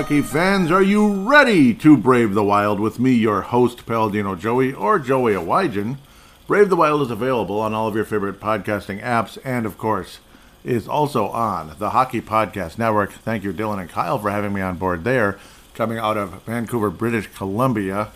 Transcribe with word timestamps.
hockey 0.00 0.22
fans, 0.22 0.70
are 0.70 0.82
you 0.82 1.12
ready 1.28 1.74
to 1.74 1.94
brave 1.94 2.32
the 2.32 2.42
wild 2.42 2.80
with 2.80 2.98
me, 2.98 3.12
your 3.12 3.42
host, 3.42 3.84
Paladino 3.84 4.34
Joey, 4.34 4.72
or 4.72 4.98
Joey 4.98 5.34
Awajan? 5.34 5.98
Brave 6.46 6.70
the 6.70 6.76
Wild 6.76 7.02
is 7.02 7.10
available 7.10 7.60
on 7.60 7.74
all 7.74 7.86
of 7.86 7.94
your 7.94 8.06
favorite 8.06 8.40
podcasting 8.40 9.02
apps 9.02 9.36
and, 9.44 9.66
of 9.66 9.76
course, 9.76 10.20
is 10.64 10.88
also 10.88 11.28
on 11.28 11.74
the 11.78 11.90
Hockey 11.90 12.22
Podcast 12.22 12.78
Network. 12.78 13.12
Thank 13.12 13.44
you, 13.44 13.52
Dylan 13.52 13.78
and 13.78 13.90
Kyle, 13.90 14.18
for 14.18 14.30
having 14.30 14.54
me 14.54 14.62
on 14.62 14.78
board 14.78 15.04
there, 15.04 15.38
coming 15.74 15.98
out 15.98 16.16
of 16.16 16.44
Vancouver, 16.44 16.88
British 16.88 17.26
Columbia. 17.34 18.08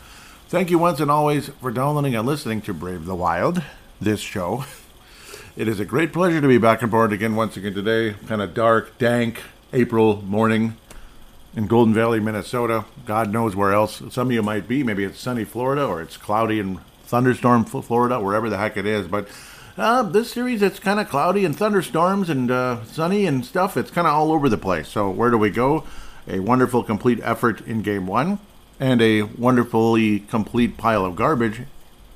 Thank 0.49 0.71
you 0.71 0.79
once 0.79 1.01
and 1.01 1.11
always 1.11 1.49
for 1.49 1.71
downloading 1.71 2.15
and 2.15 2.27
listening 2.27 2.63
to 2.63 2.73
Brave 2.73 3.05
the 3.05 3.15
Wild, 3.15 3.63
this 4.01 4.21
show. 4.21 4.65
It 5.55 5.69
is 5.69 5.81
a 5.81 5.85
great 5.85 6.15
pleasure 6.15 6.41
to 6.41 6.49
be 6.49 6.57
back 6.57 6.83
on 6.83 6.89
board 6.89 7.13
again 7.13 7.37
once 7.37 7.59
again 7.59 7.75
today. 7.75 8.15
Kind 8.27 8.41
of 8.41 8.55
dark, 8.55 8.97
dank 8.97 9.43
April 9.75 10.23
morning 10.23 10.79
in 11.57 11.67
Golden 11.67 11.95
Valley, 11.95 12.21
Minnesota. 12.21 12.85
God 13.07 13.33
knows 13.33 13.55
where 13.55 13.73
else 13.73 14.03
some 14.11 14.29
of 14.29 14.33
you 14.33 14.43
might 14.43 14.67
be. 14.69 14.83
Maybe 14.83 15.05
it's 15.05 15.21
sunny 15.21 15.45
Florida 15.45 15.85
or 15.87 16.03
it's 16.03 16.17
cloudy 16.17 16.61
and 16.61 16.81
thunderstorm 17.05 17.65
Florida, 17.65 18.21
wherever 18.21 18.51
the 18.51 18.59
heck 18.59 18.77
it 18.77 18.87
is. 18.87 19.07
But 19.07 19.29
uh, 19.77 20.03
this 20.03 20.33
series, 20.33 20.63
it's 20.63 20.79
kind 20.79 21.01
of 21.01 21.09
cloudy 21.09 21.45
and 21.45 21.57
thunderstorms 21.57 22.31
and 22.31 22.51
uh, 22.51 22.85
sunny 22.85 23.27
and 23.27 23.45
stuff. 23.45 23.77
It's 23.77 23.91
kind 23.91 24.07
of 24.07 24.15
all 24.15 24.33
over 24.33 24.49
the 24.49 24.59
place. 24.59 24.89
So 24.89 25.11
where 25.11 25.31
do 25.31 25.39
we 25.39 25.51
go? 25.51 25.85
A 26.27 26.41
wonderful 26.41 26.83
complete 26.83 27.21
effort 27.23 27.61
in 27.63 27.83
game 27.83 28.07
one 28.07 28.39
and 28.81 29.01
a 29.03 29.23
wonderfully 29.23 30.21
complete 30.21 30.77
pile 30.77 31.05
of 31.05 31.17
garbage 31.17 31.63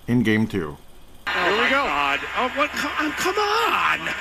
in 0.07 0.23
game 0.23 0.47
two. 0.47 0.79
Here 1.29 1.53
we 1.53 1.71
go. 1.71 1.89
God. 2.09 2.21
Oh, 2.37 2.49
what? 2.57 2.71
Come, 2.71 3.13
come 3.13 3.39
on. 3.39 4.15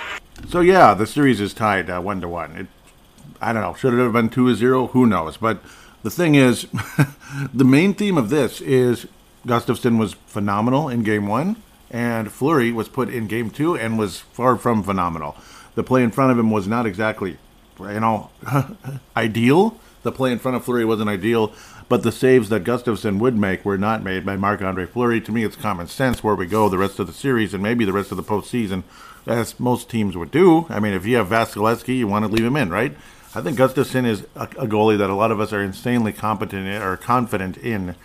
So 0.49 0.59
yeah, 0.59 0.93
the 0.93 1.07
series 1.07 1.39
is 1.39 1.53
tied 1.53 1.89
uh, 1.89 2.01
one 2.01 2.19
to 2.21 2.27
one. 2.27 2.55
It, 2.55 2.67
I 3.41 3.53
don't 3.53 3.61
know. 3.61 3.73
Should 3.73 3.93
it 3.93 3.97
have 3.97 4.13
been 4.13 4.29
two 4.29 4.47
to 4.47 4.55
zero? 4.55 4.87
Who 4.87 5.05
knows? 5.05 5.37
But 5.37 5.61
the 6.03 6.09
thing 6.09 6.35
is, 6.35 6.67
the 7.53 7.65
main 7.65 7.93
theme 7.93 8.17
of 8.17 8.29
this 8.29 8.61
is 8.61 9.07
Gustavsson 9.45 9.97
was 9.97 10.13
phenomenal 10.13 10.89
in 10.89 11.03
game 11.03 11.27
one, 11.27 11.55
and 11.89 12.31
Fleury 12.31 12.71
was 12.71 12.89
put 12.89 13.09
in 13.09 13.27
game 13.27 13.49
two 13.49 13.75
and 13.75 13.97
was 13.97 14.19
far 14.19 14.57
from 14.57 14.83
phenomenal. 14.83 15.35
The 15.75 15.83
play 15.83 16.03
in 16.03 16.11
front 16.11 16.31
of 16.31 16.39
him 16.39 16.51
was 16.51 16.67
not 16.67 16.85
exactly, 16.85 17.37
you 17.79 17.99
know, 17.99 18.29
ideal. 19.17 19.79
The 20.03 20.11
play 20.11 20.31
in 20.31 20.39
front 20.39 20.57
of 20.57 20.65
Fleury 20.65 20.85
wasn't 20.85 21.09
ideal, 21.09 21.53
but 21.89 22.03
the 22.03 22.11
saves 22.11 22.49
that 22.49 22.63
Gustavsson 22.63 23.19
would 23.19 23.37
make 23.37 23.63
were 23.63 23.77
not 23.77 24.03
made 24.03 24.25
by 24.25 24.35
Marc 24.35 24.61
Andre 24.61 24.85
Fleury. 24.85 25.21
To 25.21 25.31
me, 25.31 25.43
it's 25.43 25.55
common 25.55 25.87
sense 25.87 26.23
where 26.23 26.35
we 26.35 26.45
go 26.45 26.69
the 26.69 26.77
rest 26.77 26.99
of 26.99 27.07
the 27.07 27.13
series 27.13 27.53
and 27.53 27.63
maybe 27.63 27.85
the 27.85 27.93
rest 27.93 28.11
of 28.11 28.17
the 28.17 28.23
postseason, 28.23 28.83
as 29.25 29.59
most 29.59 29.89
teams 29.89 30.17
would 30.17 30.31
do. 30.31 30.65
I 30.69 30.79
mean, 30.79 30.93
if 30.93 31.05
you 31.05 31.17
have 31.17 31.27
Vasilevskiy, 31.27 31.97
you 31.97 32.07
want 32.07 32.25
to 32.25 32.31
leave 32.31 32.45
him 32.45 32.57
in, 32.57 32.69
right? 32.69 32.95
I 33.35 33.41
think 33.41 33.57
Gustavsson 33.57 34.05
is 34.05 34.25
a, 34.35 34.43
a 34.43 34.67
goalie 34.67 34.97
that 34.97 35.09
a 35.09 35.15
lot 35.15 35.31
of 35.31 35.39
us 35.39 35.53
are 35.53 35.61
insanely 35.61 36.13
competent 36.13 36.67
in, 36.67 36.81
or 36.81 36.97
confident 36.97 37.57
in 37.57 37.95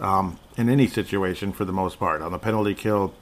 um, 0.00 0.38
in 0.56 0.68
any 0.68 0.86
situation 0.86 1.52
for 1.52 1.64
the 1.64 1.72
most 1.72 1.98
part. 1.98 2.22
On 2.22 2.32
the 2.32 2.38
penalty 2.38 2.74
kill, 2.74 3.14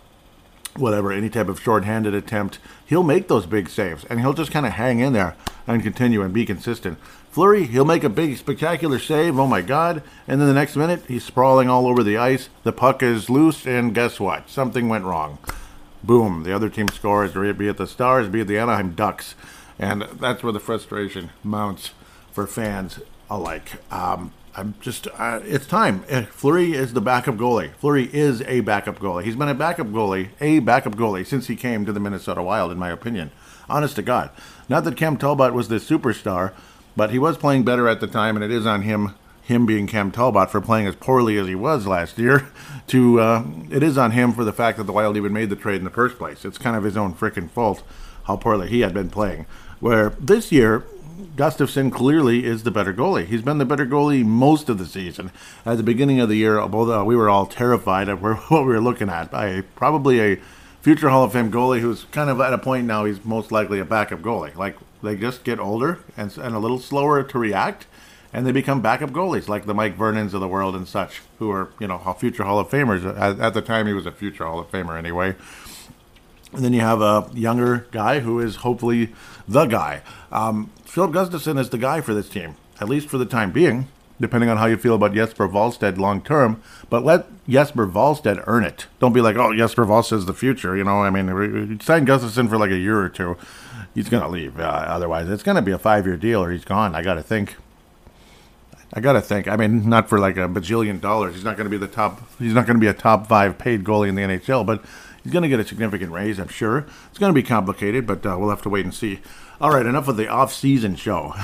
whatever, 0.77 1.13
any 1.13 1.31
type 1.31 1.49
of 1.49 1.61
short-handed 1.61 2.15
attempt, 2.15 2.59
he'll 2.85 3.03
make 3.03 3.29
those 3.29 3.47
big 3.47 3.69
saves, 3.69 4.05
and 4.07 4.21
he'll 4.21 4.33
just 4.33 4.51
kind 4.51 4.67
of 4.67 4.73
hang 4.73 5.01
in 5.01 5.13
there 5.13 5.37
and 5.67 5.83
continue 5.83 6.23
and 6.23 6.35
be 6.35 6.45
consistent. 6.45 6.99
Fleury, 7.31 7.65
he'll 7.65 7.85
make 7.85 8.05
a 8.05 8.09
big, 8.09 8.37
spectacular 8.37 8.99
save. 8.99 9.39
Oh 9.39 9.47
my 9.47 9.61
God! 9.61 10.03
And 10.29 10.41
then 10.41 10.49
the 10.49 10.55
next 10.55 10.77
minute, 10.77 11.03
he's 11.09 11.25
sprawling 11.25 11.69
all 11.69 11.87
over 11.87 12.03
the 12.03 12.17
ice. 12.17 12.49
The 12.63 12.73
puck 12.73 13.03
is 13.03 13.31
loose, 13.31 13.67
and 13.67 13.95
guess 13.95 14.21
what? 14.21 14.49
Something 14.49 14.89
went 14.89 15.05
wrong. 15.05 15.39
Boom! 16.03 16.45
The 16.45 16.55
other 16.55 16.69
team 16.69 16.89
scores, 16.89 17.33
be 17.33 17.69
it 17.69 17.77
the 17.77 17.87
Stars, 17.87 18.29
be 18.29 18.41
it 18.41 18.47
the 18.47 18.59
Anaheim 18.59 18.95
Ducks, 18.95 19.35
and 19.79 20.03
that's 20.03 20.43
where 20.43 20.53
the 20.53 20.61
frustration 20.61 21.31
mounts 21.43 21.91
for 22.33 22.47
fans 22.47 23.01
alike. 23.31 23.73
Um, 23.93 24.33
I'm 24.57 24.75
just, 24.81 25.09
uh, 25.19 25.41
it's 25.45 25.67
time. 25.67 26.05
Uh, 26.09 26.23
Fleury 26.23 26.75
is 26.75 26.93
the 26.93 27.01
backup 27.01 27.35
goalie. 27.37 27.75
Fleury 27.75 28.09
is 28.13 28.41
a 28.43 28.61
backup 28.61 29.01
goalie. 29.01 29.25
He's 29.25 29.35
been 29.35 29.49
a 29.49 29.55
backup 29.55 29.89
goalie, 29.89 30.29
a 30.41 30.61
backup 30.61 30.95
goalie 30.95 31.27
since 31.27 31.49
he 31.49 31.57
came 31.57 31.85
to 31.85 31.93
the 31.93 31.99
Minnesota 31.99 32.43
Wild, 32.43 32.71
in 32.71 32.79
my 32.79 32.91
opinion. 32.91 33.33
Honest 33.69 33.97
to 33.97 34.03
God. 34.03 34.31
Not 34.69 34.85
that 34.85 34.97
Cam 34.97 35.17
Talbot 35.17 35.55
was 35.55 35.69
the 35.69 35.77
superstar, 35.77 36.53
but 36.97 37.11
he 37.11 37.19
was 37.19 37.37
playing 37.37 37.65
better 37.65 37.89
at 37.89 38.01
the 38.01 38.07
time, 38.07 38.37
and 38.37 38.45
it 38.45 38.53
is 38.53 38.65
on 38.67 38.83
him, 38.83 39.15
him 39.43 39.67
being 39.67 39.89
Cam 39.89 40.13
Talbot, 40.13 40.51
for 40.51 40.61
playing 40.61 40.87
as 40.87 40.95
poorly 40.95 41.37
as 41.37 41.49
he 41.49 41.55
was 41.55 41.87
last 41.87 42.19
year. 42.19 42.49
To 42.89 43.19
uh, 43.19 43.45
it 43.71 43.83
is 43.83 43.97
on 43.97 44.11
him 44.11 44.33
for 44.33 44.45
the 44.45 44.53
fact 44.53 44.77
that 44.77 44.85
the 44.85 44.93
Wild 44.93 45.17
even 45.17 45.33
made 45.33 45.49
the 45.49 45.57
trade 45.57 45.79
in 45.79 45.85
the 45.85 45.91
first 45.91 46.19
place. 46.19 46.45
It's 46.45 46.59
kind 46.59 46.77
of 46.77 46.85
his 46.85 46.99
own 46.99 47.15
freaking 47.15 47.49
fault 47.51 47.83
how 48.25 48.37
poorly 48.37 48.69
he 48.69 48.81
had 48.81 48.93
been 48.93 49.09
playing. 49.09 49.47
Where 49.85 50.15
this 50.19 50.51
year, 50.51 50.83
Gustavsson 51.37 51.93
clearly 51.93 52.47
is 52.47 52.63
the 52.63 52.71
better 52.71 52.95
goalie. 52.95 53.27
He's 53.27 53.43
been 53.43 53.59
the 53.59 53.67
better 53.67 53.85
goalie 53.85 54.25
most 54.25 54.71
of 54.71 54.79
the 54.79 54.87
season. 54.87 55.31
At 55.67 55.77
the 55.77 55.83
beginning 55.83 56.21
of 56.21 56.31
the 56.31 56.37
year, 56.37 56.67
both 56.69 56.89
uh, 56.89 57.05
we 57.05 57.15
were 57.15 57.29
all 57.29 57.45
terrified 57.45 58.09
of 58.09 58.23
what 58.23 58.49
we 58.49 58.73
were 58.73 58.81
looking 58.81 59.11
at. 59.11 59.31
By 59.31 59.61
probably 59.77 60.21
a 60.23 60.41
future 60.81 61.11
Hall 61.11 61.23
of 61.23 61.35
Fame 61.35 61.53
goalie 61.53 61.81
who's 61.81 62.05
kind 62.05 62.31
of 62.31 62.41
at 62.41 62.55
a 62.55 62.57
point 62.57 62.87
now 62.87 63.05
he's 63.05 63.27
most 63.27 63.53
likely 63.53 63.79
a 63.79 63.85
backup 63.85 64.23
goalie. 64.23 64.57
Like 64.57 64.79
they 65.03 65.17
just 65.17 65.45
get 65.45 65.61
older 65.61 65.99
and, 66.17 66.35
and 66.39 66.55
a 66.55 66.59
little 66.59 66.79
slower 66.79 67.23
to 67.23 67.39
react, 67.39 67.87
and 68.33 68.47
they 68.47 68.53
become 68.53 68.81
backup 68.81 69.11
goalies 69.11 69.49
like 69.49 69.67
the 69.67 69.75
Mike 69.75 69.99
Vernons 69.99 70.33
of 70.33 70.41
the 70.41 70.49
world 70.49 70.75
and 70.75 70.89
such, 70.89 71.21
who 71.39 71.51
are 71.51 71.69
you 71.79 71.89
know 71.89 71.99
future 72.19 72.45
Hall 72.45 72.59
of 72.59 72.71
Famers. 72.71 73.05
At, 73.05 73.39
at 73.39 73.53
the 73.53 73.61
time, 73.61 73.87
he 73.87 73.93
was 73.93 74.07
a 74.07 74.13
future 74.13 74.47
Hall 74.47 74.61
of 74.61 74.71
Famer 74.71 74.97
anyway. 74.97 75.35
And 76.55 76.65
then 76.65 76.73
you 76.73 76.81
have 76.81 77.01
a 77.01 77.29
younger 77.35 77.87
guy 77.91 78.21
who 78.21 78.41
is 78.41 78.57
hopefully 78.57 79.13
the 79.49 79.67
guy. 79.67 80.03
Um, 80.31 80.71
Filip 80.85 81.11
Gustavsson 81.13 81.59
is 81.59 81.71
the 81.71 81.79
guy 81.79 82.01
for 82.01 82.15
this 82.15 82.29
team, 82.29 82.57
at 82.81 82.89
least 82.89 83.09
for 83.09 83.19
the 83.19 83.27
time 83.27 83.51
being, 83.51 83.89
depending 84.21 84.49
on 84.49 84.59
how 84.59 84.67
you 84.67 84.77
feel 84.77 84.95
about 84.95 85.15
Jesper 85.15 85.49
Wallstedt 85.49 85.99
long 85.99 86.23
term. 86.23 86.63
But 86.89 87.05
let 87.05 87.27
Jesper 87.49 87.87
Wallstedt 87.87 88.45
earn 88.47 88.65
it. 88.65 88.87
Don't 89.01 89.13
be 89.13 89.21
like, 89.21 89.37
oh, 89.37 89.55
Jesper 89.55 89.83
is 89.99 90.27
the 90.27 90.35
future. 90.35 90.77
You 90.77 90.85
know, 90.85 91.03
I 91.03 91.11
mean, 91.11 91.81
sign 91.81 92.07
Gustavsson 92.07 92.49
for 92.49 92.59
like 92.59 92.71
a 92.71 92.79
year 92.79 93.01
or 93.01 93.09
two. 93.09 93.37
He's 93.95 94.09
going 94.09 94.23
to 94.23 94.29
leave. 94.29 94.59
Uh, 94.59 94.63
otherwise, 94.63 95.29
it's 95.29 95.43
going 95.43 95.57
to 95.57 95.63
be 95.63 95.73
a 95.73 95.79
five 95.79 96.07
year 96.07 96.17
deal 96.17 96.43
or 96.43 96.51
he's 96.51 96.65
gone. 96.65 96.95
I 96.95 97.03
got 97.03 97.15
to 97.15 97.23
think. 97.23 97.57
I 98.97 99.01
gotta 99.01 99.21
think. 99.21 99.49
I 99.49 99.57
mean, 99.57 99.89
not 99.89 100.09
for 100.09 100.21
like 100.21 100.37
a 100.37 100.49
bajillion 100.49 101.01
dollars. 101.01 101.35
He's 101.35 101.43
not 101.43 101.57
going 101.57 101.65
to 101.65 101.71
be 101.71 101.77
the 101.77 101.93
top. 101.93 102.23
He's 102.39 102.55
not 102.55 102.65
going 102.65 102.77
to 102.77 102.81
be 102.81 102.87
a 102.87 102.95
top 102.95 103.27
five 103.27 103.59
paid 103.59 103.83
goalie 103.83 104.09
in 104.09 104.15
the 104.15 104.23
NHL, 104.23 104.65
but 104.65 104.85
He's 105.25 105.33
going 105.33 105.43
to 105.43 105.49
get 105.49 105.59
a 105.59 105.65
significant 105.67 106.13
raise, 106.13 106.39
I'm 106.39 106.49
sure. 106.49 106.87
It's 107.09 107.19
going 107.19 107.31
to 107.31 107.35
be 107.35 107.43
complicated, 107.43 108.07
but 108.07 108.25
uh, 108.27 108.37
we'll 108.39 108.51
have 108.51 108.63
to 108.63 108.69
wait 108.69 108.85
and 108.85 108.95
see. 108.95 109.21
All 109.59 109.71
right, 109.71 109.87
enough 109.87 110.07
of 110.07 110.19
the 110.19 110.29
off-season 110.29 110.97
show. 110.97 111.33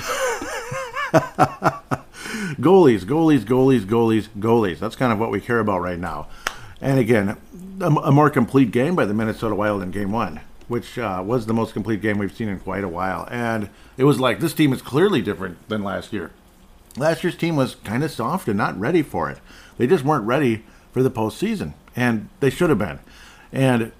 goalies, 2.60 3.04
goalies, 3.04 3.40
goalies, 3.40 3.80
goalies, 3.80 4.28
goalies. 4.38 4.78
That's 4.78 4.96
kind 4.96 5.12
of 5.12 5.19
what 5.19 5.30
we 5.30 5.40
care 5.40 5.60
about 5.60 5.80
right 5.80 5.98
now. 5.98 6.28
And 6.82 6.98
again, 6.98 7.38
a, 7.80 8.12
more 8.12 8.28
complete 8.28 8.70
game 8.70 8.94
by 8.94 9.06
the 9.06 9.14
Minnesota 9.14 9.54
Wild 9.54 9.82
in 9.82 9.90
Game 9.90 10.12
One, 10.12 10.40
which 10.69 10.98
uh, 10.98 11.22
was 11.24 11.46
the 11.46 11.54
most 11.54 11.72
complete 11.72 12.02
game 12.02 12.19
we've 12.19 12.36
seen 12.36 12.48
in 12.48 12.60
quite 12.60 12.84
a 12.84 12.88
while. 12.88 13.26
And 13.30 13.70
it 13.96 14.04
was 14.04 14.20
like 14.20 14.40
this 14.40 14.54
team 14.54 14.74
is 14.74 14.82
clearly 14.82 15.22
different 15.22 15.69
than 15.69 15.82
last 15.82 16.12
year. 16.12 16.32
Last 16.96 17.24
year's 17.24 17.36
team 17.36 17.56
was 17.56 17.76
kind 17.76 18.04
of 18.04 18.10
soft 18.10 18.48
and 18.48 18.58
not 18.58 18.78
ready 18.78 19.02
for 19.02 19.31
it. 19.31 19.38
They 19.78 19.87
just 19.87 20.05
weren't 20.05 20.26
ready 20.26 20.64
for 20.93 21.02
the 21.02 21.10
postseason, 21.10 21.75
and 21.96 22.28
they 22.40 22.50
should 22.50 22.69
have 22.69 22.78
been. 22.78 22.99
And 23.52 23.93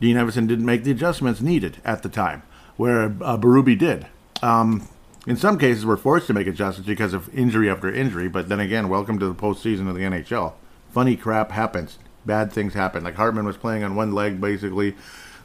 Dean 0.00 0.16
Evason 0.16 0.46
didn't 0.46 0.64
make 0.64 0.84
the 0.84 0.90
adjustments 0.90 1.40
needed 1.40 1.78
at 1.84 2.02
the 2.02 2.08
time, 2.08 2.42
where 2.76 3.14
uh, 3.20 3.36
did. 3.36 4.06
Um, 4.42 4.88
in 5.26 5.36
some 5.36 5.58
cases, 5.58 5.86
we're 5.86 5.96
forced 5.96 6.26
to 6.26 6.34
make 6.34 6.46
adjustments 6.46 6.86
because 6.86 7.14
of 7.14 7.34
injury 7.34 7.70
after 7.70 7.92
injury, 7.92 8.28
but 8.28 8.48
then 8.48 8.60
again, 8.60 8.88
welcome 8.88 9.18
to 9.18 9.26
the 9.26 9.34
postseason 9.34 9.88
of 9.88 9.94
the 9.94 10.02
NHL. 10.02 10.52
Funny 10.90 11.16
crap 11.16 11.50
happens. 11.50 11.98
Bad 12.26 12.52
things 12.52 12.74
happen. 12.74 13.04
Like 13.04 13.14
Hartman 13.14 13.46
was 13.46 13.56
playing 13.56 13.84
on 13.84 13.96
one 13.96 14.12
leg, 14.12 14.40
basically, 14.40 14.94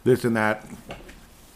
this 0.04 0.24
and 0.24 0.36
that, 0.36 0.66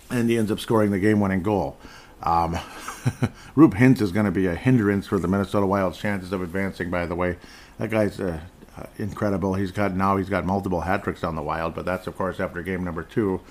and 0.10 0.30
he 0.30 0.38
ends 0.38 0.52
up 0.52 0.60
scoring 0.60 0.92
the 0.92 1.00
game 1.00 1.20
winning 1.20 1.44
goal. 1.44 1.78
Um, 2.22 2.54
Roope 3.56 3.74
Hintz 3.74 4.02
is 4.02 4.12
going 4.12 4.26
to 4.26 4.32
be 4.32 4.48
a 4.48 4.56
hindrance 4.56 5.08
for 5.08 5.20
the 5.20 5.28
Minnesota 5.28 5.66
Wild's 5.66 5.98
chances 5.98 6.32
of 6.32 6.42
advancing, 6.42 6.90
by 6.90 7.06
the 7.06 7.16
way. 7.16 7.38
That 7.78 7.90
guy's 7.90 8.20
uh, 8.20 8.40
uh, 8.78 8.86
incredible. 8.98 9.54
He's 9.56 9.72
got 9.72 9.96
now 9.96 10.18
he's 10.18 10.30
got 10.30 10.46
multiple 10.46 10.82
hat 10.82 11.04
tricks 11.04 11.24
on 11.24 11.36
the 11.36 11.42
Wild, 11.42 11.76
but 11.76 11.86
that's 11.86 12.08
of 12.08 12.18
course 12.18 12.40
after 12.40 12.62
game 12.62 12.84
number 12.84 13.04
two. 13.04 13.42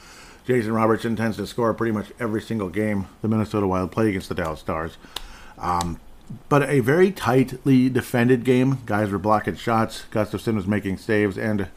Jason 0.44 0.72
Robertson 0.72 1.14
tends 1.14 1.36
to 1.36 1.46
score 1.46 1.72
pretty 1.72 1.92
much 1.92 2.10
every 2.18 2.42
single 2.42 2.68
game 2.68 3.06
the 3.20 3.28
Minnesota 3.28 3.66
Wild 3.66 3.92
play 3.92 4.08
against 4.08 4.28
the 4.28 4.34
Dallas 4.34 4.60
Stars. 4.60 4.96
Um, 5.58 6.00
but 6.48 6.68
a 6.68 6.80
very 6.80 7.12
tightly 7.12 7.88
defended 7.88 8.44
game. 8.44 8.78
Guys 8.86 9.10
were 9.10 9.18
blocking 9.18 9.56
shots. 9.56 10.04
Gustavsson 10.10 10.54
was 10.56 10.66
making 10.66 10.96
saves, 10.96 11.38
and 11.38 11.68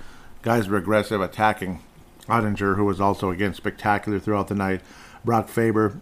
guys 0.41 0.67
were 0.67 0.77
aggressive, 0.77 1.21
attacking. 1.21 1.81
Oettinger, 2.27 2.75
who 2.75 2.85
was 2.85 2.99
also 2.99 3.29
again 3.29 3.53
spectacular 3.53 4.19
throughout 4.19 4.47
the 4.47 4.55
night. 4.55 4.81
Brock 5.23 5.47
Faber 5.47 5.99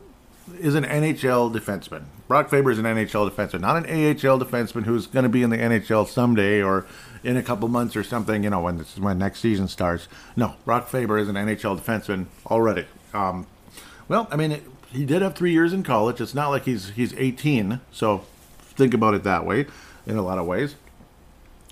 is 0.60 0.76
an 0.76 0.84
NHL 0.84 1.54
defenseman. 1.54 2.06
Brock 2.28 2.50
Faber 2.50 2.72
is 2.72 2.80
an 2.80 2.86
NHL 2.86 3.30
defenseman, 3.30 3.62
not 3.62 3.78
an 3.78 3.86
AHL 3.86 4.40
defenseman 4.40 4.86
who's 4.86 5.08
going 5.08 5.24
to 5.24 5.30
be 5.30 5.44
in 5.44 5.50
the 5.50 5.58
NHL 5.58 6.08
someday 6.08 6.62
or 6.62 6.86
in 7.24 7.38
a 7.38 7.44
couple 7.44 7.68
months 7.68 7.96
or 7.96 8.04
something. 8.04 8.44
You 8.44 8.50
know, 8.50 8.62
when 8.62 8.78
this 8.78 8.94
is 8.94 9.00
when 9.00 9.18
next 9.18 9.40
season 9.40 9.68
starts. 9.68 10.08
No, 10.36 10.56
Brock 10.66 10.88
Faber 10.88 11.18
is 11.18 11.30
an 11.30 11.36
NHL 11.36 11.80
defenseman 11.80 12.28
already. 12.48 12.86
Um, 13.14 13.48
well, 14.08 14.28
I 14.32 14.36
mean, 14.36 14.52
it, 14.52 14.64
he 14.92 15.06
did 15.06 15.22
have 15.22 15.36
three 15.36 15.52
years 15.52 15.74
in 15.74 15.84
college. 15.84 16.22
It's 16.22 16.36
not 16.36 16.50
like 16.50 16.66
he's 16.66 16.90
he's 16.90 17.14
18, 17.14 17.80
so 17.92 18.26
think 18.60 18.94
about 18.94 19.14
it 19.14 19.24
that 19.24 19.46
way 19.46 19.66
in 20.06 20.18
a 20.18 20.22
lot 20.22 20.38
of 20.38 20.46
ways. 20.46 20.76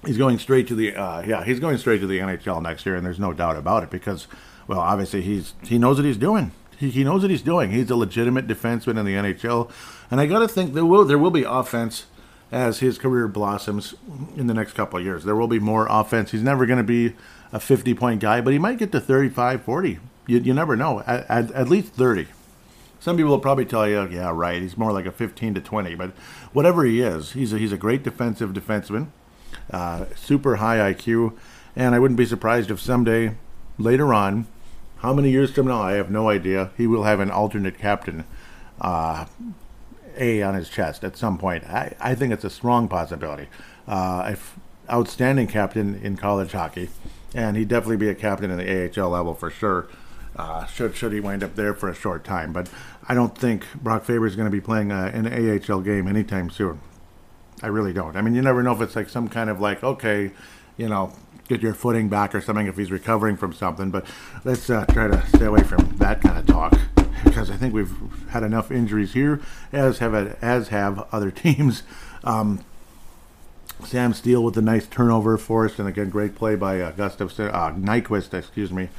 He's 0.06 0.18
going 0.18 0.39
straight 0.39 0.68
to 0.69 0.75
the 0.75 0.95
uh, 0.95 1.21
yeah, 1.21 1.44
he's 1.44 1.59
going 1.59 1.77
straight 1.77 2.00
to 2.00 2.07
the 2.07 2.19
NHL 2.19 2.62
next 2.62 2.86
year, 2.86 2.95
and 2.95 3.06
there's 3.06 3.19
no 3.19 3.33
doubt 3.33 3.56
about 3.56 3.83
it 3.83 3.89
because, 3.89 4.27
well, 4.68 4.80
obviously 4.80 5.21
he's 5.21 5.54
he 5.63 5.77
knows 5.77 5.97
what 5.97 6.06
he's 6.06 6.18
doing. 6.18 6.51
He, 6.77 7.04
knows 7.04 7.21
what 7.21 7.30
he's 7.30 7.44
doing. 7.44 7.69
He's 7.69 7.92
a 7.92 7.95
legitimate 7.95 8.47
defenseman 8.47 8.97
in 8.97 9.06
the 9.06 9.13
NHL, 9.13 9.69
and 10.09 10.19
I 10.19 10.25
got 10.25 10.39
to 10.39 10.47
think 10.47 10.74
there 10.74 10.83
will 10.83 11.06
there 11.06 11.19
will 11.19 11.30
be 11.30 11.44
offense 11.44 12.07
as 12.51 12.80
his 12.80 12.98
career 12.98 13.27
blossoms 13.27 13.95
in 14.36 14.48
the 14.48 14.53
next 14.53 14.74
couple 14.74 15.00
of 15.00 15.06
years. 15.06 15.24
There 15.24 15.36
will 15.36 15.48
be 15.48 15.59
more 15.59 15.88
offense. 15.89 16.31
He's 16.31 16.44
never 16.44 16.65
going 16.65 16.77
to 16.77 16.83
be 16.83 17.15
a 17.53 17.59
50 17.59 17.94
point 17.94 18.19
guy, 18.19 18.42
but 18.42 18.53
he 18.53 18.59
might 18.59 18.77
get 18.77 18.92
to 18.92 19.00
35, 19.00 19.63
40. 19.63 20.00
You, 20.27 20.39
you 20.39 20.53
never 20.53 20.75
know. 20.75 21.01
At, 21.01 21.30
at, 21.30 21.51
at 21.51 21.69
least 21.69 21.94
30. 21.94 22.27
Some 23.00 23.18
people 23.18 23.31
will 23.31 23.39
probably 23.39 23.65
tell 23.65 23.88
you, 23.88 24.07
yeah, 24.09 24.31
right. 24.33 24.62
He's 24.62 24.77
more 24.77 24.92
like 24.92 25.06
a 25.06 25.12
15 25.12 25.56
to 25.56 25.62
20, 25.62 25.95
but 25.95 26.12
whatever 26.53 26.83
he 26.83 27.01
is, 27.01 27.31
he's 27.31 27.51
a, 27.51 27.57
he's 27.57 27.71
a 27.71 27.77
great 27.77 28.03
defensive 28.03 28.51
defenseman, 28.51 29.07
uh, 29.71 30.06
super 30.15 30.57
high 30.57 30.94
IQ, 30.94 31.36
and 31.75 31.95
I 31.95 32.00
wouldn't 32.00 32.18
be 32.19 32.27
surprised 32.27 32.69
if 32.69 32.80
someday, 32.80 33.36
later 33.80 34.13
on, 34.13 34.45
how 34.97 35.13
many 35.15 35.31
years 35.31 35.51
from 35.51 35.68
now, 35.68 35.81
I 35.81 35.94
have 35.94 36.12
no 36.12 36.30
idea, 36.30 36.69
he 36.77 36.86
will 36.86 37.04
have 37.04 37.19
an 37.19 37.31
alternate 37.31 37.80
captain 37.80 38.24
uh, 38.80 39.25
A 40.17 40.41
on 40.41 40.55
his 40.55 40.69
chest 40.69 41.03
at 41.03 41.17
some 41.17 41.37
point. 41.37 41.63
I, 41.65 41.93
I 41.99 42.15
think 42.15 42.33
it's 42.33 42.43
a 42.43 42.49
strong 42.49 42.87
possibility. 42.87 43.47
Uh, 43.87 44.29
if 44.33 44.57
outstanding 44.89 45.47
captain 45.47 45.95
in 45.95 46.17
college 46.17 46.51
hockey, 46.51 46.89
and 47.33 47.55
he'd 47.55 47.67
definitely 47.67 47.97
be 47.97 48.09
a 48.09 48.15
captain 48.15 48.51
in 48.51 48.57
the 48.57 49.01
AHL 49.01 49.09
level 49.09 49.33
for 49.33 49.49
sure. 49.49 49.87
Uh, 50.35 50.65
should 50.65 50.95
should 50.95 51.11
he 51.11 51.19
wind 51.19 51.43
up 51.43 51.55
there 51.55 51.73
for 51.73 51.89
a 51.89 51.95
short 51.95 52.23
time, 52.23 52.53
but 52.53 52.69
I 53.07 53.13
don't 53.13 53.37
think 53.37 53.65
Brock 53.75 54.05
Faber 54.05 54.25
is 54.25 54.35
going 54.35 54.45
to 54.45 54.51
be 54.51 54.61
playing 54.61 54.91
uh, 54.91 55.11
an 55.13 55.27
AHL 55.27 55.81
game 55.81 56.07
anytime 56.07 56.49
soon. 56.49 56.79
I 57.61 57.67
really 57.67 57.91
don't. 57.91 58.15
I 58.15 58.21
mean, 58.21 58.33
you 58.33 58.41
never 58.41 58.63
know 58.63 58.71
if 58.71 58.81
it's 58.81 58.95
like 58.95 59.09
some 59.09 59.27
kind 59.27 59.49
of 59.49 59.59
like 59.59 59.83
okay, 59.83 60.31
you 60.77 60.87
know, 60.87 61.13
get 61.49 61.61
your 61.61 61.73
footing 61.73 62.07
back 62.07 62.33
or 62.33 62.39
something 62.39 62.65
if 62.67 62.77
he's 62.77 62.91
recovering 62.91 63.35
from 63.35 63.51
something. 63.51 63.91
But 63.91 64.05
let's 64.45 64.69
uh, 64.69 64.85
try 64.85 65.09
to 65.09 65.27
stay 65.27 65.45
away 65.45 65.63
from 65.63 65.97
that 65.97 66.21
kind 66.21 66.37
of 66.37 66.45
talk 66.45 66.79
because 67.23 67.49
I 67.51 67.55
think 67.55 67.73
we've 67.73 67.93
had 68.29 68.43
enough 68.43 68.71
injuries 68.71 69.13
here, 69.13 69.41
as 69.71 69.99
have 69.99 70.13
as 70.41 70.69
have 70.69 71.07
other 71.11 71.31
teams. 71.31 71.83
Um, 72.23 72.63
Sam 73.85 74.13
Steele 74.13 74.43
with 74.43 74.57
a 74.57 74.61
nice 74.61 74.85
turnover 74.87 75.37
forced, 75.37 75.79
and 75.79 75.87
again, 75.87 76.09
great 76.09 76.35
play 76.35 76.55
by 76.55 76.79
uh, 76.79 76.91
Gustav 76.91 77.31
uh, 77.39 77.71
Nyquist, 77.73 78.33
excuse 78.33 78.71
me, 78.71 78.89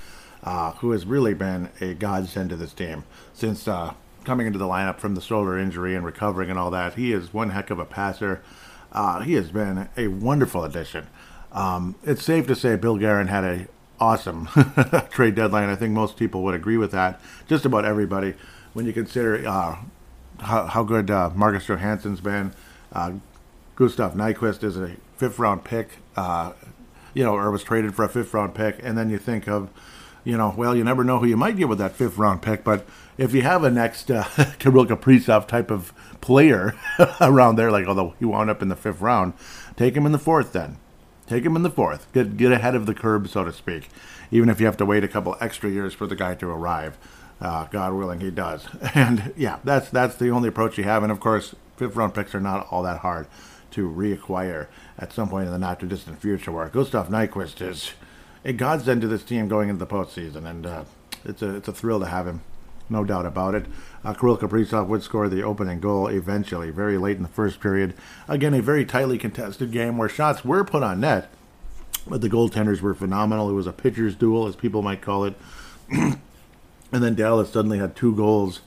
uh, 0.42 0.72
who 0.72 0.90
has 0.90 1.06
really 1.06 1.34
been 1.34 1.70
a 1.80 1.94
godsend 1.94 2.50
to 2.50 2.56
this 2.56 2.72
team 2.72 3.04
since 3.32 3.68
uh, 3.68 3.94
coming 4.24 4.46
into 4.46 4.58
the 4.58 4.66
lineup 4.66 4.98
from 4.98 5.14
the 5.14 5.20
shoulder 5.20 5.58
injury 5.58 5.94
and 5.94 6.04
recovering 6.04 6.50
and 6.50 6.58
all 6.58 6.70
that. 6.70 6.94
He 6.94 7.12
is 7.12 7.32
one 7.32 7.50
heck 7.50 7.70
of 7.70 7.78
a 7.78 7.84
passer. 7.84 8.42
Uh, 8.90 9.20
he 9.20 9.34
has 9.34 9.50
been 9.50 9.88
a 9.96 10.08
wonderful 10.08 10.64
addition. 10.64 11.06
Um, 11.52 11.96
it's 12.02 12.24
safe 12.24 12.46
to 12.46 12.56
say 12.56 12.76
Bill 12.76 12.96
Guerin 12.96 13.28
had 13.28 13.44
a 13.44 13.68
awesome 14.02 14.48
trade 15.10 15.36
deadline. 15.36 15.68
I 15.68 15.76
think 15.76 15.92
most 15.92 16.16
people 16.16 16.42
would 16.42 16.56
agree 16.56 16.76
with 16.76 16.90
that. 16.90 17.20
Just 17.46 17.64
about 17.64 17.84
everybody, 17.84 18.34
when 18.72 18.84
you 18.84 18.92
consider 18.92 19.46
uh, 19.46 19.76
how, 20.40 20.66
how, 20.66 20.82
good 20.82 21.08
uh, 21.08 21.30
Marcus 21.36 21.66
Johansson's 21.66 22.20
been. 22.20 22.52
Uh, 22.92 23.12
Gustav 23.76 24.14
Nyquist 24.14 24.64
is 24.64 24.76
a 24.76 24.96
fifth 25.16 25.38
round 25.38 25.62
pick, 25.62 25.98
uh, 26.16 26.52
you 27.14 27.22
know, 27.22 27.34
or 27.34 27.48
was 27.52 27.62
traded 27.62 27.94
for 27.94 28.04
a 28.04 28.08
fifth 28.08 28.34
round 28.34 28.56
pick, 28.56 28.80
and 28.82 28.98
then 28.98 29.08
you 29.08 29.18
think 29.18 29.46
of, 29.46 29.70
you 30.24 30.36
know, 30.36 30.52
well, 30.56 30.76
you 30.76 30.82
never 30.82 31.04
know 31.04 31.20
who 31.20 31.26
you 31.26 31.36
might 31.36 31.56
get 31.56 31.68
with 31.68 31.78
that 31.78 31.92
fifth 31.92 32.18
round 32.18 32.42
pick, 32.42 32.64
but 32.64 32.84
if 33.18 33.32
you 33.32 33.42
have 33.42 33.62
a 33.62 33.70
next 33.70 34.10
uh, 34.10 34.24
Kirill 34.58 34.86
Kaprizov 34.86 35.46
type 35.46 35.70
of 35.70 35.92
player 36.20 36.74
around 37.20 37.54
there, 37.54 37.70
like 37.70 37.86
although 37.86 38.14
he 38.18 38.24
wound 38.24 38.50
up 38.50 38.62
in 38.62 38.68
the 38.68 38.76
fifth 38.76 39.00
round, 39.00 39.34
take 39.76 39.96
him 39.96 40.06
in 40.06 40.12
the 40.12 40.18
fourth 40.18 40.52
then. 40.52 40.76
Take 41.32 41.46
him 41.46 41.56
in 41.56 41.62
the 41.62 41.70
fourth. 41.70 42.12
Get 42.12 42.36
get 42.36 42.52
ahead 42.52 42.74
of 42.74 42.84
the 42.84 42.92
curb, 42.92 43.26
so 43.26 43.42
to 43.42 43.54
speak. 43.54 43.88
Even 44.30 44.50
if 44.50 44.60
you 44.60 44.66
have 44.66 44.76
to 44.76 44.84
wait 44.84 45.02
a 45.02 45.08
couple 45.08 45.34
extra 45.40 45.70
years 45.70 45.94
for 45.94 46.06
the 46.06 46.14
guy 46.14 46.34
to 46.34 46.46
arrive, 46.46 46.98
uh, 47.40 47.64
God 47.68 47.94
willing, 47.94 48.20
he 48.20 48.30
does. 48.30 48.68
And 48.94 49.32
yeah, 49.34 49.58
that's 49.64 49.88
that's 49.88 50.16
the 50.16 50.28
only 50.28 50.50
approach 50.50 50.76
you 50.76 50.84
have. 50.84 51.02
And 51.02 51.10
of 51.10 51.20
course, 51.20 51.54
fifth 51.78 51.96
round 51.96 52.12
picks 52.12 52.34
are 52.34 52.40
not 52.40 52.66
all 52.70 52.82
that 52.82 52.98
hard 52.98 53.28
to 53.70 53.88
reacquire 53.88 54.66
at 54.98 55.14
some 55.14 55.30
point 55.30 55.46
in 55.46 55.52
the 55.52 55.58
not 55.58 55.80
too 55.80 55.86
distant 55.86 56.20
future. 56.20 56.52
Where 56.52 56.68
Gustav 56.68 57.08
Nyquist 57.08 57.66
is 57.66 57.92
a 58.44 58.52
godsend 58.52 59.00
to 59.00 59.08
this 59.08 59.22
team 59.22 59.48
going 59.48 59.70
into 59.70 59.82
the 59.82 59.90
postseason, 59.90 60.44
and 60.44 60.66
uh, 60.66 60.84
it's 61.24 61.40
a 61.40 61.56
it's 61.56 61.68
a 61.68 61.72
thrill 61.72 62.00
to 62.00 62.06
have 62.08 62.26
him, 62.26 62.42
no 62.92 63.04
doubt 63.04 63.26
about 63.26 63.54
it. 63.54 63.66
Uh, 64.04 64.14
Kirill 64.14 64.38
Kaprizov 64.38 64.86
would 64.86 65.02
score 65.02 65.28
the 65.28 65.42
opening 65.42 65.80
goal 65.80 66.08
eventually, 66.08 66.70
very 66.70 66.98
late 66.98 67.16
in 67.16 67.22
the 67.22 67.28
first 67.28 67.60
period. 67.60 67.94
Again, 68.28 68.54
a 68.54 68.62
very 68.62 68.84
tightly 68.84 69.18
contested 69.18 69.72
game 69.72 69.98
where 69.98 70.08
shots 70.08 70.44
were 70.44 70.64
put 70.64 70.82
on 70.82 71.00
net, 71.00 71.30
but 72.06 72.20
the 72.20 72.28
goaltenders 72.28 72.80
were 72.80 72.94
phenomenal. 72.94 73.50
It 73.50 73.54
was 73.54 73.66
a 73.66 73.72
pitcher's 73.72 74.14
duel, 74.14 74.46
as 74.46 74.56
people 74.56 74.82
might 74.82 75.02
call 75.02 75.24
it. 75.24 75.34
and 75.90 76.18
then 76.90 77.14
Dallas 77.14 77.50
suddenly 77.50 77.78
had 77.78 77.96
two 77.96 78.14
goals 78.14 78.60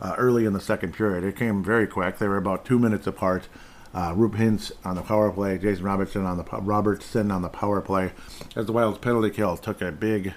uh, 0.00 0.14
early 0.18 0.44
in 0.44 0.52
the 0.52 0.60
second 0.60 0.94
period. 0.94 1.24
It 1.24 1.36
came 1.36 1.62
very 1.62 1.86
quick. 1.86 2.18
They 2.18 2.28
were 2.28 2.36
about 2.36 2.64
two 2.64 2.78
minutes 2.78 3.06
apart. 3.06 3.48
Uh, 3.94 4.14
Roope 4.14 4.36
Hintz 4.36 4.72
on 4.84 4.96
the 4.96 5.02
power 5.02 5.30
play, 5.30 5.58
Jason 5.58 5.84
Robertson 5.84 6.24
on 6.24 6.38
the 6.38 6.44
Robertson 6.44 7.30
on 7.30 7.42
the 7.42 7.50
power 7.50 7.82
play, 7.82 8.12
as 8.56 8.66
the 8.66 8.72
Wild's 8.72 8.98
penalty 8.98 9.28
kill 9.28 9.56
took 9.58 9.82
a 9.82 9.92
big 9.92 10.32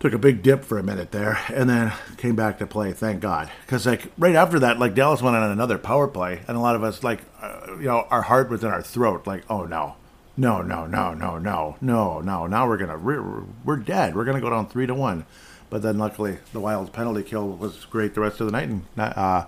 took 0.00 0.12
a 0.12 0.18
big 0.18 0.42
dip 0.42 0.64
for 0.64 0.78
a 0.78 0.82
minute 0.82 1.10
there, 1.10 1.38
and 1.52 1.68
then 1.68 1.92
came 2.16 2.36
back 2.36 2.58
to 2.58 2.66
play. 2.66 2.92
Thank 2.92 3.20
God, 3.20 3.50
because 3.64 3.86
like 3.86 4.10
right 4.18 4.34
after 4.34 4.58
that, 4.60 4.78
like 4.78 4.94
Dallas 4.94 5.22
went 5.22 5.36
on 5.36 5.50
another 5.50 5.78
power 5.78 6.08
play, 6.08 6.42
and 6.46 6.56
a 6.56 6.60
lot 6.60 6.76
of 6.76 6.82
us 6.82 7.02
like 7.02 7.20
uh, 7.40 7.76
you 7.78 7.86
know 7.86 8.06
our 8.10 8.22
heart 8.22 8.50
was 8.50 8.62
in 8.62 8.70
our 8.70 8.82
throat, 8.82 9.26
like 9.26 9.44
oh 9.50 9.64
no, 9.64 9.96
no, 10.36 10.62
no, 10.62 10.86
no, 10.86 11.14
no, 11.14 11.38
no, 11.38 11.76
no, 11.80 12.20
no, 12.20 12.46
now 12.46 12.68
we're 12.68 12.76
gonna 12.76 12.98
we're, 12.98 13.42
we're 13.64 13.76
dead. 13.76 14.14
We're 14.14 14.24
gonna 14.24 14.40
go 14.40 14.50
down 14.50 14.68
three 14.68 14.86
to 14.86 14.94
one. 14.94 15.24
But 15.68 15.82
then 15.82 15.98
luckily 15.98 16.38
the 16.52 16.60
Wild's 16.60 16.90
penalty 16.90 17.24
kill 17.24 17.48
was 17.48 17.84
great 17.86 18.14
the 18.14 18.20
rest 18.20 18.40
of 18.40 18.46
the 18.46 18.52
night, 18.52 18.68
and 18.68 18.84
uh, 18.96 19.46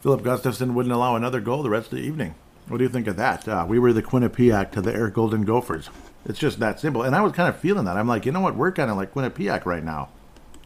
Filip 0.00 0.22
Gustavsson 0.22 0.72
wouldn't 0.74 0.94
allow 0.94 1.16
another 1.16 1.40
goal 1.40 1.62
the 1.62 1.70
rest 1.70 1.92
of 1.92 1.98
the 1.98 2.04
evening. 2.04 2.34
What 2.68 2.78
do 2.78 2.84
you 2.84 2.90
think 2.90 3.06
of 3.06 3.16
that? 3.16 3.46
Uh, 3.46 3.66
we 3.68 3.78
were 3.78 3.92
the 3.92 4.02
Quinnipiac 4.02 4.72
to 4.72 4.80
the 4.80 4.92
Air 4.92 5.10
Golden 5.10 5.44
Gophers. 5.44 5.90
It's 6.26 6.38
just 6.38 6.58
that 6.58 6.80
simple. 6.80 7.02
And 7.02 7.14
I 7.14 7.20
was 7.22 7.32
kind 7.32 7.48
of 7.48 7.58
feeling 7.60 7.84
that. 7.84 7.96
I'm 7.96 8.08
like, 8.08 8.26
you 8.26 8.32
know 8.32 8.40
what? 8.40 8.56
We're 8.56 8.72
kind 8.72 8.90
of 8.90 8.96
like 8.96 9.14
Quinnipiac 9.14 9.64
right 9.64 9.84
now. 9.84 10.08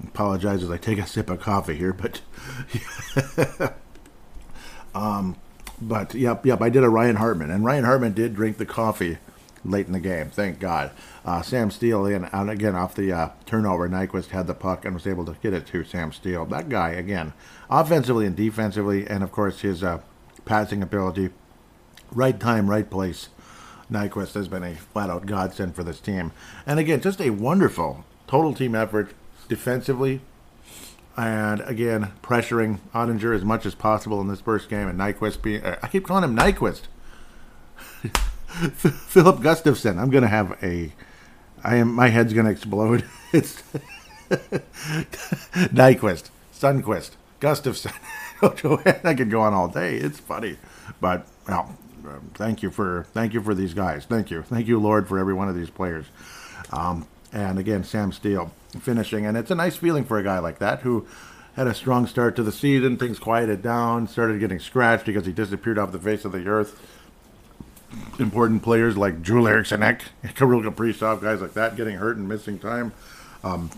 I 0.03 0.09
Apologize 0.09 0.63
as 0.63 0.71
I 0.71 0.79
take 0.79 0.99
a 0.99 1.07
sip 1.07 1.29
of 1.31 1.41
coffee 1.41 1.77
here, 1.77 1.93
but. 1.93 2.23
um, 4.95 5.37
but 5.81 6.15
yep, 6.15 6.45
yep. 6.45 6.61
I 6.61 6.71
did 6.71 6.85
a 6.85 6.89
Ryan 6.89 7.17
Hartman, 7.17 7.51
and 7.51 7.65
Ryan 7.65 7.85
Hartman 7.85 8.13
did 8.13 8.35
drink 8.35 8.59
the 8.59 8.67
coffee 8.67 9.19
late 9.65 9.87
in 9.87 9.93
the 9.93 10.01
game. 10.01 10.31
Thank 10.31 10.59
God. 10.59 10.91
Uh, 11.25 11.43
Sam 11.43 11.71
Steele 11.71 12.07
in 12.07 12.25
and 12.25 12.51
again 12.51 12.75
off 12.75 12.95
the 12.95 13.13
uh, 13.13 13.31
turnover. 13.47 13.89
Nyquist 13.89 14.29
had 14.29 14.47
the 14.47 14.55
puck 14.55 14.85
and 14.85 14.95
was 14.95 15.07
able 15.07 15.25
to 15.27 15.37
get 15.43 15.53
it 15.53 15.67
to 15.69 15.85
Sam 15.85 16.13
Steele. 16.13 16.47
That 16.47 16.69
guy 16.69 16.91
again 16.91 17.33
offensively 17.69 18.27
and 18.27 18.37
defensively, 18.37 19.07
and 19.07 19.23
of 19.23 19.33
course 19.33 19.61
his 19.61 19.83
uh, 19.83 20.01
passing 20.45 20.83
ability. 20.83 21.31
Right 22.13 22.39
time, 22.41 22.69
right 22.69 22.91
place. 22.91 23.29
Nyquist 23.91 24.35
has 24.35 24.49
been 24.49 24.63
a 24.63 24.75
flat 24.75 25.11
out 25.11 25.27
godsend 25.27 25.75
for 25.75 25.83
this 25.83 26.01
team. 26.01 26.33
And 26.67 26.79
again, 26.79 27.01
just 27.01 27.21
a 27.21 27.31
wonderful 27.31 28.05
total 28.27 28.55
team 28.55 28.75
effort 28.75 29.13
defensively. 29.49 30.21
And 31.17 31.61
again, 31.63 32.13
pressuring 32.23 32.79
Oettinger 32.95 33.35
as 33.35 33.45
much 33.45 33.67
as 33.67 33.75
possible 33.75 34.21
in 34.21 34.29
this 34.29 34.41
first 34.41 34.69
game. 34.69 34.89
And 34.89 34.99
Nyquist 34.99 35.43
being, 35.43 35.65
uh, 35.65 35.79
I 35.83 35.89
keep 35.89 36.07
calling 36.07 36.25
him 36.25 36.37
Nyquist. 36.37 36.83
Filip 39.09 39.37
Gustavsson. 39.37 39.99
I'm 39.99 40.11
going 40.11 40.23
to 40.23 40.29
have 40.29 40.57
a, 40.63 40.93
I 41.63 41.77
am, 41.77 41.93
my 41.93 42.09
head's 42.09 42.33
going 42.33 42.47
to 42.47 42.53
explode. 42.53 43.05
It's 43.33 43.63
Nyquist, 45.71 46.31
Sunquist. 46.53 47.11
Gustavsson. 47.41 47.95
I 49.05 49.15
could 49.15 49.31
go 49.31 49.41
on 49.41 49.55
all 49.55 49.69
day. 49.69 49.97
It's 49.97 50.19
funny, 50.19 50.57
but 51.01 51.27
well, 51.49 51.77
um, 52.11 52.31
thank 52.35 52.63
you 52.63 52.71
for 52.71 53.07
thank 53.13 53.35
you 53.35 53.43
for 53.43 53.55
these 53.55 53.75
guys. 53.75 54.05
Thank 54.05 54.31
you, 54.31 54.43
thank 54.43 54.67
you, 54.67 54.79
Lord, 54.79 55.09
for 55.09 55.19
every 55.19 55.35
one 55.35 55.49
of 55.49 55.55
these 55.55 55.71
players. 55.71 56.07
Um, 56.73 57.07
and 57.33 57.59
again, 57.59 57.85
Sam 57.85 58.13
Steele 58.13 58.53
finishing, 58.81 59.27
and 59.27 59.37
it's 59.37 59.51
a 59.51 59.55
nice 59.55 59.77
feeling 59.77 60.05
for 60.05 60.19
a 60.19 60.23
guy 60.23 60.39
like 60.39 60.59
that 60.59 60.81
who 60.81 61.07
had 61.55 61.67
a 61.67 61.75
strong 61.75 62.07
start 62.07 62.37
to 62.37 62.43
the 62.43 62.53
season. 62.53 62.97
Things 62.97 63.19
quieted 63.19 63.63
down, 63.63 64.09
started 64.09 64.41
getting 64.41 64.59
scratched 64.59 65.07
because 65.07 65.27
he 65.27 65.33
disappeared 65.33 65.79
off 65.79 65.93
the 65.93 65.99
face 65.99 66.25
of 66.25 66.33
the 66.33 66.47
earth. 66.47 66.81
Important 68.19 68.63
players 68.63 68.97
like 68.97 69.23
Drew 69.23 69.49
Eriksson 69.49 69.83
Ek, 69.83 70.03
Kirill 70.35 70.63
Kaprizov, 70.63 71.21
guys 71.21 71.41
like 71.41 71.55
that, 71.55 71.77
getting 71.77 71.97
hurt 71.97 72.17
and 72.17 72.29
missing 72.29 72.59
time. 72.59 72.93
Um, 73.43 73.71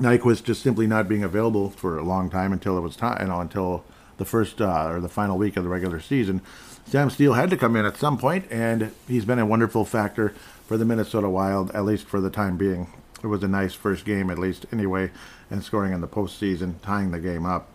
Nyquist 0.00 0.44
just 0.44 0.62
simply 0.62 0.86
not 0.86 1.08
being 1.08 1.22
available 1.22 1.70
for 1.70 1.98
a 1.98 2.02
long 2.02 2.30
time 2.30 2.52
until 2.52 2.78
it 2.78 2.80
was 2.80 2.96
time, 2.96 3.20
you 3.20 3.28
know, 3.28 3.40
until 3.40 3.84
the 4.16 4.24
first 4.24 4.60
uh, 4.60 4.88
or 4.88 5.00
the 5.00 5.08
final 5.08 5.36
week 5.38 5.56
of 5.56 5.64
the 5.64 5.68
regular 5.68 6.00
season. 6.00 6.40
Sam 6.86 7.10
Steele 7.10 7.34
had 7.34 7.50
to 7.50 7.56
come 7.56 7.76
in 7.76 7.86
at 7.86 7.96
some 7.96 8.18
point, 8.18 8.46
and 8.50 8.92
he's 9.08 9.24
been 9.24 9.38
a 9.38 9.46
wonderful 9.46 9.84
factor 9.84 10.34
for 10.66 10.76
the 10.76 10.84
Minnesota 10.84 11.28
Wild, 11.28 11.70
at 11.72 11.84
least 11.84 12.06
for 12.06 12.20
the 12.20 12.30
time 12.30 12.56
being. 12.56 12.92
It 13.22 13.28
was 13.28 13.42
a 13.42 13.48
nice 13.48 13.72
first 13.72 14.04
game, 14.04 14.30
at 14.30 14.38
least 14.38 14.66
anyway, 14.72 15.10
and 15.50 15.62
scoring 15.62 15.92
in 15.92 16.00
the 16.00 16.08
postseason, 16.08 16.74
tying 16.82 17.10
the 17.10 17.20
game 17.20 17.46
up. 17.46 17.68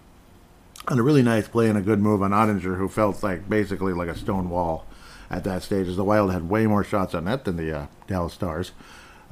And 0.87 0.99
a 0.99 1.03
really 1.03 1.23
nice 1.23 1.47
play 1.47 1.67
and 1.69 1.77
a 1.77 1.81
good 1.81 1.99
move 1.99 2.21
on 2.21 2.31
Oettinger, 2.31 2.77
who 2.77 2.87
felt 2.87 3.23
like 3.23 3.49
basically 3.49 3.93
like 3.93 4.09
a 4.09 4.17
stone 4.17 4.49
wall 4.49 4.85
at 5.29 5.43
that 5.45 5.63
stage, 5.63 5.87
as 5.87 5.95
the 5.95 6.03
Wild 6.03 6.31
had 6.31 6.49
way 6.49 6.67
more 6.67 6.83
shots 6.83 7.13
on 7.13 7.25
net 7.25 7.45
than 7.45 7.57
the 7.57 7.75
uh, 7.75 7.85
Dallas 8.07 8.33
Stars 8.33 8.71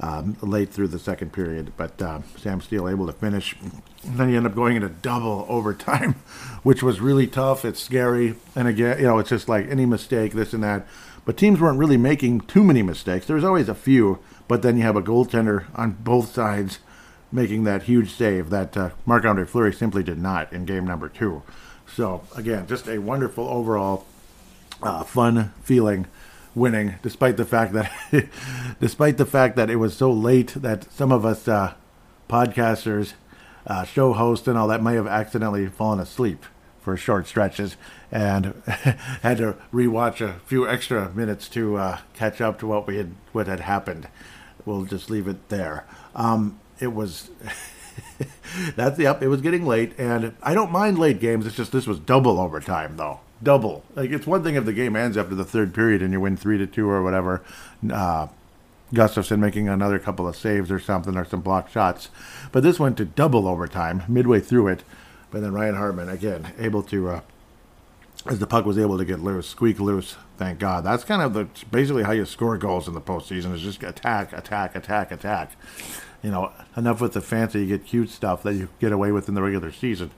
um, 0.00 0.36
late 0.42 0.70
through 0.70 0.88
the 0.88 0.98
second 0.98 1.32
period. 1.32 1.72
But 1.76 2.00
uh, 2.00 2.20
Sam 2.36 2.60
Steele 2.60 2.88
able 2.88 3.06
to 3.06 3.12
finish. 3.12 3.56
And 4.04 4.18
then 4.18 4.30
you 4.30 4.36
end 4.36 4.46
up 4.46 4.54
going 4.54 4.76
into 4.76 4.88
double 4.88 5.46
overtime, 5.48 6.12
which 6.62 6.82
was 6.82 7.00
really 7.00 7.26
tough. 7.26 7.64
It's 7.64 7.82
scary. 7.82 8.34
And 8.54 8.68
again, 8.68 8.98
you 8.98 9.04
know, 9.04 9.18
it's 9.18 9.30
just 9.30 9.48
like 9.48 9.68
any 9.68 9.86
mistake, 9.86 10.32
this 10.32 10.52
and 10.52 10.62
that. 10.62 10.86
But 11.24 11.36
teams 11.36 11.60
weren't 11.60 11.78
really 11.78 11.96
making 11.96 12.42
too 12.42 12.62
many 12.62 12.82
mistakes. 12.82 13.26
There 13.26 13.36
was 13.36 13.44
always 13.44 13.68
a 13.68 13.74
few, 13.74 14.20
but 14.46 14.62
then 14.62 14.76
you 14.76 14.82
have 14.84 14.96
a 14.96 15.02
goaltender 15.02 15.64
on 15.74 15.92
both 15.92 16.32
sides 16.32 16.78
making 17.32 17.64
that 17.64 17.82
huge 17.82 18.12
save 18.12 18.50
that 18.50 18.76
uh, 18.76 18.90
Marc 19.04 19.24
Andre 19.24 19.44
Fleury 19.44 19.72
simply 19.72 20.04
did 20.04 20.18
not 20.18 20.52
in 20.52 20.64
game 20.64 20.86
number 20.86 21.08
two. 21.08 21.42
So, 21.86 22.22
again, 22.36 22.66
just 22.66 22.88
a 22.88 22.98
wonderful 22.98 23.48
overall 23.48 24.06
uh, 24.82 25.02
fun 25.04 25.52
feeling 25.62 26.06
winning, 26.56 26.94
despite 27.02 27.36
the 27.36 27.44
fact 27.44 27.74
that, 27.74 27.92
despite 28.80 29.18
the 29.18 29.26
fact 29.26 29.54
that 29.54 29.70
it 29.70 29.76
was 29.76 29.96
so 29.96 30.10
late 30.10 30.54
that 30.56 30.90
some 30.90 31.12
of 31.12 31.24
us 31.24 31.46
uh, 31.46 31.74
podcasters, 32.28 33.12
uh, 33.66 33.84
show 33.84 34.14
hosts, 34.14 34.48
and 34.48 34.58
all 34.58 34.66
that 34.66 34.82
may 34.82 34.94
have 34.94 35.06
accidentally 35.06 35.66
fallen 35.66 36.00
asleep 36.00 36.44
for 36.80 36.96
short 36.96 37.26
stretches 37.26 37.76
and 38.10 38.54
had 39.22 39.36
to 39.38 39.56
rewatch 39.72 40.20
a 40.20 40.38
few 40.46 40.68
extra 40.68 41.10
minutes 41.10 41.48
to 41.48 41.76
uh, 41.76 41.98
catch 42.14 42.40
up 42.40 42.58
to 42.58 42.66
what 42.66 42.86
we 42.86 42.96
had 42.96 43.12
what 43.32 43.46
had 43.46 43.60
happened. 43.60 44.08
We'll 44.64 44.84
just 44.84 45.10
leave 45.10 45.28
it 45.28 45.48
there. 45.48 45.84
Um, 46.14 46.58
it 46.80 46.92
was. 46.92 47.30
that's 48.76 48.98
up. 49.00 49.22
It 49.22 49.28
was 49.28 49.40
getting 49.40 49.66
late, 49.66 49.92
and 49.98 50.34
I 50.42 50.54
don't 50.54 50.72
mind 50.72 50.98
late 50.98 51.20
games. 51.20 51.46
It's 51.46 51.56
just 51.56 51.72
this 51.72 51.86
was 51.86 51.98
double 51.98 52.40
overtime, 52.40 52.96
though 52.96 53.20
double. 53.42 53.84
Like 53.94 54.10
it's 54.10 54.26
one 54.26 54.42
thing 54.42 54.54
if 54.54 54.64
the 54.64 54.72
game 54.72 54.96
ends 54.96 55.16
after 55.16 55.34
the 55.34 55.44
third 55.44 55.74
period 55.74 56.02
and 56.02 56.12
you 56.12 56.20
win 56.20 56.36
three 56.36 56.58
to 56.58 56.66
two 56.66 56.88
or 56.88 57.02
whatever. 57.02 57.42
Uh, 57.90 58.28
Gustavsson 58.92 59.40
making 59.40 59.68
another 59.68 59.98
couple 59.98 60.28
of 60.28 60.36
saves 60.36 60.70
or 60.70 60.78
something 60.78 61.16
or 61.16 61.24
some 61.24 61.40
blocked 61.40 61.72
shots, 61.72 62.08
but 62.52 62.62
this 62.62 62.78
went 62.78 62.96
to 62.98 63.04
double 63.04 63.48
overtime 63.48 64.04
midway 64.08 64.40
through 64.40 64.68
it. 64.68 64.84
But 65.30 65.42
then 65.42 65.52
Ryan 65.52 65.74
Hartman 65.74 66.08
again 66.08 66.52
able 66.58 66.84
to, 66.84 67.08
uh, 67.08 67.20
as 68.26 68.38
the 68.38 68.46
puck 68.46 68.64
was 68.64 68.78
able 68.78 68.96
to 68.96 69.04
get 69.04 69.20
loose, 69.20 69.48
squeak 69.48 69.80
loose. 69.80 70.16
Thank 70.38 70.60
God. 70.60 70.84
That's 70.84 71.02
kind 71.02 71.20
of 71.20 71.34
the 71.34 71.48
basically 71.70 72.04
how 72.04 72.12
you 72.12 72.24
score 72.24 72.56
goals 72.58 72.86
in 72.86 72.94
the 72.94 73.00
postseason 73.00 73.52
is 73.54 73.62
just 73.62 73.82
attack, 73.82 74.32
attack, 74.32 74.76
attack, 74.76 75.10
attack. 75.10 75.52
You 76.22 76.30
know, 76.30 76.52
enough 76.76 77.00
with 77.00 77.12
the 77.12 77.20
fancy, 77.20 77.60
you 77.60 77.66
get 77.66 77.86
cute 77.86 78.10
stuff 78.10 78.42
that 78.44 78.54
you 78.54 78.68
get 78.80 78.92
away 78.92 79.10
with 79.12 79.28
in 79.28 79.34
the 79.34 79.42
regular 79.42 79.72
season. 79.72 80.12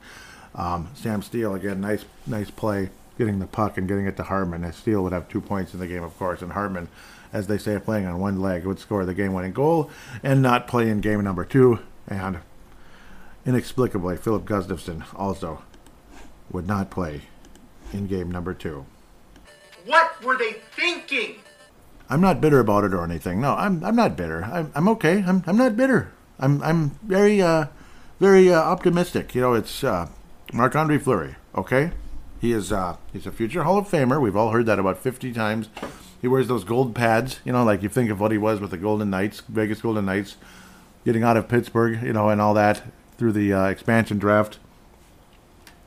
Um, 0.55 0.89
Sam 0.95 1.23
Steele 1.23 1.55
again, 1.55 1.81
nice, 1.81 2.05
nice 2.27 2.51
play 2.51 2.91
getting 3.19 3.41
the 3.41 3.47
puck 3.47 3.77
and 3.77 3.89
getting 3.89 4.07
it 4.07 4.17
to 4.17 4.23
Hartman. 4.23 4.65
And 4.65 4.75
Steele 4.75 5.03
would 5.03 5.13
have 5.13 5.29
two 5.29 5.41
points 5.41 5.75
in 5.75 5.81
the 5.81 5.87
game, 5.87 6.03
of 6.03 6.17
course, 6.17 6.41
and 6.41 6.53
Hartman, 6.53 6.89
as 7.33 7.47
they 7.49 7.59
say, 7.59 7.79
playing 7.79 8.07
on 8.07 8.19
one 8.19 8.41
leg, 8.41 8.65
would 8.65 8.79
score 8.79 9.05
the 9.05 9.15
game-winning 9.15 9.53
goal 9.53 9.91
and 10.23 10.41
not 10.41 10.67
play 10.67 10.89
in 10.89 11.01
game 11.01 11.23
number 11.23 11.45
two. 11.45 11.81
And 12.07 12.39
inexplicably, 13.45 14.17
Filip 14.17 14.45
Gustavsson 14.45 15.05
also 15.15 15.63
would 16.51 16.67
not 16.67 16.91
play 16.91 17.23
in 17.93 18.07
game 18.07 18.31
number 18.31 18.55
two. 18.55 18.87
What 19.85 20.23
were 20.25 20.37
they 20.37 20.53
thinking? 20.53 21.37
I'm 22.11 22.21
not 22.21 22.41
bitter 22.41 22.61
about 22.61 22.85
it 22.85 22.95
or 22.95 23.05
anything. 23.05 23.41
No, 23.41 23.55
I'm 23.55 23.85
I'm 23.85 23.97
not 23.97 24.17
bitter. 24.17 24.45
I'm 24.45 24.73
I'm 24.75 24.89
okay. 24.89 25.23
I'm 25.27 25.45
I'm 25.47 25.59
not 25.59 25.77
bitter. 25.77 26.13
I'm 26.39 26.63
I'm 26.63 26.91
very 27.03 27.43
uh 27.43 27.67
very 28.19 28.53
uh, 28.53 28.61
optimistic. 28.61 29.35
You 29.35 29.41
know, 29.41 29.55
it's 29.55 29.85
uh, 29.85 30.09
Marc 30.53 30.75
Andre 30.75 30.99
Fleury. 30.99 31.37
Okay, 31.55 31.93
he 32.41 32.53
is 32.53 32.73
uh, 32.73 32.97
he's 33.13 33.27
a 33.27 33.33
future 33.33 33.65
Hall 33.65 33.79
of 33.79 33.89
Famer. 33.89 34.21
We've 34.21 34.37
all 34.37 34.51
heard 34.51 34.67
that 34.67 34.79
about 34.79 34.99
50 34.99 35.33
times. 35.33 35.69
He 36.21 36.29
wears 36.29 36.49
those 36.49 36.65
gold 36.65 36.95
pads, 36.95 37.41
you 37.45 37.53
know, 37.53 37.65
like 37.65 37.83
you 37.83 37.89
think 37.89 38.11
of 38.11 38.21
what 38.21 38.33
he 38.33 38.39
was 38.39 38.61
with 38.61 38.71
the 38.71 38.77
Golden 38.77 39.11
Knights, 39.11 39.43
Vegas 39.49 39.81
Golden 39.81 40.07
Knights, 40.07 40.37
getting 41.05 41.23
out 41.23 41.37
of 41.37 41.49
Pittsburgh, 41.49 42.03
you 42.03 42.13
know, 42.13 42.29
and 42.29 42.41
all 42.41 42.55
that 42.55 42.83
through 43.17 43.33
the 43.33 43.53
uh, 43.53 43.67
expansion 43.67 44.19
draft. 44.19 44.59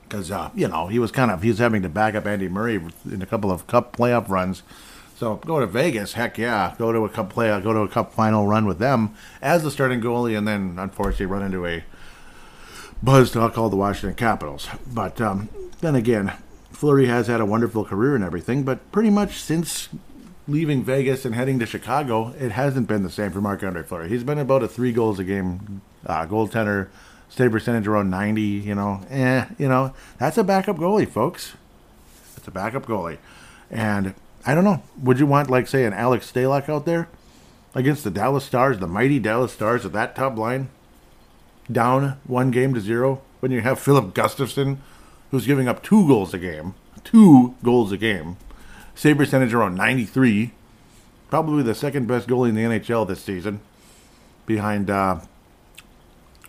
Because 0.03 0.31
uh, 0.31 0.50
you 0.53 0.67
know 0.67 0.88
he 0.88 1.00
was 1.00 1.12
kind 1.12 1.31
of 1.31 1.41
he 1.41 1.50
was 1.50 1.60
having 1.60 1.81
to 1.84 1.89
back 1.89 2.15
up 2.15 2.25
Andy 2.25 2.50
Murray 2.50 2.81
in 3.10 3.22
a 3.22 3.25
couple 3.25 3.51
of 3.51 3.67
Cup 3.67 3.96
playoff 3.96 4.27
runs. 4.29 4.63
So 5.15 5.36
go 5.36 5.60
to 5.60 5.67
Vegas, 5.67 6.13
heck 6.13 6.38
yeah, 6.38 6.74
go 6.77 6.91
to 6.91 7.05
a 7.05 7.10
Cup 7.10 7.29
play, 7.29 7.48
go 7.62 7.72
to 7.72 7.81
a 7.81 7.88
Cup 7.88 8.12
final 8.12 8.48
run 8.48 8.65
with 8.65 8.79
them 8.79 9.13
as 9.41 9.63
the 9.63 9.72
starting 9.72 10.01
goalie, 10.01 10.38
and 10.38 10.48
then 10.48 10.77
unfortunately 10.77 11.27
run 11.27 11.43
into 11.43 11.65
a 11.65 11.84
buzz 13.03 13.31
talk 13.31 13.53
called 13.53 13.72
the 13.72 13.77
Washington 13.77 14.15
Capitals. 14.15 14.67
But 14.91 15.22
um, 15.22 15.48
then 15.81 15.95
again, 15.95 16.33
Fleury 16.71 17.07
has 17.07 17.27
had 17.27 17.41
a 17.41 17.45
wonderful 17.45 17.83
career 17.85 18.15
and 18.15 18.23
everything, 18.23 18.63
but 18.63 18.91
pretty 18.91 19.09
much 19.09 19.38
since 19.38 19.89
leaving 20.47 20.83
Vegas 20.83 21.25
and 21.25 21.35
heading 21.35 21.59
to 21.59 21.65
Chicago, 21.65 22.33
it 22.39 22.51
hasn't 22.51 22.88
been 22.88 23.03
the 23.03 23.09
same 23.09 23.31
for 23.31 23.41
Marc 23.41 23.63
Andre 23.63 23.83
Fleury. 23.83 24.09
He's 24.09 24.23
been 24.23 24.39
about 24.39 24.63
a 24.63 24.67
three 24.67 24.91
goals 24.91 25.19
a 25.19 25.23
game 25.23 25.81
uh, 26.05 26.25
goaltender, 26.25 26.88
save 27.29 27.51
percentage 27.51 27.88
around 27.88 28.09
90, 28.09 28.41
you 28.41 28.75
know. 28.75 29.01
Eh, 29.09 29.45
you 29.57 29.67
know, 29.67 29.93
that's 30.17 30.38
a 30.38 30.43
backup 30.43 30.77
goalie, 30.77 31.07
folks. 31.07 31.53
That's 32.35 32.47
a 32.47 32.51
backup 32.51 32.85
goalie. 32.85 33.17
And 33.69 34.13
I 34.45 34.55
don't 34.55 34.63
know, 34.63 34.81
would 35.01 35.19
you 35.19 35.25
want, 35.25 35.50
like, 35.50 35.67
say, 35.67 35.85
an 35.85 35.93
Alex 35.93 36.31
Stalock 36.31 36.67
out 36.67 36.85
there 36.85 37.07
against 37.75 38.03
the 38.03 38.11
Dallas 38.11 38.43
Stars, 38.43 38.79
the 38.79 38.88
mighty 38.88 39.19
Dallas 39.19 39.53
Stars 39.53 39.85
of 39.85 39.91
that 39.93 40.15
top 40.15 40.38
line, 40.38 40.69
down 41.71 42.19
one 42.25 42.51
game 42.51 42.73
to 42.73 42.81
zero, 42.81 43.21
when 43.39 43.51
you 43.51 43.61
have 43.61 43.79
Filip 43.79 44.13
Gustavsson 44.13 44.77
who's 45.31 45.47
giving 45.47 45.67
up 45.67 45.81
two 45.81 46.07
goals 46.07 46.33
a 46.33 46.38
game, 46.38 46.75
two 47.03 47.55
goals 47.63 47.91
a 47.91 47.97
game, 47.97 48.38
save 48.93 49.17
percentage 49.17 49.53
around 49.53 49.75
93, 49.75 50.51
probably 51.29 51.63
the 51.63 51.73
second 51.73 52.07
best 52.07 52.27
goalie 52.27 52.50
in 52.50 52.55
the 52.55 52.61
NHL 52.61 53.07
this 53.07 53.23
season, 53.23 53.61
behind 54.45 54.89
uh, 54.89 55.21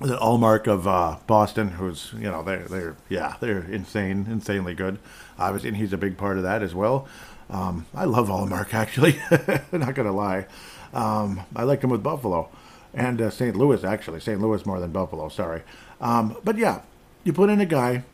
the 0.01 0.17
Ullmark 0.19 0.67
of 0.67 0.87
uh, 0.87 1.17
Boston, 1.27 1.69
who's 1.69 2.12
you 2.15 2.25
know 2.25 2.43
they're 2.43 2.65
they're 2.65 2.97
yeah 3.09 3.37
they're 3.41 3.62
insane, 3.62 4.27
insanely 4.29 4.75
good. 4.75 4.99
Obviously, 5.39 5.69
and 5.69 5.77
he's 5.79 5.93
a 5.93 5.99
big 5.99 6.19
part 6.19 6.37
of 6.37 6.43
that 6.43 6.62
as 6.62 6.75
well. 6.75 7.07
Um, 7.49 7.87
I 7.95 8.05
love 8.05 8.29
Ullmark 8.29 8.75
actually, 8.75 9.21
not 9.73 9.95
gonna 9.95 10.12
lie. 10.12 10.47
Um, 10.93 11.43
I 11.55 11.62
liked 11.62 11.85
him 11.85 11.91
with 11.91 12.03
Buffalo 12.03 12.51
and 12.93 13.21
uh, 13.23 13.31
St. 13.31 13.57
Louis 13.57 13.83
actually, 13.85 14.21
St. 14.21 14.41
Louis 14.41 14.67
more 14.67 14.81
than 14.81 14.91
Buffalo. 14.91 15.29
Sorry, 15.29 15.62
um, 16.01 16.37
but 16.45 16.59
yeah, 16.59 16.81
you 17.25 17.33
put 17.33 17.49
in 17.49 17.61
a 17.61 17.67
guy 17.67 18.05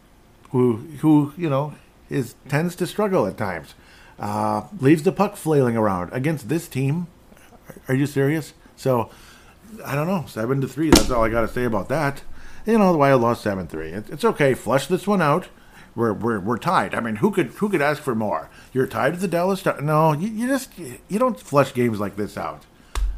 who 0.51 0.77
who 1.01 1.33
you 1.37 1.49
know 1.49 1.75
is 2.11 2.35
tends 2.49 2.75
to 2.77 2.87
struggle 2.87 3.27
at 3.27 3.37
times. 3.37 3.75
Uh, 4.19 4.67
leaves 4.81 5.05
the 5.05 5.13
puck 5.13 5.37
flailing 5.37 5.77
around 5.77 6.13
against 6.13 6.49
this 6.49 6.67
team. 6.67 7.07
Are 7.87 7.95
you 7.95 8.07
serious? 8.07 8.53
So 8.77 9.11
I 9.85 9.95
don't 9.95 10.07
know. 10.07 10.25
Seven 10.27 10.61
to 10.61 10.69
three. 10.69 10.91
That's 10.91 11.11
all 11.11 11.25
I 11.25 11.29
got 11.29 11.43
to 11.43 11.49
say 11.49 11.65
about 11.65 11.89
that. 11.89 12.23
You 12.67 12.79
know, 12.79 12.93
the 12.93 12.99
Wild 12.99 13.23
lost 13.23 13.43
seven 13.43 13.67
three. 13.67 13.91
It's 13.91 14.25
okay. 14.25 14.55
Flush 14.55 14.87
this 14.87 15.07
one 15.07 15.23
out. 15.23 15.49
We're, 15.95 16.13
we're, 16.13 16.39
we're 16.39 16.59
tied. 16.59 16.95
I 16.95 17.01
mean, 17.01 17.17
who 17.17 17.33
could 17.33 17.49
who 17.49 17.69
could 17.69 17.83
ask 17.83 18.03
for 18.03 18.15
more? 18.15 18.51
You're 18.73 18.87
tied 18.87 19.15
to 19.15 19.21
the 19.21 19.27
Dallas 19.27 19.61
Star. 19.61 19.81
No, 19.81 20.13
you, 20.13 20.29
you 20.29 20.47
just 20.47 20.71
you 20.79 21.19
don't 21.19 21.41
flush 21.41 21.75
games 21.75 21.99
like 21.99 22.17
this 22.17 22.37
out. 22.37 22.65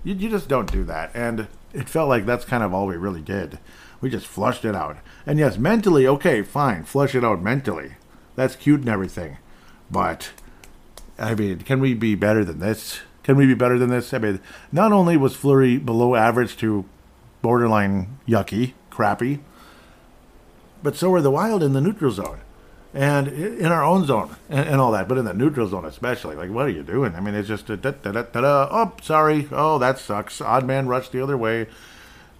You, 0.02 0.14
you 0.14 0.30
just 0.30 0.48
don't 0.48 0.70
do 0.70 0.84
that. 0.84 1.10
And 1.12 1.48
it 1.74 1.88
felt 1.88 2.08
like 2.08 2.24
that's 2.26 2.44
kind 2.44 2.62
of 2.62 2.72
all 2.72 2.86
we 2.86 2.96
really 2.96 3.20
did. 3.20 3.58
We 4.00 4.08
just 4.08 4.26
flushed 4.26 4.64
it 4.64 4.74
out. 4.74 4.96
And 5.26 5.38
yes, 5.38 5.58
mentally, 5.58 6.06
okay, 6.06 6.42
fine, 6.42 6.84
flush 6.84 7.14
it 7.14 7.24
out 7.24 7.42
mentally. 7.42 7.92
That's 8.36 8.56
cute 8.56 8.80
and 8.80 8.88
everything. 8.88 9.36
But, 9.90 10.30
I 11.18 11.34
mean, 11.34 11.60
can 11.60 11.80
we 11.80 11.94
be 11.94 12.14
better 12.14 12.44
than 12.44 12.60
this? 12.60 13.00
Can 13.22 13.36
we 13.36 13.46
be 13.46 13.54
better 13.54 13.78
than 13.78 13.90
this? 13.90 14.14
I 14.14 14.18
mean, 14.18 14.40
not 14.72 14.92
only 14.92 15.16
was 15.16 15.36
Fleury 15.36 15.76
below 15.76 16.14
average 16.14 16.56
to 16.58 16.84
borderline 17.42 18.18
yucky, 18.26 18.72
crappy, 18.88 19.40
but 20.82 20.96
so 20.96 21.10
were 21.10 21.20
the 21.20 21.30
Wild 21.30 21.62
in 21.62 21.74
the 21.74 21.80
neutral 21.80 22.12
zone 22.12 22.40
and 22.94 23.28
in 23.28 23.66
our 23.66 23.84
own 23.84 24.06
zone 24.06 24.36
and, 24.48 24.68
and, 24.68 24.80
all 24.80 24.90
that, 24.92 25.06
but 25.06 25.18
in 25.18 25.24
the 25.24 25.34
neutral 25.34 25.68
zone 25.68 25.84
especially. 25.84 26.34
Like, 26.34 26.50
what 26.50 26.66
are 26.66 26.70
you 26.70 26.82
doing? 26.82 27.14
I 27.14 27.20
mean, 27.20 27.34
it's 27.34 27.48
just 27.48 27.68
a 27.70 27.76
da 27.76 27.90
da 27.90 28.12
da 28.12 28.22
da 28.22 28.40
da. 28.40 28.68
Oh, 28.70 28.92
sorry. 29.02 29.48
Oh, 29.52 29.78
that 29.78 29.98
sucks. 29.98 30.40
Odd 30.40 30.64
man 30.64 30.88
rush 30.88 31.10
the 31.10 31.22
other 31.22 31.36
way 31.36 31.66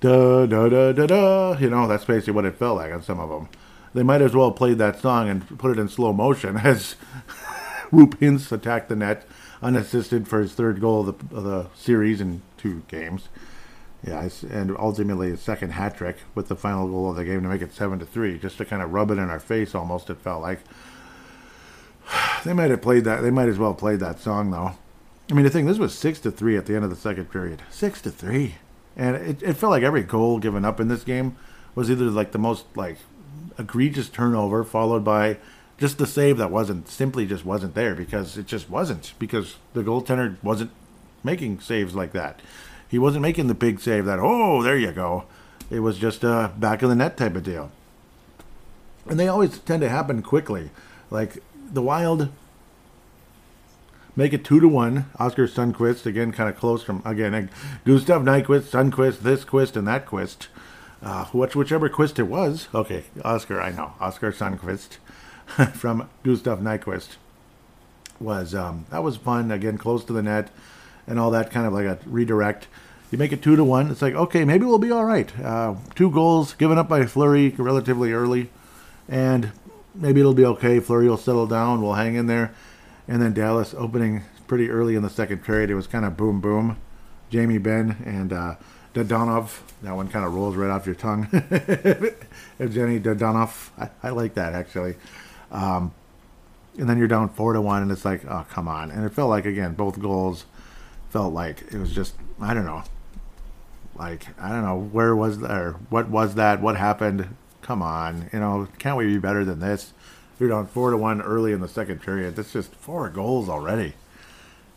da 0.01 0.47
da 0.47 0.69
da 0.69 0.93
da 0.93 1.07
da. 1.07 1.59
You 1.59 1.71
know, 1.71 1.87
that's 1.87 2.05
basically 2.05 2.33
what 2.33 2.45
it 2.45 2.57
felt 2.57 2.77
like 2.77 2.93
on 2.93 3.03
some 3.03 3.21
of 3.21 3.29
them. 3.29 3.49
They 3.95 4.03
might 4.03 4.23
as 4.23 4.35
well 4.35 4.53
played 4.53 4.79
that 4.79 5.01
song 5.01 5.29
and 5.29 5.59
put 5.59 5.73
it 5.73 5.81
in 5.81 5.89
slow 5.89 6.13
motion 6.13 6.57
as 6.65 6.97
Roope 7.93 8.17
Hintz 8.19 8.51
attacked 8.53 8.89
the 8.89 8.97
net 8.97 9.27
unassisted 9.63 10.27
for 10.27 10.41
his 10.41 10.55
third 10.55 10.81
goal 10.81 11.09
of 11.09 11.29
the, 11.29 11.37
of 11.37 11.45
the 11.45 11.67
series 11.75 12.21
in 12.21 12.43
two 12.57 12.83
games. 12.89 13.29
Yeah, 14.07 14.27
and 14.51 14.75
ultimately 14.79 15.29
his 15.29 15.43
second 15.43 15.73
hat 15.73 15.99
trick 15.99 16.17
with 16.35 16.49
the 16.49 16.57
final 16.57 16.89
goal 16.89 17.11
of 17.11 17.17
the 17.17 17.25
game 17.25 17.43
to 17.43 17.49
make 17.49 17.61
it 17.61 17.75
seven 17.75 17.99
to 17.99 18.07
three, 18.07 18.39
just 18.39 18.57
to 18.57 18.65
kind 18.65 18.81
of 18.81 18.93
rub 18.93 19.11
it 19.11 19.19
in 19.19 19.29
our 19.29 19.41
face. 19.41 19.75
Almost, 19.75 20.09
it 20.09 20.17
felt 20.17 20.41
like 20.41 20.61
they 22.45 22.55
might 22.55 22.71
have 22.71 22.81
played 22.81 23.05
that. 23.05 23.21
They 23.21 23.31
might 23.31 23.49
as 23.49 23.59
well 23.59 23.75
played 23.75 24.01
that 24.01 24.19
song 24.19 24.51
though. 24.51 24.73
I 25.31 25.35
mean, 25.35 25.45
the 25.45 25.51
thing 25.51 25.67
this 25.67 25.79
was 25.79 25.95
six 25.95 26.19
to 26.21 26.31
three 26.31 26.57
at 26.57 26.65
the 26.65 26.75
end 26.75 26.85
of 26.85 26.91
the 26.91 26.97
second 26.97 27.31
period. 27.31 27.63
Six 27.69 28.01
to 28.03 28.11
three 28.11 28.55
and 28.97 29.17
it, 29.17 29.43
it 29.43 29.55
felt 29.55 29.71
like 29.71 29.83
every 29.83 30.03
goal 30.03 30.39
given 30.39 30.65
up 30.65 30.81
in 30.81 30.89
this 30.89 31.05
game 31.05 31.37
was 31.75 31.91
either 31.91 32.07
like 32.07 32.33
the 32.33 32.39
most 32.39 32.65
like 32.77 32.99
egregious 33.59 34.09
turnover 34.09 34.65
followed 34.65 35.05
by 35.05 35.37
just 35.79 35.99
the 35.99 36.07
save 36.07 36.37
that 36.37 36.51
wasn't 36.51 36.89
simply 36.89 37.27
just 37.27 37.45
wasn't 37.45 37.75
there 37.75 37.95
because 37.95 38.37
it 38.37 38.47
just 38.47 38.69
wasn't 38.69 39.15
because 39.19 39.57
the 39.73 39.83
goaltender 39.83 40.37
wasn't 40.43 40.71
making 41.23 41.61
saves 41.61 41.95
like 41.95 42.13
that. 42.13 42.41
He 42.89 42.99
wasn't 42.99 43.23
making 43.23 43.47
the 43.47 43.55
big 43.55 43.81
save 43.81 44.05
that 44.07 44.19
oh 44.19 44.63
there 44.63 44.79
you 44.79 44.93
go. 44.93 45.25
It 45.71 45.81
was 45.81 45.99
just 45.99 46.25
a 46.25 46.53
back 46.59 46.83
of 46.83 46.89
the 46.89 46.97
net 46.97 47.17
type 47.17 47.37
of 47.37 47.45
deal. 47.45 47.71
And 49.09 49.19
they 49.19 49.29
always 49.29 49.59
tend 49.59 49.81
to 49.83 49.89
happen 49.89 50.23
quickly. 50.23 50.71
Like 51.11 51.43
the 51.73 51.83
Wild 51.83 52.29
make 54.17 54.33
it 54.33 54.45
two 54.45 54.61
to 54.61 54.69
one. 54.69 55.07
Oscar 55.19 55.47
Sundqvist 55.47 56.07
again, 56.07 56.33
kind 56.33 56.49
of 56.49 56.57
close 56.57 56.83
from 56.83 57.03
again. 57.05 57.51
Gustav 57.85 58.23
Nyquist, 58.23 58.71
Sundqvist, 58.71 59.21
this 59.21 59.45
Quist, 59.45 59.77
and 59.77 59.87
that 59.87 60.07
Quist. 60.07 60.49
Uh, 61.03 61.25
which 61.27 61.57
whichever 61.57 61.89
Quist 61.89 62.19
it 62.19 62.25
was. 62.25 62.69
Okay, 62.75 63.05
Oscar, 63.25 63.61
I 63.61 63.71
know 63.71 63.95
Oscar 64.01 64.33
Sundqvist 64.33 64.99
from 65.73 66.09
Gustav 66.23 66.61
Nyquist 66.61 67.17
was 68.21 68.55
um, 68.55 68.87
that 68.91 69.03
was 69.03 69.17
fun. 69.17 69.51
Again, 69.51 69.79
close 69.79 70.05
to 70.05 70.13
the 70.13 70.23
net 70.23 70.51
and 71.07 71.19
all 71.19 71.31
that 71.31 71.51
kind 71.51 71.67
of 71.67 71.73
like 71.73 71.87
a 71.87 71.99
redirect. 72.07 72.69
You 73.11 73.19
make 73.19 73.33
it 73.33 73.43
two 73.43 73.57
to 73.57 73.65
one. 73.65 73.91
It's 73.91 74.03
like 74.03 74.15
okay, 74.15 74.45
maybe 74.45 74.65
we'll 74.65 74.79
be 74.79 74.93
all 74.93 75.05
right. 75.05 75.37
Uh, 75.41 75.77
two 75.95 76.11
goals 76.11 76.55
given 76.55 76.79
up 76.79 76.89
by 76.89 77.07
Fleury 77.07 77.51
relatively 77.57 78.13
early, 78.13 78.51
and 79.09 79.53
maybe 79.95 80.21
it'll 80.21 80.35
be 80.35 80.45
okay. 80.45 80.79
Fleury 80.79 81.09
will 81.09 81.17
settle 81.17 81.47
down. 81.47 81.83
We'll 81.83 81.95
hang 81.95 82.15
in 82.15 82.27
there, 82.27 82.55
and 83.11 83.21
then 83.21 83.35
Dallas 83.35 83.75
opening 83.77 84.23
pretty 84.47 84.71
early 84.71 84.95
in 84.95 85.03
the 85.03 85.11
second 85.11 85.43
period. 85.43 85.69
It 85.69 85.75
was 85.75 85.89
kind 85.89 86.05
of 86.05 86.17
boom 86.17 86.41
boom. 86.41 86.79
Jamie 87.29 87.59
Benn 87.59 87.97
and 88.07 88.33
uh, 88.33 88.55
Dadonov. 88.95 89.59
That 89.83 89.97
one 89.97 90.09
kind 90.09 90.25
of 90.25 90.33
rolls 90.33 90.55
right 90.55 90.71
off 90.71 90.87
your 90.87 90.95
tongue. 90.95 91.27
Evgeny 92.61 93.03
Dadonov. 93.03 93.71
I, 93.77 93.91
I 94.05 94.11
like 94.11 94.35
that 94.35 94.55
actually. 94.55 94.95
Um, 95.51 95.93
and 96.79 96.89
then 96.89 96.99
you're 96.99 97.09
down 97.09 97.29
four 97.29 97.53
to 97.53 97.61
one, 97.61 97.83
and 97.83 97.91
it's 97.91 98.05
like, 98.05 98.25
oh 98.27 98.47
come 98.49 98.69
on! 98.69 98.93
And 98.93 99.05
it 99.05 99.13
felt 99.13 99.29
like 99.29 99.45
again, 99.45 99.75
both 99.75 99.99
goals 99.99 100.45
felt 101.11 101.35
like 101.35 101.63
it 101.63 101.79
was 101.79 101.93
just 101.93 102.15
I 102.41 102.55
don't 102.55 102.65
know, 102.65 102.85
like 103.97 104.29
I 104.41 104.51
don't 104.51 104.63
know 104.63 104.79
where 104.79 105.17
was 105.17 105.41
there, 105.41 105.73
what 105.89 106.09
was 106.09 106.37
that, 106.37 106.63
what 106.63 106.77
happened? 106.77 107.35
Come 107.61 107.83
on, 107.83 108.31
you 108.33 108.39
know, 108.39 108.69
can't 108.79 108.97
we 108.97 109.07
be 109.07 109.19
better 109.19 109.45
than 109.45 109.59
this? 109.59 109.93
You're 110.41 110.49
down 110.49 110.67
four 110.67 110.91
to 110.91 110.97
one 110.97 111.21
early 111.21 111.53
in 111.53 111.61
the 111.61 111.69
second 111.69 112.01
period. 112.01 112.35
That's 112.35 112.55
just 112.55 112.75
four 112.75 113.11
goals 113.11 113.51
already. 113.51 113.93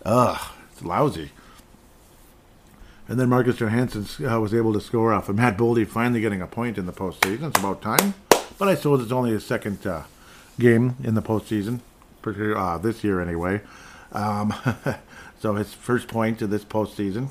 Ugh, 0.04 0.52
it's 0.70 0.84
lousy. 0.84 1.32
And 3.08 3.18
then 3.18 3.30
Marcus 3.30 3.58
Johansson 3.58 4.06
uh, 4.28 4.42
was 4.42 4.54
able 4.54 4.74
to 4.74 4.82
score 4.82 5.14
off 5.14 5.30
of 5.30 5.38
Matt 5.38 5.58
Boldy 5.58 5.88
finally 5.88 6.20
getting 6.20 6.42
a 6.42 6.48
point 6.48 6.78
in 6.78 6.86
the 6.86 6.92
postseason. 6.92 7.48
It's 7.48 7.60
about 7.60 7.82
time. 7.82 8.14
But 8.58 8.68
I 8.68 8.76
suppose 8.76 9.02
it's 9.02 9.12
only 9.14 9.32
his 9.32 9.46
second 9.46 9.88
uh, 9.88 10.04
game 10.60 10.98
in 11.02 11.16
the 11.16 11.22
postseason, 11.22 11.80
uh, 12.26 12.78
this 12.78 13.02
year 13.06 13.22
anyway. 13.22 13.62
Um, 14.12 14.54
so 15.40 15.56
his 15.56 15.74
first 15.74 16.10
point 16.10 16.40
to 16.40 16.48
this 16.48 16.66
postseason. 16.66 17.30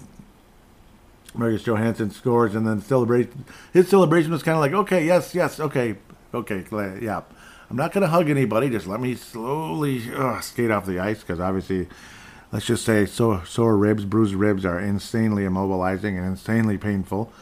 Marcus 1.35 1.65
Johansson 1.65 2.11
scores 2.11 2.55
and 2.55 2.67
then 2.67 2.81
celebrate. 2.81 3.31
His 3.75 3.89
celebration 3.89 4.31
was 4.31 4.43
kind 4.43 4.57
of 4.57 4.61
like, 4.61 4.73
okay, 4.73 5.05
yes, 5.05 5.35
yes, 5.35 5.61
okay, 5.61 5.97
okay, 6.33 6.65
yeah. 7.03 7.23
I'm 7.73 7.79
not 7.79 7.93
going 7.93 8.03
to 8.03 8.09
hug 8.09 8.29
anybody. 8.29 8.69
Just 8.69 8.87
let 8.87 9.01
me 9.01 9.15
slowly 9.15 10.03
skate 10.43 10.71
off 10.71 10.85
the 10.85 10.99
ice 10.99 11.21
because 11.21 11.41
obviously, 11.41 11.89
let's 12.53 12.67
just 12.67 12.85
say, 12.85 13.07
sore, 13.07 13.47
sore 13.47 13.79
ribs, 13.79 14.05
bruised 14.05 14.35
ribs 14.35 14.67
are 14.67 14.79
insanely 14.79 15.45
immobilizing 15.45 16.19
and 16.19 16.27
insanely 16.27 16.77
painful. 16.77 17.33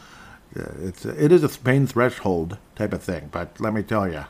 Uh, 0.57 0.71
it's 0.83 1.03
it 1.03 1.33
is 1.33 1.43
a 1.43 1.49
pain 1.49 1.85
threshold 1.85 2.57
type 2.77 2.93
of 2.93 3.03
thing, 3.03 3.27
but 3.29 3.59
let 3.59 3.73
me 3.73 3.83
tell 3.83 4.09
you, 4.09 4.23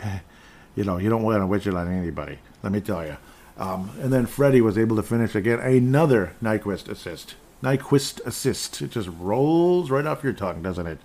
you 0.76 0.84
know, 0.84 0.96
you 0.96 1.10
don't 1.10 1.24
want 1.24 1.40
to 1.40 1.46
wish 1.48 1.66
it 1.66 1.74
on 1.74 1.92
anybody. 1.92 2.38
Let 2.62 2.70
me 2.70 2.80
tell 2.80 3.04
you. 3.04 3.16
Um, 3.56 3.90
and 4.00 4.12
then 4.12 4.26
Freddie 4.26 4.60
was 4.60 4.78
able 4.78 4.94
to 4.94 5.02
finish 5.02 5.34
again 5.34 5.58
another 5.58 6.34
Nyquist 6.40 6.88
assist. 6.88 7.34
Nyquist 7.64 8.24
assist. 8.24 8.80
It 8.80 8.92
just 8.92 9.08
rolls 9.18 9.90
right 9.90 10.06
off 10.06 10.22
your 10.22 10.34
tongue, 10.34 10.62
doesn't 10.62 10.86
it? 10.86 11.00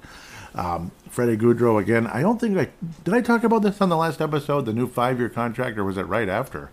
Um, 0.56 0.92
Freddie 1.10 1.38
Gaudreau 1.38 1.82
again. 1.82 2.08
I 2.08 2.22
don't 2.22 2.40
think 2.40 2.58
I 2.58 2.70
did. 3.04 3.14
I 3.14 3.22
talk 3.22 3.44
about 3.44 3.64
this 3.64 3.82
on 3.82 3.90
the 3.90 3.98
last 3.98 4.22
episode, 4.22 4.66
the 4.66 4.74
new 4.74 4.88
five-year 4.88 5.30
contract, 5.30 5.78
or 5.78 5.84
was 5.84 5.98
it 5.98 6.04
right 6.04 6.30
after? 6.30 6.70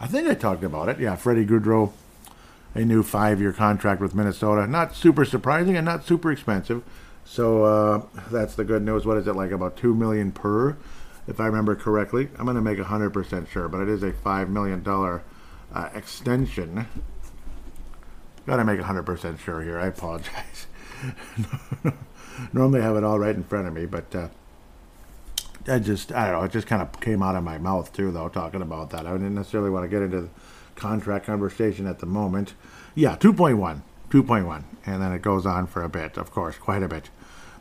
I 0.00 0.06
think 0.06 0.28
I 0.28 0.34
talked 0.34 0.62
about 0.62 0.88
it. 0.88 1.00
Yeah, 1.00 1.16
Freddie 1.16 1.46
Gaudreau, 1.46 1.92
a 2.74 2.84
new 2.84 3.02
five-year 3.02 3.52
contract 3.52 4.00
with 4.00 4.14
Minnesota. 4.14 4.66
Not 4.66 4.94
super 4.94 5.24
surprising 5.24 5.76
and 5.76 5.84
not 5.84 6.04
super 6.04 6.30
expensive. 6.30 6.82
So 7.24 7.64
uh, 7.64 8.02
that's 8.30 8.54
the 8.54 8.64
good 8.64 8.82
news. 8.82 9.04
What 9.06 9.16
is 9.16 9.26
it 9.26 9.34
like? 9.34 9.50
About 9.50 9.76
two 9.76 9.94
million 9.94 10.32
per 10.32 10.76
if 11.28 11.40
I 11.40 11.46
remember 11.46 11.76
correctly. 11.76 12.28
I'm 12.38 12.46
going 12.46 12.56
to 12.56 12.62
make 12.62 12.78
100% 12.78 13.48
sure, 13.48 13.68
but 13.68 13.80
it 13.80 13.88
is 13.88 14.02
a 14.02 14.12
$5 14.12 14.48
million 14.48 14.82
uh, 14.86 15.88
extension. 15.94 16.86
Got 18.46 18.56
to 18.56 18.64
make 18.64 18.80
100% 18.80 19.38
sure 19.38 19.60
here. 19.62 19.78
I 19.78 19.86
apologize. 19.86 20.66
Normally 22.52 22.80
I 22.80 22.84
have 22.84 22.96
it 22.96 23.04
all 23.04 23.18
right 23.18 23.34
in 23.34 23.44
front 23.44 23.66
of 23.66 23.74
me, 23.74 23.86
but 23.86 24.14
uh, 24.14 24.28
I 25.66 25.78
just, 25.78 26.12
I 26.12 26.30
don't 26.30 26.40
know, 26.40 26.44
it 26.44 26.52
just 26.52 26.66
kind 26.66 26.82
of 26.82 27.00
came 27.00 27.22
out 27.22 27.36
of 27.36 27.44
my 27.44 27.58
mouth 27.58 27.92
too, 27.92 28.10
though, 28.10 28.28
talking 28.28 28.62
about 28.62 28.90
that. 28.90 29.06
I 29.06 29.12
didn't 29.12 29.34
necessarily 29.34 29.70
want 29.70 29.84
to 29.84 29.88
get 29.88 30.02
into 30.02 30.22
the 30.22 30.28
contract 30.76 31.26
conversation 31.26 31.86
at 31.86 31.98
the 31.98 32.06
moment. 32.06 32.54
Yeah, 32.94 33.16
2.1. 33.16 33.82
2.1. 34.10 34.64
And 34.86 35.02
then 35.02 35.12
it 35.12 35.22
goes 35.22 35.44
on 35.44 35.66
for 35.66 35.82
a 35.82 35.88
bit, 35.88 36.16
of 36.16 36.30
course, 36.30 36.56
quite 36.56 36.82
a 36.82 36.88
bit. 36.88 37.10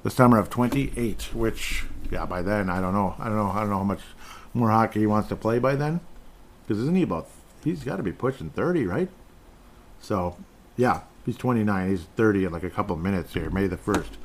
The 0.04 0.10
summer 0.10 0.38
of 0.38 0.50
28, 0.50 1.34
which 1.34 1.86
yeah, 2.12 2.26
by 2.26 2.42
then 2.42 2.70
I 2.70 2.80
don't 2.80 2.94
know. 2.94 3.16
I 3.20 3.26
don't 3.26 3.36
know. 3.36 3.50
I 3.50 3.60
don't 3.62 3.70
know 3.70 3.78
how 3.78 3.84
much 3.84 4.02
more 4.54 4.70
hockey 4.70 5.02
he 5.02 5.08
wants 5.08 5.30
to 5.30 5.36
play 5.36 5.60
by 5.60 5.76
then. 5.76 6.00
Because 6.66 6.82
isn't 6.84 6.96
he 6.96 7.04
about? 7.04 7.28
He's 7.64 7.84
got 7.84 7.98
to 7.98 8.04
be 8.04 8.12
pushing 8.12 8.50
thirty, 8.50 8.86
right? 8.86 9.10
So, 10.02 10.38
yeah, 10.76 11.02
he's 11.28 11.38
twenty 11.38 11.64
nine. 11.64 11.92
He's 11.92 12.06
thirty 12.16 12.46
in 12.46 12.52
like 12.52 12.64
a 12.64 12.72
couple 12.72 12.96
minutes 12.96 13.36
here, 13.36 13.52
May 13.52 13.68
the 13.68 13.78
first. 13.78 14.18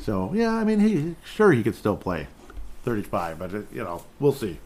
So 0.00 0.32
yeah, 0.32 0.52
I 0.54 0.62
mean, 0.62 0.78
he 0.78 1.16
sure 1.24 1.50
he 1.50 1.64
could 1.64 1.74
still 1.74 1.96
play 1.96 2.28
thirty 2.84 3.02
five, 3.02 3.40
but 3.40 3.52
it, 3.52 3.66
you 3.72 3.82
know, 3.82 4.04
we'll 4.20 4.32
see. 4.32 4.58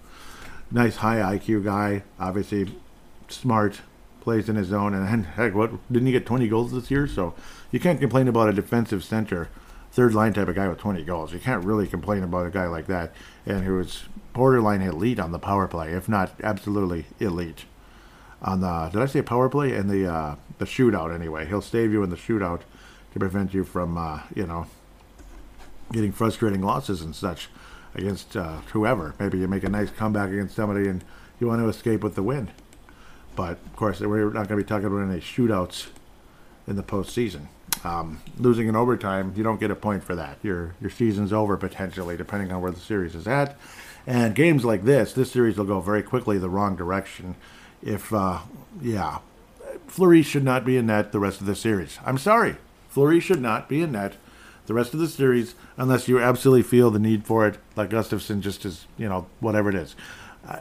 Nice 0.70 0.96
high 0.96 1.38
IQ 1.38 1.64
guy, 1.64 2.02
obviously 2.20 2.74
smart, 3.28 3.80
plays 4.20 4.50
in 4.50 4.56
his 4.56 4.66
zone, 4.68 4.92
and 4.92 5.06
then 5.06 5.22
heck, 5.24 5.54
what 5.54 5.70
didn't 5.90 6.06
he 6.06 6.12
get 6.12 6.26
twenty 6.26 6.48
goals 6.48 6.72
this 6.72 6.90
year? 6.90 7.06
So 7.06 7.32
you 7.70 7.80
can't 7.80 8.00
complain 8.00 8.28
about 8.28 8.50
a 8.50 8.52
defensive 8.52 9.02
center 9.02 9.48
third 9.96 10.14
line 10.14 10.34
type 10.34 10.46
of 10.46 10.54
guy 10.54 10.68
with 10.68 10.76
20 10.78 11.02
goals. 11.04 11.32
You 11.32 11.38
can't 11.38 11.64
really 11.64 11.86
complain 11.86 12.22
about 12.22 12.46
a 12.46 12.50
guy 12.50 12.66
like 12.66 12.86
that, 12.86 13.14
and 13.46 13.64
who 13.64 13.80
is 13.80 14.04
borderline 14.34 14.82
elite 14.82 15.18
on 15.18 15.32
the 15.32 15.38
power 15.38 15.66
play, 15.66 15.92
if 15.92 16.06
not 16.06 16.32
absolutely 16.42 17.06
elite. 17.18 17.64
On 18.46 18.60
the 18.60 18.88
did 18.92 19.02
I 19.02 19.06
say 19.06 19.22
power 19.22 19.48
play 19.48 19.74
and 19.74 19.90
the 19.90 20.10
uh, 20.10 20.36
the 20.58 20.64
shootout 20.64 21.12
anyway? 21.12 21.46
He'll 21.46 21.60
save 21.60 21.92
you 21.92 22.02
in 22.02 22.10
the 22.10 22.16
shootout 22.16 22.60
to 23.12 23.18
prevent 23.18 23.52
you 23.52 23.64
from 23.64 23.98
uh, 23.98 24.20
you 24.34 24.46
know 24.46 24.66
getting 25.92 26.12
frustrating 26.12 26.62
losses 26.62 27.02
and 27.02 27.14
such 27.14 27.48
against 27.94 28.36
uh, 28.36 28.58
whoever. 28.72 29.14
Maybe 29.18 29.38
you 29.38 29.48
make 29.48 29.64
a 29.64 29.68
nice 29.68 29.90
comeback 29.90 30.30
against 30.30 30.54
somebody 30.54 30.88
and 30.88 31.04
you 31.40 31.48
want 31.48 31.60
to 31.60 31.68
escape 31.68 32.02
with 32.02 32.14
the 32.14 32.22
win. 32.22 32.50
But 33.34 33.58
of 33.66 33.76
course, 33.76 34.00
we're 34.00 34.26
not 34.26 34.48
going 34.48 34.48
to 34.48 34.56
be 34.56 34.64
talking 34.64 34.86
about 34.86 35.02
any 35.02 35.20
shootouts 35.20 35.88
in 36.66 36.76
the 36.76 36.82
postseason. 36.82 37.48
Um, 37.84 38.20
losing 38.38 38.68
in 38.68 38.76
overtime, 38.76 39.34
you 39.36 39.42
don't 39.42 39.60
get 39.60 39.70
a 39.70 39.76
point 39.76 40.02
for 40.02 40.14
that. 40.14 40.38
Your 40.42 40.74
your 40.80 40.90
season's 40.90 41.32
over 41.32 41.56
potentially, 41.56 42.16
depending 42.16 42.52
on 42.52 42.62
where 42.62 42.70
the 42.70 42.80
series 42.80 43.14
is 43.14 43.26
at. 43.26 43.58
And 44.06 44.36
games 44.36 44.64
like 44.64 44.84
this, 44.84 45.12
this 45.12 45.32
series 45.32 45.58
will 45.58 45.64
go 45.64 45.80
very 45.80 46.02
quickly 46.02 46.38
the 46.38 46.48
wrong 46.48 46.76
direction. 46.76 47.34
If 47.82 48.12
uh, 48.12 48.40
yeah, 48.80 49.18
Fleury 49.86 50.22
should 50.22 50.44
not 50.44 50.64
be 50.64 50.76
in 50.76 50.86
net 50.86 51.12
the 51.12 51.20
rest 51.20 51.40
of 51.40 51.46
the 51.46 51.56
series. 51.56 51.98
I'm 52.04 52.18
sorry, 52.18 52.56
Fleury 52.88 53.20
should 53.20 53.40
not 53.40 53.68
be 53.68 53.82
in 53.82 53.92
net 53.92 54.16
the 54.66 54.74
rest 54.74 54.94
of 54.94 55.00
the 55.00 55.08
series 55.08 55.54
unless 55.76 56.08
you 56.08 56.20
absolutely 56.20 56.62
feel 56.62 56.90
the 56.90 56.98
need 56.98 57.24
for 57.24 57.46
it, 57.46 57.58
like 57.76 57.90
Gustavsson 57.90 58.40
just 58.40 58.64
is, 58.64 58.86
you 58.98 59.08
know, 59.08 59.26
whatever 59.40 59.68
it 59.68 59.74
is. 59.74 59.94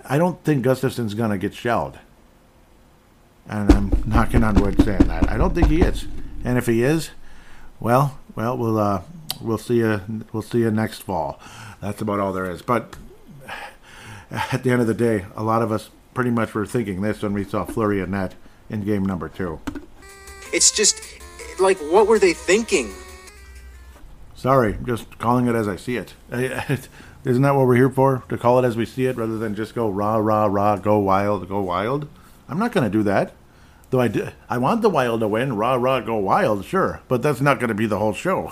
I 0.08 0.18
don't 0.18 0.44
think 0.44 0.66
Gustavsson's 0.66 1.14
gonna 1.14 1.38
get 1.38 1.54
shelled. 1.54 2.00
And 3.48 3.72
I'm 3.72 4.04
knocking 4.06 4.44
on 4.44 4.56
wood 4.56 4.82
saying 4.84 5.08
that. 5.08 5.30
I 5.30 5.38
don't 5.38 5.54
think 5.54 5.68
he 5.68 5.82
is. 5.82 6.08
And 6.44 6.58
if 6.58 6.66
he 6.66 6.84
is, 6.84 7.12
well, 7.80 8.20
well, 8.36 8.58
we'll 8.58 8.80
uh, 8.80 9.02
we'll 9.40 9.58
see 9.58 9.78
you 9.78 10.02
we'll 10.34 10.44
see 10.44 10.60
you 10.60 10.72
next 10.72 11.04
fall. 11.04 11.40
That's 11.82 12.02
about 12.02 12.20
all 12.20 12.34
there 12.34 12.50
is. 12.50 12.62
But 12.62 12.96
at 14.32 14.64
the 14.64 14.72
end 14.72 14.82
of 14.82 14.88
the 14.88 14.94
day, 14.94 15.26
a 15.36 15.44
lot 15.44 15.62
of 15.62 15.72
us 15.72 15.90
pretty 16.16 16.32
much 16.32 16.56
were 16.56 16.66
thinking 16.66 17.02
this 17.02 17.22
when 17.22 17.34
we 17.34 17.44
saw 17.44 17.66
Fleury 17.66 18.02
and 18.02 18.12
Net 18.12 18.34
in 18.70 18.82
game 18.84 19.06
number 19.06 19.30
two. 19.30 19.60
It's 20.52 20.72
just 20.72 21.00
like, 21.60 21.78
what 21.78 22.08
were 22.08 22.18
they 22.18 22.34
thinking? 22.34 22.92
Sorry, 24.34 24.78
just 24.84 25.18
calling 25.20 25.48
it 25.48 25.56
as 25.56 25.68
I 25.68 25.76
see 25.76 25.98
it. 25.98 26.14
Isn't 27.24 27.42
that 27.42 27.56
what 27.56 27.68
we're 27.68 27.76
here 27.76 27.90
for? 27.90 28.24
To 28.30 28.38
call 28.38 28.60
it 28.60 28.68
as 28.68 28.76
we 28.78 28.86
see 28.86 29.06
it, 29.06 29.18
rather 29.18 29.38
than 29.38 29.56
just 29.56 29.76
go 29.76 29.90
rah 29.90 30.18
rah 30.18 30.46
rah, 30.46 30.78
go 30.78 30.98
wild, 31.00 31.48
go 31.48 31.62
wild. 31.62 32.08
I'm 32.48 32.60
not 32.60 32.72
going 32.72 32.84
to 32.84 32.90
do 32.96 33.04
that. 33.04 33.34
Though 33.92 34.02
I, 34.02 34.08
do, 34.08 34.28
I 34.50 34.58
want 34.58 34.82
the 34.82 34.90
Wild 34.90 35.20
to 35.22 35.28
win, 35.28 35.56
rah 35.56 35.76
rah, 35.76 36.00
go 36.02 36.18
Wild, 36.18 36.66
sure, 36.66 37.02
but 37.08 37.22
that's 37.22 37.40
not 37.40 37.60
going 37.60 37.70
to 37.70 37.76
be 37.76 37.86
the 37.86 38.00
whole 38.00 38.14
show. 38.14 38.52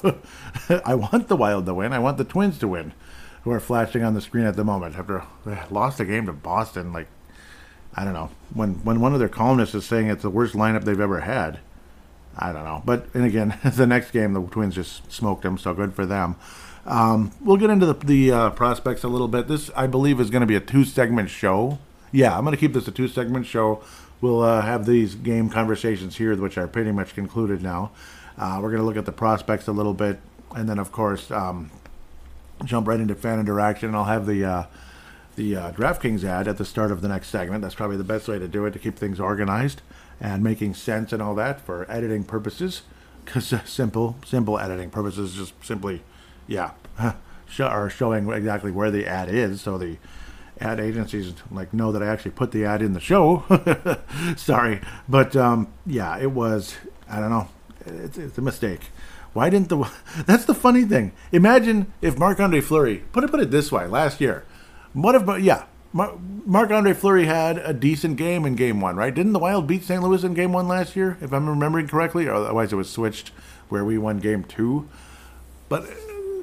I 0.85 0.93
want 0.95 1.27
the 1.27 1.35
Wild 1.35 1.65
to 1.65 1.73
win. 1.73 1.91
I 1.91 1.99
want 1.99 2.17
the 2.17 2.23
Twins 2.23 2.59
to 2.59 2.67
win. 2.67 2.93
who 3.43 3.51
are 3.51 3.59
flashing 3.59 4.03
on 4.03 4.13
the 4.13 4.21
screen 4.21 4.45
at 4.45 4.55
the 4.55 4.63
moment 4.63 4.95
after 4.97 5.23
they 5.45 5.59
lost 5.69 5.97
the 5.97 6.05
game 6.05 6.27
to 6.27 6.33
Boston. 6.33 6.93
Like, 6.93 7.07
I 7.95 8.03
don't 8.03 8.13
know. 8.13 8.29
When 8.53 8.75
when 8.83 8.99
one 8.99 9.13
of 9.13 9.19
their 9.19 9.29
columnists 9.29 9.75
is 9.75 9.85
saying 9.85 10.07
it's 10.07 10.23
the 10.23 10.29
worst 10.29 10.55
lineup 10.55 10.83
they've 10.83 10.99
ever 10.99 11.21
had, 11.21 11.59
I 12.37 12.51
don't 12.51 12.63
know. 12.63 12.81
But 12.85 13.07
and 13.13 13.25
again, 13.25 13.57
the 13.63 13.87
next 13.87 14.11
game 14.11 14.33
the 14.33 14.41
Twins 14.41 14.75
just 14.75 15.11
smoked 15.11 15.43
them, 15.43 15.57
so 15.57 15.73
good 15.73 15.93
for 15.93 16.05
them. 16.05 16.35
Um, 16.85 17.31
we'll 17.39 17.57
get 17.57 17.69
into 17.69 17.85
the, 17.85 17.93
the 17.93 18.31
uh, 18.31 18.49
prospects 18.49 19.03
a 19.03 19.07
little 19.07 19.29
bit. 19.29 19.47
This, 19.47 19.71
I 19.75 19.87
believe, 19.87 20.19
is 20.19 20.29
going 20.29 20.41
to 20.41 20.47
be 20.47 20.55
a 20.55 20.59
two 20.59 20.83
segment 20.83 21.29
show. 21.29 21.79
Yeah, 22.11 22.37
I'm 22.37 22.43
going 22.43 22.55
to 22.55 22.59
keep 22.59 22.73
this 22.73 22.87
a 22.87 22.91
two 22.91 23.07
segment 23.07 23.45
show. 23.45 23.81
We'll 24.19 24.41
uh, 24.41 24.61
have 24.61 24.85
these 24.85 25.15
game 25.15 25.49
conversations 25.49 26.17
here, 26.17 26.35
which 26.35 26.57
are 26.57 26.67
pretty 26.67 26.91
much 26.91 27.15
concluded 27.15 27.61
now. 27.61 27.91
Uh, 28.37 28.59
we're 28.61 28.69
going 28.69 28.81
to 28.81 28.85
look 28.85 28.97
at 28.97 29.05
the 29.05 29.11
prospects 29.11 29.67
a 29.67 29.71
little 29.71 29.93
bit, 29.93 30.19
and 30.55 30.67
then, 30.67 30.79
of 30.79 30.91
course, 30.91 31.31
um, 31.31 31.71
jump 32.65 32.87
right 32.87 32.99
into 32.99 33.15
fan 33.15 33.39
interaction. 33.39 33.95
I'll 33.95 34.05
have 34.05 34.25
the 34.25 34.43
uh, 34.45 34.63
the 35.35 35.55
uh, 35.55 35.71
DraftKings 35.71 36.23
ad 36.23 36.47
at 36.47 36.57
the 36.57 36.65
start 36.65 36.91
of 36.91 37.01
the 37.01 37.07
next 37.07 37.29
segment. 37.29 37.61
That's 37.61 37.75
probably 37.75 37.97
the 37.97 38.03
best 38.03 38.27
way 38.27 38.39
to 38.39 38.47
do 38.47 38.65
it 38.65 38.71
to 38.71 38.79
keep 38.79 38.97
things 38.97 39.19
organized 39.19 39.81
and 40.19 40.43
making 40.43 40.73
sense 40.75 41.11
and 41.11 41.21
all 41.21 41.35
that 41.35 41.59
for 41.59 41.89
editing 41.89 42.23
purposes. 42.23 42.83
Because 43.25 43.53
uh, 43.53 43.63
simple, 43.63 44.17
simple 44.25 44.59
editing 44.59 44.89
purposes, 44.89 45.35
just 45.35 45.53
simply, 45.63 46.01
yeah, 46.47 46.71
are 47.59 47.89
showing 47.89 48.29
exactly 48.31 48.71
where 48.71 48.91
the 48.91 49.05
ad 49.05 49.29
is, 49.29 49.61
so 49.61 49.77
the 49.77 49.97
ad 50.59 50.79
agencies 50.79 51.33
like 51.51 51.73
know 51.73 51.91
that 51.91 52.03
I 52.03 52.07
actually 52.07 52.31
put 52.31 52.51
the 52.51 52.65
ad 52.65 52.81
in 52.81 52.93
the 52.93 52.99
show. 52.99 53.43
Sorry, 54.37 54.81
but 55.07 55.35
um, 55.35 55.71
yeah, 55.85 56.17
it 56.17 56.31
was. 56.31 56.75
I 57.09 57.19
don't 57.19 57.29
know. 57.29 57.47
It's, 57.85 58.17
it's 58.17 58.37
a 58.37 58.41
mistake. 58.41 58.81
Why 59.33 59.49
didn't 59.49 59.69
the? 59.69 59.89
That's 60.25 60.45
the 60.45 60.55
funny 60.55 60.83
thing. 60.83 61.11
Imagine 61.31 61.91
if 62.01 62.17
Marc 62.17 62.39
Andre 62.39 62.61
Fleury 62.61 63.03
put 63.11 63.23
it 63.23 63.31
put 63.31 63.39
it 63.39 63.51
this 63.51 63.71
way 63.71 63.87
last 63.87 64.21
year. 64.21 64.45
What 64.93 65.15
if? 65.15 65.43
Yeah, 65.43 65.65
Marc 65.91 66.71
Andre 66.71 66.93
Fleury 66.93 67.25
had 67.25 67.57
a 67.57 67.73
decent 67.73 68.17
game 68.17 68.45
in 68.45 68.55
Game 68.55 68.81
One, 68.81 68.95
right? 68.95 69.13
Didn't 69.13 69.33
the 69.33 69.39
Wild 69.39 69.67
beat 69.67 69.83
St. 69.83 70.01
Louis 70.01 70.23
in 70.23 70.33
Game 70.33 70.51
One 70.53 70.67
last 70.67 70.95
year, 70.95 71.17
if 71.21 71.31
I'm 71.31 71.47
remembering 71.47 71.87
correctly? 71.87 72.27
Or 72.27 72.33
otherwise, 72.33 72.73
it 72.73 72.77
was 72.77 72.89
switched 72.89 73.29
where 73.69 73.85
we 73.85 73.97
won 73.97 74.19
Game 74.19 74.43
Two. 74.43 74.87
But 75.69 75.87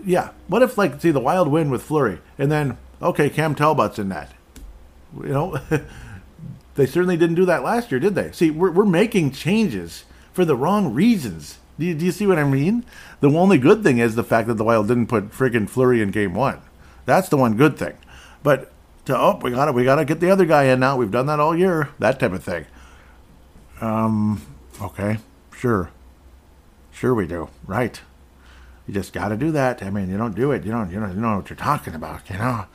yeah, 0.04 0.30
what 0.48 0.62
if 0.62 0.78
like 0.78 1.00
see 1.00 1.10
the 1.10 1.20
Wild 1.20 1.48
win 1.48 1.70
with 1.70 1.82
Fleury, 1.82 2.20
and 2.38 2.50
then 2.50 2.78
okay, 3.02 3.28
Cam 3.30 3.54
Talbot's 3.54 3.98
in 3.98 4.08
that. 4.08 4.32
You 5.16 5.28
know, 5.28 5.60
they 6.74 6.86
certainly 6.86 7.16
didn't 7.16 7.36
do 7.36 7.44
that 7.46 7.64
last 7.64 7.90
year, 7.90 8.00
did 8.00 8.14
they? 8.14 8.32
See, 8.32 8.50
we're 8.50 8.70
we're 8.70 8.84
making 8.84 9.32
changes 9.32 10.04
for 10.32 10.44
the 10.44 10.56
wrong 10.56 10.94
reasons. 10.94 11.58
Do 11.78 11.86
you, 11.86 11.94
do 11.94 12.04
you 12.04 12.12
see 12.12 12.26
what 12.26 12.38
I 12.38 12.44
mean? 12.44 12.84
The 13.20 13.30
only 13.30 13.56
good 13.56 13.82
thing 13.82 13.98
is 13.98 14.14
the 14.14 14.22
fact 14.22 14.48
that 14.48 14.54
the 14.54 14.64
Wild 14.64 14.88
didn't 14.88 15.06
put 15.06 15.30
friggin' 15.30 15.68
Fleury 15.68 16.02
in 16.02 16.10
Game 16.10 16.34
One. 16.34 16.60
That's 17.06 17.28
the 17.28 17.38
one 17.38 17.56
good 17.56 17.78
thing. 17.78 17.94
But 18.42 18.72
to 19.06 19.16
oh, 19.16 19.38
we 19.42 19.50
gotta 19.50 19.72
we 19.72 19.84
gotta 19.84 20.04
get 20.04 20.20
the 20.20 20.30
other 20.30 20.46
guy 20.46 20.64
in 20.64 20.80
now. 20.80 20.96
We've 20.96 21.10
done 21.10 21.26
that 21.26 21.40
all 21.40 21.56
year. 21.56 21.90
That 21.98 22.20
type 22.20 22.32
of 22.32 22.44
thing. 22.44 22.66
Um. 23.80 24.42
Okay. 24.80 25.18
Sure. 25.56 25.90
Sure 26.90 27.14
we 27.14 27.26
do. 27.26 27.48
Right. 27.66 28.00
You 28.86 28.94
just 28.94 29.12
got 29.12 29.28
to 29.28 29.36
do 29.36 29.52
that. 29.52 29.82
I 29.82 29.90
mean, 29.90 30.10
you 30.10 30.18
don't 30.18 30.34
do 30.34 30.52
it. 30.52 30.64
You 30.64 30.72
don't. 30.72 30.90
You 30.90 31.00
don't. 31.00 31.10
You 31.10 31.14
don't 31.20 31.22
know 31.22 31.36
what 31.36 31.50
you're 31.50 31.56
talking 31.56 31.94
about. 31.94 32.28
You 32.30 32.38
know. 32.38 32.66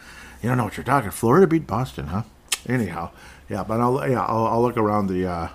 You 0.41 0.49
don't 0.49 0.57
know 0.57 0.65
what 0.65 0.77
you're 0.77 0.83
talking. 0.83 1.11
Florida 1.11 1.47
beat 1.47 1.65
Boston, 1.65 2.07
huh? 2.07 2.23
Anyhow, 2.67 3.11
yeah. 3.49 3.63
But 3.63 3.79
I'll 3.79 4.07
yeah 4.07 4.23
I'll, 4.23 4.45
I'll 4.45 4.61
look 4.61 4.77
around 4.77 5.07
the 5.07 5.27
uh, 5.27 5.49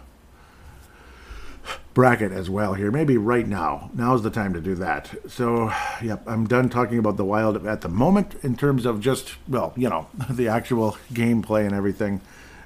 bracket 1.95 2.33
as 2.33 2.49
well 2.49 2.75
here. 2.75 2.91
Maybe 2.91 3.17
right 3.17 3.47
now. 3.47 3.91
Now's 3.95 4.23
the 4.23 4.31
time 4.31 4.53
to 4.55 4.61
do 4.61 4.75
that. 4.77 5.11
So, 5.29 5.73
yep, 6.03 6.23
I'm 6.27 6.47
done 6.47 6.69
talking 6.69 6.99
about 6.99 7.17
the 7.17 7.25
Wild 7.25 7.67
at 7.67 7.81
the 7.81 7.89
moment 7.89 8.37
in 8.43 8.57
terms 8.57 8.87
of 8.87 9.01
just, 9.01 9.35
well, 9.49 9.73
you 9.77 9.89
know, 9.89 10.09
the 10.31 10.49
actual 10.49 10.97
gameplay 11.13 11.67
and 11.67 11.75
everything, 11.75 12.21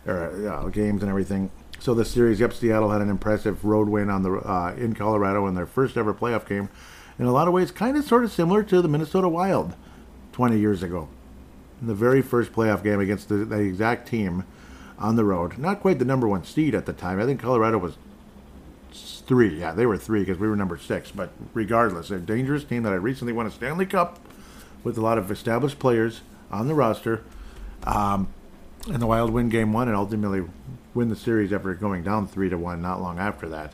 or 0.07 0.71
games 0.71 1.03
and 1.03 1.11
everything. 1.11 1.51
So 1.81 1.93
the 1.93 2.05
series, 2.05 2.41
yep, 2.41 2.53
Seattle 2.53 2.91
had 2.91 3.03
an 3.03 3.11
impressive 3.11 3.65
road 3.65 3.89
win 3.89 4.09
on 4.09 4.23
the 4.23 4.33
uh, 4.33 4.75
in 4.77 4.95
Colorado 4.95 5.47
in 5.47 5.55
their 5.55 5.67
first 5.67 5.97
ever 5.97 6.15
playoff 6.15 6.47
game. 6.49 6.69
In 7.19 7.27
a 7.27 7.33
lot 7.33 7.47
of 7.47 7.55
ways, 7.55 7.71
kind 7.71 7.97
of 7.97 8.05
sort 8.05 8.25
of 8.25 8.33
similar 8.33 8.63
to 8.65 8.81
the 8.81 8.89
Minnesota 8.89 9.29
Wild 9.29 9.75
20 10.33 10.59
years 10.59 10.83
ago. 10.83 11.09
In 11.81 11.87
the 11.87 11.95
very 11.95 12.23
first 12.23 12.53
playoff 12.53 12.83
game 12.83 13.01
against 13.01 13.29
the, 13.29 13.37
the 13.37 13.59
exact 13.59 14.09
team 14.09 14.45
on 14.99 15.17
the 15.17 15.25
road. 15.25 15.59
Not 15.59 15.81
quite 15.81 15.99
the 15.99 16.05
number 16.05 16.27
one 16.27 16.45
seed 16.45 16.75
at 16.75 16.87
the 16.87 16.93
time. 16.93 17.21
I 17.21 17.27
think 17.27 17.41
Colorado 17.41 17.79
was 17.79 17.97
three. 18.95 19.61
Yeah, 19.61 19.73
they 19.73 19.87
were 19.87 19.99
three 19.99 20.21
because 20.21 20.39
we 20.39 20.49
were 20.49 20.57
number 20.57 20.79
six. 20.79 21.11
But 21.11 21.31
regardless, 21.53 22.11
a 22.11 22.19
dangerous 22.19 22.65
team 22.65 22.83
that 22.85 22.93
I 22.93 22.97
recently 22.97 23.33
won 23.33 23.47
a 23.47 23.51
Stanley 23.51 23.87
Cup 23.87 24.19
with 24.83 24.99
a 24.99 25.01
lot 25.01 25.19
of 25.19 25.31
established 25.31 25.79
players 25.79 26.21
on 26.51 26.69
the 26.69 26.75
roster. 26.75 27.23
Um, 27.85 28.29
and 28.87 29.01
the 29.01 29.07
Wild 29.07 29.31
win 29.31 29.49
game 29.49 29.73
one 29.73 29.89
and 29.89 29.97
ultimately 29.97 30.45
win 30.95 31.09
the 31.09 31.17
series 31.17 31.53
after 31.53 31.75
going 31.75 32.03
down 32.03 32.29
three 32.29 32.49
to 32.51 32.59
one 32.59 32.83
not 32.83 33.01
long 33.01 33.19
after 33.19 33.49
that. 33.49 33.73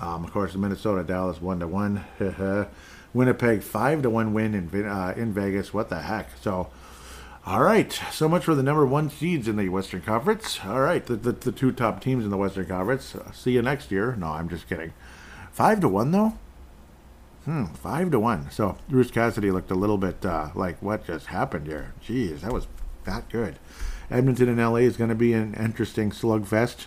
Um, 0.00 0.24
of 0.24 0.32
course, 0.32 0.54
Minnesota 0.54 1.02
Dallas 1.02 1.40
one 1.40 1.60
to 1.60 1.66
one. 1.66 2.04
Winnipeg 3.14 3.62
five 3.62 4.02
to 4.02 4.10
one 4.10 4.34
win 4.34 4.54
in 4.54 4.86
uh, 4.86 5.14
in 5.16 5.32
Vegas. 5.32 5.72
What 5.72 5.88
the 5.88 6.00
heck? 6.02 6.30
So 6.40 6.68
all 7.48 7.62
right, 7.62 7.90
so 8.12 8.28
much 8.28 8.44
for 8.44 8.54
the 8.54 8.62
number 8.62 8.84
one 8.84 9.08
seeds 9.08 9.48
in 9.48 9.56
the 9.56 9.70
Western 9.70 10.02
Conference. 10.02 10.60
All 10.66 10.82
right, 10.82 11.02
the, 11.06 11.16
the, 11.16 11.32
the 11.32 11.50
two 11.50 11.72
top 11.72 11.98
teams 11.98 12.22
in 12.22 12.30
the 12.30 12.36
Western 12.36 12.66
Conference. 12.66 13.14
Uh, 13.14 13.32
see 13.32 13.52
you 13.52 13.62
next 13.62 13.90
year. 13.90 14.14
No, 14.16 14.26
I'm 14.26 14.50
just 14.50 14.68
kidding. 14.68 14.92
Five 15.50 15.80
to 15.80 15.88
one 15.88 16.10
though. 16.10 16.34
Hmm, 17.46 17.64
five 17.64 18.10
to 18.10 18.20
one. 18.20 18.50
So 18.50 18.76
Bruce 18.90 19.10
Cassidy 19.10 19.50
looked 19.50 19.70
a 19.70 19.74
little 19.74 19.96
bit 19.96 20.26
uh, 20.26 20.50
like 20.54 20.82
what 20.82 21.06
just 21.06 21.28
happened 21.28 21.68
here. 21.68 21.94
Jeez, 22.06 22.40
that 22.40 22.52
was 22.52 22.66
that 23.04 23.30
good. 23.30 23.58
Edmonton 24.10 24.50
and 24.50 24.58
LA 24.58 24.80
is 24.80 24.98
going 24.98 25.08
to 25.08 25.16
be 25.16 25.32
an 25.32 25.54
interesting 25.54 26.10
slugfest. 26.10 26.84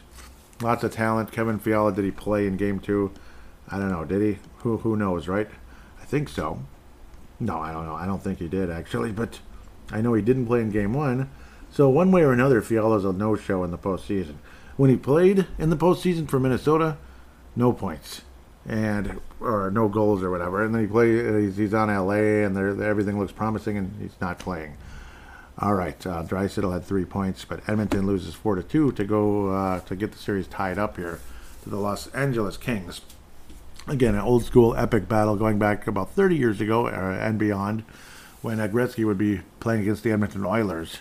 Lots 0.62 0.84
of 0.84 0.94
talent. 0.94 1.32
Kevin 1.32 1.58
Fiala, 1.58 1.92
did 1.92 2.06
he 2.06 2.12
play 2.12 2.46
in 2.46 2.56
Game 2.56 2.80
Two? 2.80 3.12
I 3.68 3.80
don't 3.80 3.90
know. 3.90 4.06
Did 4.06 4.22
he? 4.22 4.38
Who 4.58 4.78
who 4.78 4.96
knows, 4.96 5.28
right? 5.28 5.50
I 6.00 6.06
think 6.06 6.30
so. 6.30 6.62
No, 7.40 7.58
I 7.58 7.72
don't 7.72 7.88
know. 7.88 7.96
I 7.96 8.06
don't 8.06 8.22
think 8.22 8.38
he 8.38 8.48
did 8.48 8.70
actually, 8.70 9.12
but 9.12 9.40
I 9.92 10.02
know 10.02 10.14
he 10.14 10.22
didn't 10.22 10.48
play 10.48 10.62
in 10.62 10.72
game 10.72 10.94
one. 10.94 11.30
So 11.70 11.90
one 11.90 12.12
way 12.12 12.24
or 12.24 12.32
another, 12.32 12.62
Fiala's 12.62 13.06
a 13.06 13.14
no-show 13.14 13.64
in 13.64 13.72
the 13.72 13.78
postseason. 13.78 14.36
When 14.78 14.90
he 14.90 14.98
played 14.98 15.48
in 15.58 15.70
the 15.70 15.78
postseason 15.78 16.30
for 16.30 16.40
Minnesota, 16.40 16.98
no 17.56 17.72
points 17.74 18.22
and 18.66 19.20
or 19.40 19.72
no 19.72 19.88
goals 19.88 20.22
or 20.24 20.30
whatever. 20.30 20.64
And 20.64 20.74
then 20.74 20.82
he 20.82 20.88
play 20.88 21.42
he's, 21.42 21.58
he's 21.58 21.74
on 21.74 21.88
LA 21.88 22.46
and 22.46 22.58
everything 22.82 23.20
looks 23.20 23.32
promising, 23.32 23.78
and 23.78 23.94
he's 24.02 24.20
not 24.22 24.40
playing. 24.40 24.78
All 25.58 25.74
right, 25.74 26.08
uh, 26.08 26.24
Draisaitl 26.24 26.74
had 26.74 26.86
three 26.86 27.06
points, 27.06 27.46
but 27.46 27.68
Edmonton 27.68 28.08
loses 28.08 28.34
four 28.34 28.56
to 28.56 28.64
two 28.64 28.92
to 28.94 29.04
go 29.04 29.50
uh, 29.50 29.80
to 29.82 29.96
get 29.96 30.12
the 30.12 30.18
series 30.18 30.48
tied 30.48 30.78
up 30.78 30.98
here 30.98 31.20
to 31.64 31.70
the 31.70 31.78
Los 31.78 32.08
Angeles 32.08 32.58
Kings. 32.58 33.02
Again, 33.88 34.16
an 34.16 34.22
old 34.22 34.46
school 34.46 34.76
epic 34.76 35.08
battle 35.10 35.36
going 35.36 35.60
back 35.60 35.88
about 35.88 36.12
30 36.12 36.36
years 36.36 36.62
ago 36.62 36.88
uh, 36.88 36.90
and 36.90 37.38
beyond 37.38 37.84
when 38.42 38.58
Gretzky 38.58 39.06
would 39.06 39.18
be 39.18 39.42
playing 39.60 39.82
against 39.82 40.04
the 40.04 40.12
Edmonton 40.12 40.46
Oilers 40.46 41.00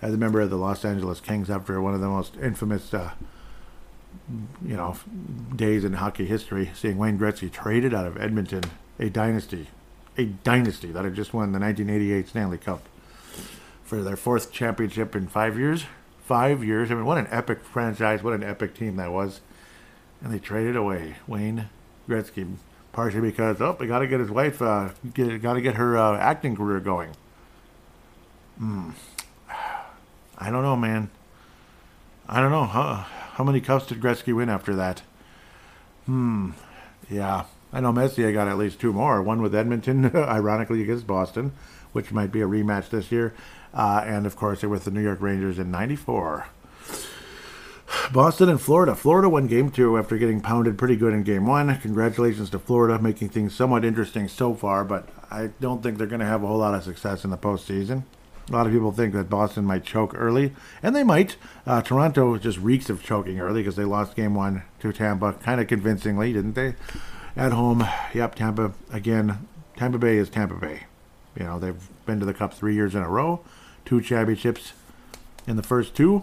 as 0.00 0.14
a 0.14 0.16
member 0.16 0.40
of 0.40 0.50
the 0.50 0.56
Los 0.56 0.84
Angeles 0.84 1.20
Kings 1.20 1.50
after 1.50 1.80
one 1.80 1.94
of 1.94 2.00
the 2.00 2.08
most 2.08 2.36
infamous, 2.36 2.92
uh, 2.92 3.12
you 4.64 4.76
know, 4.76 4.96
days 5.54 5.84
in 5.84 5.94
hockey 5.94 6.26
history, 6.26 6.70
seeing 6.74 6.98
Wayne 6.98 7.18
Gretzky 7.18 7.50
traded 7.50 7.94
out 7.94 8.06
of 8.06 8.16
Edmonton, 8.16 8.64
a 8.98 9.08
dynasty, 9.08 9.68
a 10.16 10.24
dynasty 10.24 10.90
that 10.92 11.04
had 11.04 11.14
just 11.14 11.32
won 11.32 11.52
the 11.52 11.58
1988 11.58 12.28
Stanley 12.28 12.58
Cup 12.58 12.88
for 13.84 14.02
their 14.02 14.16
fourth 14.16 14.50
championship 14.52 15.14
in 15.14 15.28
five 15.28 15.58
years. 15.58 15.84
Five 16.24 16.64
years. 16.64 16.90
I 16.90 16.94
mean, 16.94 17.04
what 17.04 17.18
an 17.18 17.28
epic 17.30 17.62
franchise! 17.62 18.22
What 18.22 18.32
an 18.32 18.42
epic 18.42 18.74
team 18.74 18.96
that 18.96 19.12
was. 19.12 19.40
And 20.22 20.32
they 20.32 20.38
traded 20.38 20.76
away 20.76 21.16
Wayne 21.26 21.68
Gretzky 22.08 22.56
partially 22.92 23.20
because 23.20 23.60
oh, 23.60 23.76
we 23.80 23.86
got 23.86 24.00
to 24.00 24.06
get 24.06 24.20
his 24.20 24.30
wife, 24.30 24.60
uh, 24.62 24.90
got 25.14 25.54
to 25.54 25.60
get 25.60 25.76
her 25.76 25.96
uh, 25.96 26.16
acting 26.18 26.56
career 26.56 26.80
going. 26.80 27.10
Hmm. 28.58 28.90
I 30.38 30.50
don't 30.50 30.62
know, 30.62 30.76
man. 30.76 31.10
I 32.28 32.40
don't 32.40 32.50
know. 32.50 32.64
How, 32.64 33.06
how 33.34 33.44
many 33.44 33.60
cups 33.60 33.86
did 33.86 34.00
Gretzky 34.00 34.34
win 34.34 34.48
after 34.48 34.74
that? 34.76 35.02
Hmm. 36.06 36.50
Yeah. 37.08 37.44
I 37.72 37.80
know 37.80 37.92
Messier 37.92 38.32
got 38.32 38.48
at 38.48 38.58
least 38.58 38.80
two 38.80 38.92
more. 38.92 39.22
One 39.22 39.40
with 39.40 39.54
Edmonton, 39.54 40.04
ironically 40.14 40.82
against 40.82 41.06
Boston, 41.06 41.52
which 41.92 42.12
might 42.12 42.30
be 42.30 42.42
a 42.42 42.46
rematch 42.46 42.90
this 42.90 43.10
year. 43.10 43.34
Uh, 43.72 44.02
and, 44.04 44.26
of 44.26 44.36
course, 44.36 44.62
with 44.62 44.84
the 44.84 44.90
New 44.90 45.02
York 45.02 45.20
Rangers 45.22 45.58
in 45.58 45.70
94. 45.70 46.46
Boston 48.12 48.48
and 48.48 48.60
Florida. 48.60 48.94
Florida 48.94 49.28
won 49.28 49.46
game 49.46 49.70
two 49.70 49.98
after 49.98 50.18
getting 50.18 50.40
pounded 50.40 50.78
pretty 50.78 50.96
good 50.96 51.12
in 51.12 51.22
game 51.22 51.46
one. 51.46 51.78
Congratulations 51.80 52.50
to 52.50 52.58
Florida, 52.58 52.98
making 52.98 53.28
things 53.30 53.54
somewhat 53.54 53.84
interesting 53.84 54.28
so 54.28 54.54
far, 54.54 54.84
but 54.84 55.08
I 55.30 55.50
don't 55.60 55.82
think 55.82 55.98
they're 55.98 56.06
going 56.06 56.20
to 56.20 56.26
have 56.26 56.42
a 56.42 56.46
whole 56.46 56.58
lot 56.58 56.74
of 56.74 56.84
success 56.84 57.24
in 57.24 57.30
the 57.30 57.38
postseason. 57.38 58.04
A 58.48 58.52
lot 58.52 58.66
of 58.66 58.72
people 58.72 58.92
think 58.92 59.14
that 59.14 59.30
Boston 59.30 59.64
might 59.64 59.84
choke 59.84 60.14
early, 60.16 60.52
and 60.82 60.96
they 60.96 61.04
might. 61.04 61.36
Uh, 61.64 61.80
Toronto 61.80 62.36
just 62.36 62.58
reeks 62.58 62.90
of 62.90 63.02
choking 63.02 63.40
early 63.40 63.60
because 63.60 63.76
they 63.76 63.84
lost 63.84 64.16
game 64.16 64.34
one 64.34 64.62
to 64.80 64.92
Tampa 64.92 65.34
kind 65.34 65.60
of 65.60 65.68
convincingly, 65.68 66.32
didn't 66.32 66.54
they? 66.54 66.74
At 67.36 67.52
home, 67.52 67.86
yep, 68.12 68.34
Tampa, 68.34 68.72
again, 68.92 69.48
Tampa 69.76 69.98
Bay 69.98 70.16
is 70.16 70.28
Tampa 70.28 70.56
Bay. 70.56 70.84
You 71.38 71.44
know, 71.44 71.58
they've 71.58 71.88
been 72.04 72.20
to 72.20 72.26
the 72.26 72.34
Cup 72.34 72.52
three 72.52 72.74
years 72.74 72.94
in 72.94 73.02
a 73.02 73.08
row, 73.08 73.40
two 73.84 74.00
championships 74.00 74.72
in 75.46 75.56
the 75.56 75.62
first 75.62 75.94
two, 75.94 76.22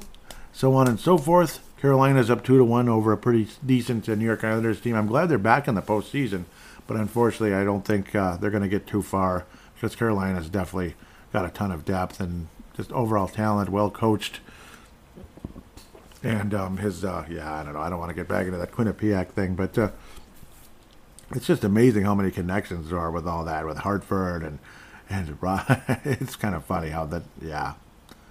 so 0.60 0.74
on 0.74 0.89
and 0.89 1.00
so 1.00 1.17
forth. 1.17 1.62
Carolina's 1.80 2.30
up 2.30 2.43
two 2.43 2.58
to 2.58 2.65
one 2.65 2.89
over 2.89 3.13
a 3.13 3.17
pretty 3.17 3.48
decent 3.65 4.10
uh, 4.10 4.15
New 4.15 4.26
York 4.26 4.43
Islanders 4.43 4.82
team. 4.82 4.93
I'm 4.93 5.08
glad 5.08 5.30
they're 5.30 5.38
back 5.38 5.69
in 5.69 5.76
the 5.76 5.82
postseason, 5.82 6.43
but 6.86 6.98
unfortunately, 6.98 7.56
I 7.56 7.63
don't 7.63 7.86
think 7.86 8.13
uh, 8.13 8.36
they're 8.36 8.50
going 8.50 8.63
to 8.63 8.67
get 8.67 8.86
too 8.86 9.02
far 9.02 9.45
because 9.76 9.95
Carolina's 9.95 10.50
definitely 10.50 10.95
got 11.32 11.45
a 11.45 11.50
ton 11.50 11.72
of 11.72 11.86
depth 11.86 12.19
and 12.19 12.50
just 12.76 12.91
overall 12.91 13.30
talent, 13.30 13.69
well 13.69 13.89
coached. 13.89 14.41
And 16.24 16.54
um, 16.54 16.76
his, 16.76 17.06
uh, 17.06 17.26
yeah, 17.30 17.62
I 17.62 17.63
don't 17.63 17.72
know. 17.72 17.80
I 17.80 17.89
don't 17.89 18.00
want 18.00 18.10
to 18.10 18.15
get 18.15 18.28
back 18.28 18.45
into 18.45 18.58
that 18.58 18.74
Quinnipiac 18.74 19.30
thing, 19.30 19.56
but 19.56 19.78
uh, 19.78 19.91
it's 21.34 21.48
just 21.48 21.63
amazing 21.63 22.04
how 22.04 22.15
many 22.15 22.32
connections 22.32 22.89
there 22.89 23.00
are 23.00 23.12
with 23.12 23.26
all 23.26 23.45
that, 23.45 23.65
with 23.65 23.78
Hartford 23.78 24.43
and 24.43 24.60
and 25.10 25.38
it's 26.04 26.36
kind 26.36 26.54
of 26.54 26.65
funny 26.65 26.89
how 26.89 27.06
that, 27.06 27.24
yeah. 27.41 27.76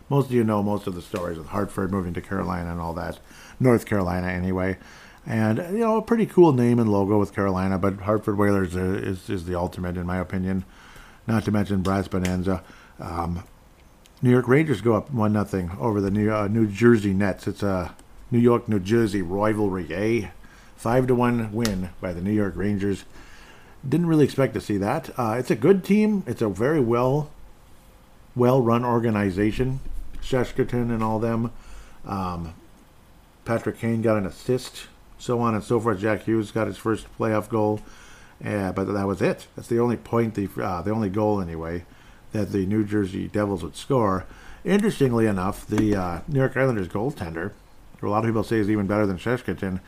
Most 0.08 0.26
of 0.26 0.32
you 0.32 0.44
know 0.44 0.62
most 0.62 0.86
of 0.86 0.94
the 0.94 1.02
stories 1.02 1.38
with 1.38 1.48
Hartford 1.48 1.90
moving 1.90 2.14
to 2.14 2.20
Carolina 2.20 2.70
and 2.70 2.80
all 2.80 2.94
that, 2.94 3.18
North 3.60 3.86
Carolina 3.86 4.28
anyway. 4.28 4.78
And 5.26 5.58
you 5.58 5.80
know, 5.80 5.98
a 5.98 6.02
pretty 6.02 6.24
cool 6.24 6.52
name 6.52 6.78
and 6.78 6.90
logo 6.90 7.18
with 7.18 7.34
Carolina, 7.34 7.78
but 7.78 8.00
Hartford 8.00 8.38
Whalers 8.38 8.74
is 8.74 9.28
is 9.28 9.44
the 9.44 9.54
ultimate 9.54 9.96
in 9.96 10.06
my 10.06 10.18
opinion. 10.18 10.64
Not 11.26 11.44
to 11.44 11.52
mention 11.52 11.82
Brass 11.82 12.08
Bonanza. 12.08 12.62
Um, 12.98 13.44
New 14.20 14.30
York 14.30 14.48
Rangers 14.48 14.80
go 14.80 14.94
up 14.94 15.12
one 15.12 15.32
nothing 15.32 15.70
over 15.78 16.00
the 16.00 16.10
New, 16.10 16.32
uh, 16.32 16.48
New 16.48 16.66
Jersey 16.66 17.12
Nets. 17.12 17.46
It's 17.46 17.62
a 17.62 17.94
New 18.30 18.38
York 18.38 18.68
New 18.68 18.80
Jersey 18.80 19.22
rivalry, 19.22 19.86
eh? 19.92 20.30
Five 20.76 21.06
to 21.08 21.14
one 21.14 21.52
win 21.52 21.90
by 22.00 22.12
the 22.12 22.20
New 22.20 22.32
York 22.32 22.54
Rangers. 22.56 23.04
Didn't 23.88 24.06
really 24.06 24.24
expect 24.24 24.54
to 24.54 24.60
see 24.60 24.76
that. 24.78 25.10
Uh, 25.16 25.36
it's 25.38 25.50
a 25.50 25.56
good 25.56 25.84
team. 25.84 26.24
It's 26.26 26.42
a 26.42 26.48
very 26.48 26.80
well, 26.80 27.30
well 28.34 28.60
run 28.60 28.84
organization. 28.84 29.80
Shesterkin 30.22 30.90
and 30.90 31.02
all 31.02 31.18
them. 31.18 31.52
Um, 32.04 32.54
Patrick 33.44 33.78
Kane 33.78 34.02
got 34.02 34.18
an 34.18 34.26
assist, 34.26 34.86
so 35.18 35.40
on 35.40 35.54
and 35.54 35.64
so 35.64 35.80
forth. 35.80 36.00
Jack 36.00 36.24
Hughes 36.24 36.50
got 36.50 36.66
his 36.66 36.76
first 36.76 37.06
playoff 37.18 37.48
goal, 37.48 37.80
uh, 38.44 38.72
but 38.72 38.84
that 38.84 39.06
was 39.06 39.22
it. 39.22 39.46
That's 39.56 39.68
the 39.68 39.80
only 39.80 39.96
point, 39.96 40.34
the 40.34 40.48
uh, 40.62 40.82
the 40.82 40.90
only 40.90 41.08
goal 41.08 41.40
anyway 41.40 41.84
that 42.32 42.52
the 42.52 42.66
New 42.66 42.84
Jersey 42.84 43.28
Devils 43.28 43.62
would 43.62 43.76
score. 43.76 44.26
Interestingly 44.64 45.26
enough, 45.26 45.66
the 45.66 45.94
uh, 45.94 46.20
New 46.28 46.40
York 46.40 46.56
Islanders 46.56 46.88
goaltender, 46.88 47.52
who 48.00 48.08
a 48.08 48.10
lot 48.10 48.18
of 48.18 48.26
people 48.26 48.42
say 48.42 48.58
is 48.58 48.70
even 48.70 48.86
better 48.86 49.06
than 49.06 49.16
Shesterkin, 49.16 49.80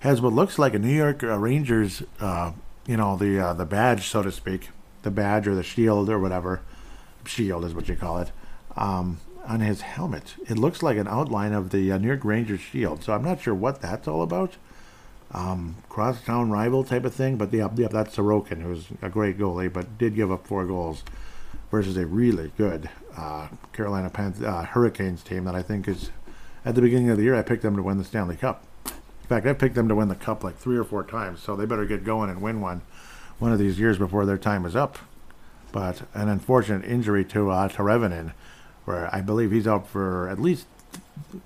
has 0.00 0.20
what 0.20 0.32
looks 0.32 0.58
like 0.58 0.74
a 0.74 0.78
New 0.78 0.94
York 0.94 1.22
uh, 1.22 1.36
Rangers, 1.38 2.02
uh, 2.20 2.52
you 2.86 2.96
know, 2.96 3.16
the 3.16 3.38
uh, 3.38 3.54
the 3.54 3.64
badge, 3.64 4.08
so 4.08 4.22
to 4.22 4.30
speak, 4.30 4.70
the 5.02 5.10
badge 5.10 5.48
or 5.48 5.54
the 5.54 5.62
shield 5.62 6.08
or 6.08 6.18
whatever, 6.18 6.60
shield 7.24 7.64
is 7.64 7.74
what 7.74 7.88
you 7.88 7.96
call 7.96 8.18
it, 8.18 8.30
um, 8.76 9.18
on 9.46 9.60
his 9.60 9.80
helmet. 9.80 10.34
It 10.48 10.58
looks 10.58 10.82
like 10.82 10.96
an 10.96 11.08
outline 11.08 11.52
of 11.52 11.70
the 11.70 11.92
uh, 11.92 11.98
New 11.98 12.08
York 12.08 12.24
Rangers 12.24 12.60
shield. 12.60 13.02
So 13.02 13.12
I'm 13.12 13.24
not 13.24 13.40
sure 13.40 13.54
what 13.54 13.80
that's 13.80 14.06
all 14.06 14.22
about. 14.22 14.56
Um, 15.32 15.76
crosstown 15.88 16.50
rival 16.50 16.82
type 16.82 17.04
of 17.04 17.14
thing, 17.14 17.36
but 17.36 17.52
yeah, 17.52 17.68
yeah, 17.76 17.88
that's 17.88 18.16
Sorokin, 18.16 18.62
who's 18.62 18.86
a 19.00 19.08
great 19.08 19.38
goalie, 19.38 19.72
but 19.72 19.96
did 19.96 20.16
give 20.16 20.32
up 20.32 20.46
four 20.46 20.66
goals 20.66 21.04
versus 21.70 21.96
a 21.96 22.06
really 22.06 22.50
good 22.56 22.90
uh, 23.16 23.48
Carolina 23.72 24.10
Panth- 24.10 24.42
uh, 24.42 24.64
Hurricanes 24.64 25.22
team 25.22 25.44
that 25.44 25.54
I 25.54 25.62
think 25.62 25.86
is 25.86 26.10
at 26.64 26.74
the 26.74 26.82
beginning 26.82 27.10
of 27.10 27.16
the 27.16 27.22
year 27.22 27.36
I 27.36 27.42
picked 27.42 27.62
them 27.62 27.76
to 27.76 27.82
win 27.82 27.98
the 27.98 28.04
Stanley 28.04 28.36
Cup. 28.36 28.64
In 28.86 29.28
fact, 29.28 29.46
I 29.46 29.52
picked 29.52 29.76
them 29.76 29.88
to 29.88 29.94
win 29.94 30.08
the 30.08 30.16
cup 30.16 30.42
like 30.42 30.56
three 30.56 30.76
or 30.76 30.82
four 30.82 31.04
times, 31.04 31.40
so 31.40 31.54
they 31.54 31.64
better 31.64 31.84
get 31.84 32.02
going 32.02 32.28
and 32.30 32.42
win 32.42 32.60
one 32.60 32.82
one 33.38 33.52
of 33.52 33.58
these 33.58 33.78
years 33.78 33.96
before 33.96 34.26
their 34.26 34.36
time 34.36 34.66
is 34.66 34.76
up. 34.76 34.98
But 35.72 36.02
an 36.14 36.28
unfortunate 36.28 36.84
injury 36.84 37.24
to 37.26 37.50
uh, 37.50 37.68
Teravainen, 37.68 38.32
where 38.84 39.14
I 39.14 39.20
believe 39.20 39.50
he's 39.50 39.66
out 39.66 39.86
for 39.86 40.28
at 40.28 40.40
least 40.40 40.66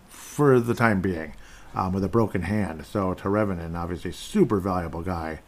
for 0.08 0.60
the 0.60 0.74
time 0.74 1.00
being 1.00 1.34
um, 1.74 1.92
with 1.92 2.04
a 2.04 2.08
broken 2.08 2.42
hand. 2.42 2.86
So 2.86 3.14
Teravainen, 3.14 3.76
obviously, 3.76 4.12
super 4.12 4.60
valuable 4.60 5.02
guy. 5.02 5.40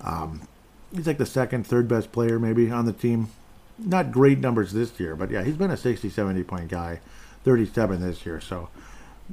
Um, 0.00 0.48
he's 0.94 1.06
like 1.06 1.18
the 1.18 1.26
second, 1.26 1.66
third 1.66 1.88
best 1.88 2.12
player 2.12 2.38
maybe 2.38 2.70
on 2.70 2.86
the 2.86 2.92
team 2.92 3.28
not 3.78 4.12
great 4.12 4.38
numbers 4.38 4.72
this 4.72 4.98
year, 5.00 5.16
but 5.16 5.30
yeah, 5.30 5.42
he's 5.42 5.56
been 5.56 5.70
a 5.70 5.76
60, 5.76 6.08
70 6.08 6.42
point 6.44 6.68
guy, 6.68 7.00
37 7.44 8.00
this 8.00 8.24
year. 8.24 8.40
So 8.40 8.68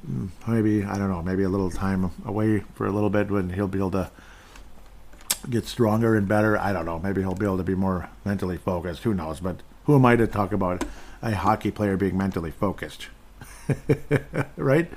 mm, 0.08 0.30
maybe, 0.48 0.84
I 0.84 0.98
don't 0.98 1.10
know, 1.10 1.22
maybe 1.22 1.44
a 1.44 1.50
little 1.50 1.70
time 1.70 2.12
away 2.26 2.64
for 2.76 2.86
a 2.86 2.92
little 2.92 3.10
bit 3.10 3.30
when 3.30 3.52
he'll 3.52 3.68
be 3.68 3.80
able 3.80 3.92
to 3.92 4.12
get 5.50 5.66
stronger 5.66 6.16
and 6.16 6.28
better. 6.28 6.58
I 6.58 6.74
don't 6.74 6.86
know. 6.86 7.00
Maybe 7.00 7.22
he'll 7.22 7.36
be 7.36 7.46
able 7.46 7.58
to 7.58 7.64
be 7.64 7.76
more 7.76 8.10
mentally 8.26 8.58
focused. 8.58 9.04
Who 9.04 9.14
knows? 9.14 9.40
But 9.40 9.58
who 9.86 9.96
am 9.96 10.06
I 10.06 10.16
to 10.16 10.28
talk 10.28 10.52
about 10.52 10.84
a 11.22 11.36
hockey 11.36 11.72
player 11.72 11.98
being 11.98 12.18
mentally 12.18 12.52
focused? 12.52 13.08
right? 14.58 14.92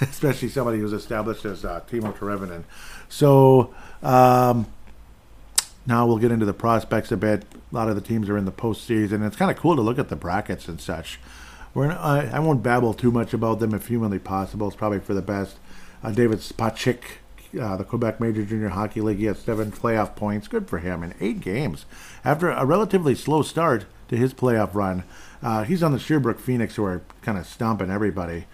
Especially 0.00 0.48
somebody 0.48 0.78
who's 0.78 0.92
established 0.92 1.44
as 1.44 1.64
uh, 1.64 1.80
Timo 1.88 2.16
Teravainen. 2.16 2.64
So, 3.08 3.74
um, 4.02 4.66
now 5.86 6.06
we'll 6.06 6.18
get 6.18 6.30
into 6.30 6.46
the 6.46 6.54
prospects 6.54 7.10
a 7.10 7.16
bit. 7.16 7.44
A 7.72 7.74
lot 7.74 7.88
of 7.88 7.96
the 7.96 8.00
teams 8.00 8.28
are 8.28 8.38
in 8.38 8.44
the 8.44 8.52
postseason. 8.52 9.26
It's 9.26 9.36
kind 9.36 9.50
of 9.50 9.56
cool 9.56 9.74
to 9.76 9.82
look 9.82 9.98
at 9.98 10.08
the 10.08 10.16
brackets 10.16 10.68
and 10.68 10.80
such. 10.80 11.18
We're 11.74 11.90
I, 11.90 12.30
I 12.32 12.38
won't 12.38 12.62
babble 12.62 12.94
too 12.94 13.10
much 13.10 13.32
about 13.32 13.58
them 13.58 13.74
if 13.74 13.88
humanly 13.88 14.18
possible. 14.18 14.68
It's 14.68 14.76
probably 14.76 15.00
for 15.00 15.14
the 15.14 15.22
best. 15.22 15.56
Uh, 16.02 16.10
David 16.10 16.38
Spacek, 16.38 17.00
uh, 17.60 17.76
the 17.76 17.84
Quebec 17.84 18.20
Major 18.20 18.44
Junior 18.44 18.68
Hockey 18.68 19.00
League, 19.00 19.18
he 19.18 19.24
has 19.24 19.38
seven 19.38 19.72
playoff 19.72 20.14
points. 20.14 20.48
Good 20.48 20.68
for 20.68 20.78
him 20.78 21.02
in 21.02 21.14
eight 21.20 21.40
games. 21.40 21.86
After 22.24 22.50
a 22.50 22.64
relatively 22.64 23.14
slow 23.14 23.42
start 23.42 23.86
to 24.12 24.18
his 24.18 24.32
playoff 24.32 24.74
run, 24.74 25.02
uh, 25.42 25.64
he's 25.64 25.82
on 25.82 25.92
the 25.92 25.98
Sherbrooke 25.98 26.38
Phoenix, 26.38 26.76
who 26.76 26.84
are 26.84 27.02
kind 27.22 27.38
of 27.38 27.46
stomping 27.46 27.90
everybody. 27.90 28.44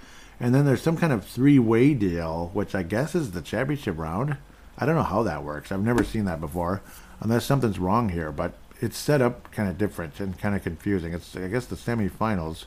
And 0.40 0.54
then 0.54 0.64
there's 0.64 0.80
some 0.82 0.96
kind 0.96 1.12
of 1.12 1.26
three-way 1.26 1.94
deal, 1.94 2.50
which 2.54 2.74
I 2.74 2.84
guess 2.84 3.14
is 3.14 3.32
the 3.32 3.42
championship 3.42 3.98
round. 3.98 4.36
I 4.78 4.86
don't 4.86 4.94
know 4.94 5.02
how 5.02 5.24
that 5.24 5.42
works. 5.42 5.72
I've 5.72 5.82
never 5.82 6.04
seen 6.04 6.24
that 6.26 6.40
before 6.40 6.80
unless 7.20 7.44
something's 7.44 7.80
wrong 7.80 8.10
here. 8.10 8.30
But 8.30 8.52
it's 8.80 8.96
set 8.96 9.20
up 9.20 9.50
kind 9.50 9.68
of 9.68 9.76
different 9.76 10.20
and 10.20 10.38
kind 10.38 10.54
of 10.54 10.62
confusing. 10.62 11.12
It's 11.12 11.36
I 11.36 11.48
guess 11.48 11.66
the 11.66 11.76
semifinals. 11.76 12.64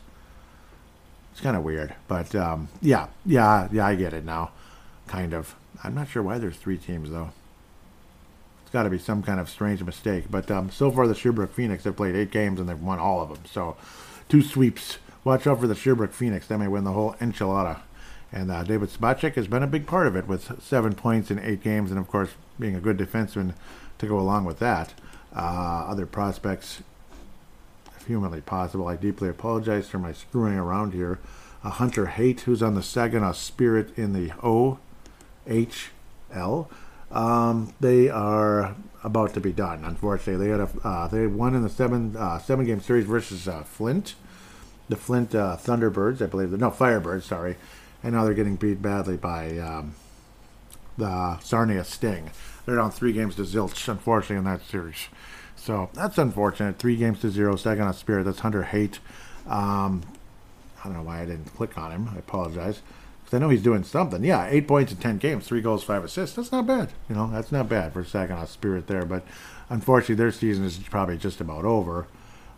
It's 1.31 1.39
kind 1.39 1.55
of 1.55 1.63
weird, 1.63 1.95
but 2.09 2.35
um, 2.35 2.67
yeah, 2.81 3.07
yeah, 3.25 3.69
yeah, 3.71 3.87
I 3.87 3.95
get 3.95 4.11
it 4.11 4.25
now. 4.25 4.51
Kind 5.07 5.33
of. 5.33 5.55
I'm 5.81 5.95
not 5.95 6.09
sure 6.09 6.21
why 6.21 6.39
there's 6.39 6.57
three 6.57 6.77
teams 6.77 7.09
though. 7.09 7.31
Got 8.73 8.83
to 8.83 8.89
be 8.89 8.99
some 8.99 9.21
kind 9.21 9.39
of 9.39 9.49
strange 9.49 9.83
mistake. 9.83 10.25
But 10.29 10.49
um, 10.49 10.69
so 10.69 10.91
far, 10.91 11.07
the 11.07 11.15
Sherbrooke 11.15 11.53
Phoenix 11.53 11.83
have 11.83 11.97
played 11.97 12.15
eight 12.15 12.31
games 12.31 12.59
and 12.59 12.69
they've 12.69 12.79
won 12.79 12.99
all 12.99 13.21
of 13.21 13.29
them. 13.29 13.43
So 13.45 13.75
two 14.29 14.41
sweeps. 14.41 14.97
Watch 15.23 15.45
out 15.45 15.59
for 15.59 15.67
the 15.67 15.75
Sherbrooke 15.75 16.13
Phoenix. 16.13 16.47
They 16.47 16.57
may 16.57 16.67
win 16.67 16.83
the 16.83 16.93
whole 16.93 17.13
enchilada. 17.19 17.81
And 18.31 18.49
uh, 18.49 18.63
David 18.63 18.89
Spacek 18.89 19.35
has 19.35 19.47
been 19.47 19.61
a 19.61 19.67
big 19.67 19.85
part 19.85 20.07
of 20.07 20.15
it 20.15 20.25
with 20.27 20.61
seven 20.63 20.93
points 20.93 21.29
in 21.29 21.39
eight 21.39 21.61
games, 21.61 21.91
and 21.91 21.99
of 21.99 22.07
course 22.07 22.29
being 22.59 22.75
a 22.75 22.79
good 22.79 22.97
defenseman 22.97 23.53
to 23.97 24.07
go 24.07 24.17
along 24.17 24.45
with 24.45 24.59
that. 24.59 24.93
Uh, 25.35 25.85
other 25.89 26.05
prospects, 26.05 26.81
if 27.97 28.07
humanly 28.07 28.41
possible, 28.41 28.87
I 28.87 28.95
deeply 28.95 29.27
apologize 29.27 29.89
for 29.89 29.99
my 29.99 30.13
screwing 30.13 30.55
around 30.55 30.93
here. 30.93 31.19
Uh, 31.63 31.69
Hunter 31.69 32.07
Haight, 32.07 32.41
who's 32.41 32.63
on 32.63 32.75
the 32.75 32.81
Saginaw 32.81 33.33
Spirit 33.33 33.95
in 33.97 34.13
the 34.13 34.29
OHL. 34.39 34.77
Um, 37.11 37.73
they 37.79 38.09
are 38.09 38.75
about 39.03 39.33
to 39.33 39.39
be 39.39 39.51
done. 39.51 39.83
Unfortunately, 39.83 40.45
they 40.45 40.51
had 40.51 40.61
a 40.61 40.87
uh, 40.87 41.07
they 41.07 41.27
won 41.27 41.55
in 41.55 41.63
the 41.63 41.69
seven 41.69 42.15
uh, 42.15 42.39
seven 42.39 42.65
game 42.65 42.81
series 42.81 43.05
versus 43.05 43.47
uh, 43.47 43.63
Flint, 43.63 44.15
the 44.89 44.95
Flint 44.95 45.35
uh, 45.35 45.57
Thunderbirds, 45.57 46.21
I 46.21 46.27
believe. 46.27 46.51
No, 46.51 46.71
Firebirds, 46.71 47.23
sorry, 47.23 47.57
and 48.03 48.13
now 48.13 48.23
they're 48.23 48.33
getting 48.33 48.55
beat 48.55 48.81
badly 48.81 49.17
by 49.17 49.57
um, 49.57 49.95
the 50.97 51.39
Sarnia 51.39 51.83
Sting. 51.83 52.31
They're 52.65 52.75
down 52.75 52.91
three 52.91 53.11
games 53.11 53.35
to 53.35 53.41
zilch, 53.41 53.87
unfortunately, 53.87 54.37
in 54.37 54.43
that 54.45 54.61
series. 54.61 55.07
So 55.55 55.89
that's 55.93 56.17
unfortunate. 56.17 56.79
Three 56.79 56.95
games 56.95 57.19
to 57.21 57.29
zero. 57.29 57.55
Saginaw 57.55 57.91
Spirit. 57.91 58.23
That's 58.23 58.39
Hunter 58.39 58.63
Haight. 58.63 58.99
Um, 59.47 60.03
I 60.79 60.85
don't 60.85 60.93
know 60.93 61.03
why 61.03 61.21
I 61.21 61.25
didn't 61.25 61.55
click 61.55 61.77
on 61.77 61.91
him. 61.91 62.09
I 62.13 62.19
apologize. 62.19 62.81
I 63.33 63.39
know 63.39 63.49
he's 63.49 63.63
doing 63.63 63.83
something. 63.83 64.23
Yeah, 64.23 64.47
eight 64.49 64.67
points 64.67 64.91
in 64.91 64.97
10 64.97 65.17
games, 65.17 65.47
three 65.47 65.61
goals, 65.61 65.83
five 65.83 66.03
assists. 66.03 66.35
That's 66.35 66.51
not 66.51 66.67
bad. 66.67 66.89
You 67.09 67.15
know, 67.15 67.29
that's 67.31 67.51
not 67.51 67.69
bad 67.69 67.93
for 67.93 68.05
on 68.17 68.47
Spirit 68.47 68.87
there. 68.87 69.05
But 69.05 69.23
unfortunately, 69.69 70.15
their 70.15 70.31
season 70.31 70.65
is 70.65 70.77
probably 70.77 71.17
just 71.17 71.39
about 71.39 71.63
over. 71.63 72.07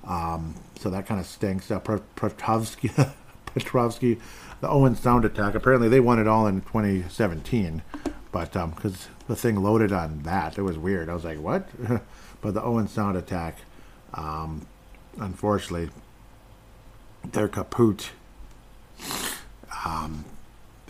Um, 0.06 0.56
so 0.80 0.90
that 0.90 1.06
kind 1.06 1.20
of 1.20 1.26
stinks. 1.26 1.70
Uh, 1.70 1.80
Petrovsky, 1.80 2.92
Petrovsky, 3.46 4.20
the 4.62 4.70
Owen 4.70 4.96
Sound 4.96 5.26
attack. 5.26 5.56
Apparently, 5.56 5.90
they 5.90 6.00
won 6.00 6.20
it 6.20 6.28
all 6.28 6.48
in 6.48 6.62
2017. 6.62 7.84
But 8.32 8.54
because 8.54 9.06
um, 9.06 9.14
the 9.28 9.36
thing 9.36 9.62
loaded 9.62 9.92
on 9.92 10.24
that. 10.24 10.58
It 10.58 10.64
was 10.64 10.78
weird. 10.78 11.10
I 11.10 11.14
was 11.14 11.24
like, 11.24 11.40
what? 11.40 11.68
but 12.42 12.54
the 12.54 12.64
Owen 12.64 12.88
Sound 12.88 13.16
attack, 13.16 13.58
um, 14.14 14.66
unfortunately, 15.20 15.90
they're 17.24 17.48
kaput. 17.48 18.12
Um, 19.86 20.26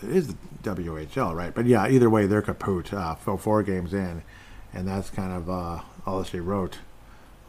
it 0.04 0.16
is 0.16 0.28
the 0.28 0.36
WHL, 0.64 1.36
right? 1.36 1.54
But 1.54 1.66
yeah, 1.66 1.88
either 1.88 2.10
way, 2.10 2.26
they're 2.26 2.42
kaput. 2.42 2.94
Uh, 2.94 3.16
four 3.16 3.64
games 3.64 3.94
in, 3.94 4.24
and 4.74 4.88
that's 4.88 5.10
kind 5.10 5.34
of 5.34 5.50
uh, 5.50 5.82
all 6.06 6.24
she 6.24 6.40
wrote 6.40 6.80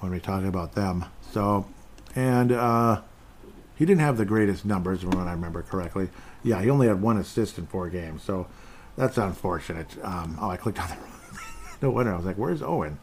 when 0.01 0.13
we 0.13 0.21
talk 0.21 0.45
about 0.45 0.75
them. 0.75 1.07
So 1.31 1.67
and 2.15 2.53
uh, 2.53 3.03
he 3.77 3.85
didn't 3.85 4.01
have 4.01 4.17
the 4.17 4.25
greatest 4.25 4.65
numbers, 4.65 5.05
when 5.05 5.27
I 5.27 5.33
remember 5.33 5.63
correctly. 5.63 6.09
Yeah, 6.43 6.61
he 6.63 6.71
only 6.71 6.87
had 6.87 7.03
one 7.03 7.17
assist 7.17 7.59
in 7.59 7.67
four 7.67 7.89
games, 7.89 8.23
so 8.23 8.47
that's 8.97 9.19
unfortunate. 9.19 9.97
Um, 10.03 10.39
oh, 10.41 10.51
I 10.51 10.57
clicked 10.57 10.81
on 10.81 10.89
the 10.89 10.95
wrong. 10.97 11.39
no 11.83 11.91
wonder. 11.91 12.13
I 12.13 12.17
was 12.17 12.27
like, 12.27 12.37
"Where's 12.37 12.63
Owen?" 12.63 12.99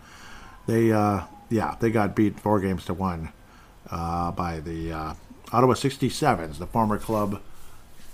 They, 0.68 0.92
uh, 0.92 1.24
yeah, 1.50 1.76
they 1.80 1.90
got 1.90 2.16
beat 2.16 2.40
four 2.40 2.60
games 2.60 2.86
to 2.86 2.94
one 2.94 3.30
uh, 3.90 4.32
by 4.32 4.60
the 4.60 4.94
uh, 4.94 5.14
Ottawa 5.52 5.74
67s, 5.74 6.60
the 6.60 6.68
former 6.68 6.98
club 6.98 7.42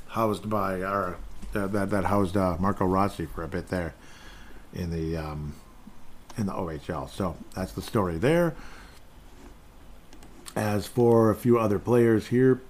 housed 0.10 0.50
by 0.50 0.82
our 0.82 1.18
that 1.54 1.90
that, 1.90 2.06
housed 2.06 2.38
uh, 2.38 2.58
Marco 2.60 2.86
Rossi 2.86 3.26
for 3.26 3.44
a 3.44 3.48
bit 3.48 3.68
there 3.70 3.94
in 4.74 4.92
the 4.92 5.18
um, 5.18 5.54
in 6.38 6.46
the 6.46 6.54
OHL. 6.54 7.10
So 7.10 7.36
that's 7.56 7.72
the 7.72 7.82
story 7.82 8.18
there. 8.18 8.56
As 10.56 10.88
for 10.88 11.30
a 11.30 11.36
few 11.36 11.60
other 11.60 11.78
players 11.78 12.28
here, 12.28 12.62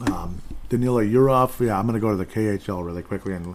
um, 0.00 0.40
Danila 0.70 1.10
Yurov, 1.10 1.64
yeah, 1.64 1.78
I'm 1.78 1.86
going 1.86 1.94
to 1.94 2.00
go 2.00 2.10
to 2.10 2.16
the 2.16 2.26
KHL 2.26 2.84
really 2.84 3.02
quickly. 3.02 3.34
And 3.34 3.54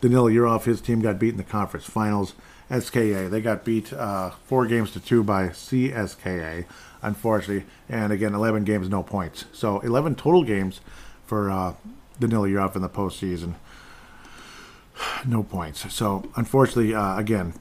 Danila 0.00 0.32
Yurov, 0.32 0.64
his 0.64 0.80
team 0.80 1.00
got 1.00 1.18
beat 1.18 1.30
in 1.30 1.36
the 1.36 1.42
conference 1.42 1.86
finals. 1.86 2.34
SKA, 2.70 3.28
they 3.28 3.40
got 3.40 3.64
beat 3.64 3.92
uh, 3.92 4.30
four 4.46 4.66
games 4.66 4.92
to 4.92 5.00
two 5.00 5.24
by 5.24 5.48
CSKA, 5.48 6.66
unfortunately. 7.02 7.66
And 7.88 8.12
again, 8.12 8.32
11 8.32 8.62
games, 8.62 8.88
no 8.88 9.02
points. 9.02 9.46
So 9.52 9.80
11 9.80 10.14
total 10.14 10.44
games 10.44 10.80
for 11.26 11.50
uh, 11.50 11.74
Danila 12.20 12.50
Yurov 12.50 12.76
in 12.76 12.82
the 12.82 12.88
postseason. 12.88 13.54
No 15.26 15.42
points. 15.42 15.92
So 15.92 16.30
unfortunately, 16.36 16.94
uh, 16.94 17.18
again, 17.18 17.54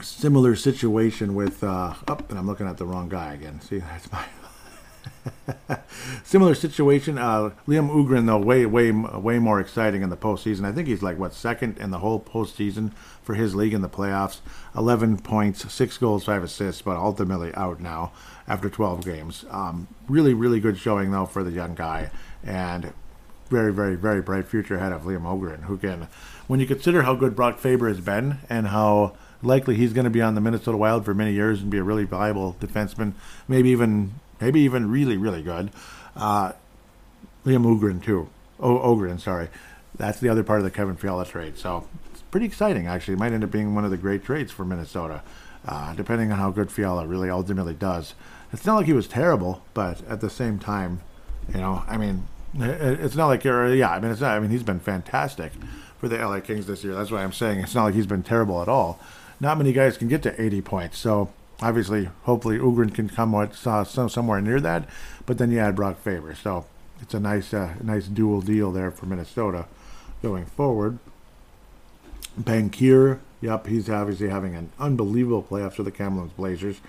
similar 0.00 0.56
situation 0.56 1.34
with. 1.34 1.62
Uh, 1.62 1.94
oh, 2.08 2.18
and 2.30 2.38
I'm 2.38 2.46
looking 2.46 2.66
at 2.66 2.78
the 2.78 2.86
wrong 2.86 3.08
guy 3.08 3.34
again. 3.34 3.60
See, 3.60 3.78
that's 3.78 4.10
my. 4.10 4.24
Similar 6.24 6.54
situation. 6.54 7.18
Uh, 7.18 7.50
Liam 7.66 7.90
Ugrin, 7.90 8.26
though, 8.26 8.38
way, 8.38 8.66
way, 8.66 8.92
way 8.92 9.38
more 9.38 9.60
exciting 9.60 10.02
in 10.02 10.10
the 10.10 10.16
postseason. 10.16 10.64
I 10.64 10.72
think 10.72 10.88
he's 10.88 11.02
like 11.02 11.18
what 11.18 11.34
second 11.34 11.78
in 11.78 11.90
the 11.90 11.98
whole 11.98 12.20
postseason 12.20 12.92
for 13.22 13.34
his 13.34 13.54
league 13.54 13.74
in 13.74 13.82
the 13.82 13.88
playoffs. 13.88 14.38
Eleven 14.76 15.18
points, 15.18 15.70
six 15.72 15.98
goals, 15.98 16.24
five 16.24 16.42
assists, 16.42 16.82
but 16.82 16.96
ultimately 16.96 17.52
out 17.54 17.80
now 17.80 18.12
after 18.48 18.68
12 18.68 19.04
games. 19.04 19.44
Um, 19.50 19.88
really, 20.08 20.34
really 20.34 20.60
good 20.60 20.78
showing 20.78 21.10
though 21.10 21.26
for 21.26 21.42
the 21.42 21.52
young 21.52 21.74
guy, 21.74 22.10
and 22.44 22.92
very, 23.48 23.72
very, 23.72 23.96
very 23.96 24.22
bright 24.22 24.46
future 24.46 24.76
ahead 24.76 24.92
of 24.92 25.02
Liam 25.02 25.22
Ugrin, 25.22 25.64
who 25.64 25.76
can, 25.76 26.08
when 26.46 26.58
you 26.60 26.66
consider 26.66 27.02
how 27.02 27.14
good 27.14 27.36
Brock 27.36 27.58
Faber 27.58 27.88
has 27.88 28.00
been 28.00 28.38
and 28.48 28.68
how 28.68 29.14
likely 29.42 29.74
he's 29.74 29.92
going 29.92 30.04
to 30.04 30.10
be 30.10 30.22
on 30.22 30.34
the 30.34 30.40
Minnesota 30.40 30.78
Wild 30.78 31.04
for 31.04 31.14
many 31.14 31.32
years 31.32 31.60
and 31.60 31.70
be 31.70 31.78
a 31.78 31.82
really 31.82 32.04
valuable 32.04 32.56
defenseman, 32.60 33.12
maybe 33.48 33.70
even 33.70 34.14
maybe 34.40 34.60
even 34.60 34.90
really, 34.90 35.16
really 35.16 35.42
good. 35.42 35.70
Uh, 36.16 36.52
Liam 37.44 37.64
Ugrin, 37.64 38.02
too. 38.02 38.28
Oh, 38.58 38.80
Ogren, 38.80 39.18
sorry. 39.18 39.48
That's 39.96 40.20
the 40.20 40.28
other 40.28 40.42
part 40.42 40.60
of 40.60 40.64
the 40.64 40.70
Kevin 40.70 40.96
Fiala 40.96 41.26
trade. 41.26 41.58
So 41.58 41.86
it's 42.10 42.22
pretty 42.22 42.46
exciting, 42.46 42.86
actually. 42.86 43.14
It 43.14 43.18
might 43.18 43.32
end 43.32 43.44
up 43.44 43.50
being 43.50 43.74
one 43.74 43.84
of 43.84 43.90
the 43.90 43.96
great 43.96 44.24
trades 44.24 44.50
for 44.50 44.64
Minnesota, 44.64 45.22
uh, 45.66 45.94
depending 45.94 46.32
on 46.32 46.38
how 46.38 46.50
good 46.50 46.70
Fiala 46.70 47.06
really 47.06 47.28
ultimately 47.28 47.74
does. 47.74 48.14
It's 48.52 48.64
not 48.64 48.76
like 48.76 48.86
he 48.86 48.92
was 48.92 49.08
terrible, 49.08 49.62
but 49.74 50.06
at 50.08 50.20
the 50.20 50.30
same 50.30 50.58
time, 50.58 51.00
you 51.52 51.60
know, 51.60 51.82
I 51.88 51.96
mean, 51.96 52.26
it's 52.54 53.14
not 53.14 53.26
like 53.28 53.44
you're, 53.44 53.74
yeah, 53.74 53.90
I 53.90 54.00
mean, 54.00 54.10
it's 54.10 54.20
not, 54.20 54.36
I 54.36 54.40
mean, 54.40 54.50
he's 54.50 54.62
been 54.62 54.80
fantastic 54.80 55.52
for 55.98 56.08
the 56.08 56.18
LA 56.18 56.40
Kings 56.40 56.66
this 56.66 56.84
year. 56.84 56.94
That's 56.94 57.10
why 57.10 57.22
I'm 57.22 57.32
saying 57.32 57.60
it's 57.60 57.74
not 57.74 57.84
like 57.84 57.94
he's 57.94 58.06
been 58.06 58.22
terrible 58.22 58.60
at 58.60 58.68
all. 58.68 58.98
Not 59.40 59.58
many 59.58 59.72
guys 59.72 59.96
can 59.96 60.08
get 60.08 60.22
to 60.24 60.40
80 60.40 60.62
points. 60.62 60.98
So 60.98 61.32
obviously, 61.60 62.08
hopefully, 62.24 62.58
Ugrin 62.58 62.94
can 62.94 63.08
come 63.08 63.34
uh, 63.34 63.84
somewhere 63.84 64.40
near 64.40 64.60
that. 64.60 64.88
But 65.26 65.38
then 65.38 65.50
you 65.50 65.58
add 65.58 65.76
Brock 65.76 65.98
Faber, 65.98 66.34
so 66.34 66.66
it's 67.00 67.14
a 67.14 67.20
nice, 67.20 67.54
uh, 67.54 67.74
nice 67.82 68.06
dual 68.06 68.40
deal 68.40 68.72
there 68.72 68.90
for 68.90 69.06
Minnesota 69.06 69.66
going 70.22 70.46
forward. 70.46 70.98
Bankier, 72.40 73.20
yep, 73.40 73.66
he's 73.66 73.88
obviously 73.90 74.28
having 74.28 74.54
an 74.54 74.70
unbelievable 74.78 75.42
playoffs 75.42 75.74
for 75.74 75.82
the 75.82 75.90
Kamloops 75.90 76.32
Blazers. 76.32 76.80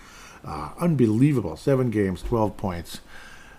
Uh, 0.45 0.69
unbelievable, 0.79 1.55
seven 1.55 1.89
games, 1.89 2.21
12 2.21 2.57
points. 2.57 2.99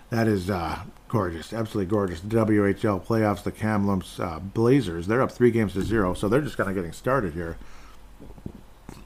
That 0.09 0.27
is 0.27 0.49
uh, 0.49 0.79
gorgeous, 1.15 1.53
absolutely 1.53 1.89
gorgeous. 1.89 2.19
The 2.19 2.27
WHL 2.27 3.01
playoffs, 3.05 3.41
the 3.41 3.51
Kamloops 3.53 4.19
uh, 4.19 4.39
Blazers, 4.39 5.07
they're 5.07 5.21
up 5.21 5.31
three 5.31 5.49
games 5.49 5.71
to 5.71 5.81
zero, 5.81 6.13
so 6.13 6.27
they're 6.27 6.41
just 6.41 6.57
kind 6.57 6.67
of 6.67 6.75
getting 6.75 6.91
started 6.91 7.33
here. 7.33 7.57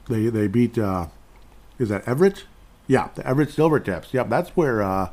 They 0.08 0.26
they 0.28 0.48
beat 0.48 0.76
uh, 0.76 1.06
is 1.78 1.88
that 1.88 2.06
Everett? 2.08 2.46
Yeah, 2.88 3.10
the 3.14 3.24
Everett 3.24 3.50
Silvertips. 3.50 4.12
Yep, 4.12 4.28
that's 4.28 4.50
where 4.56 4.82
uh, 4.82 5.10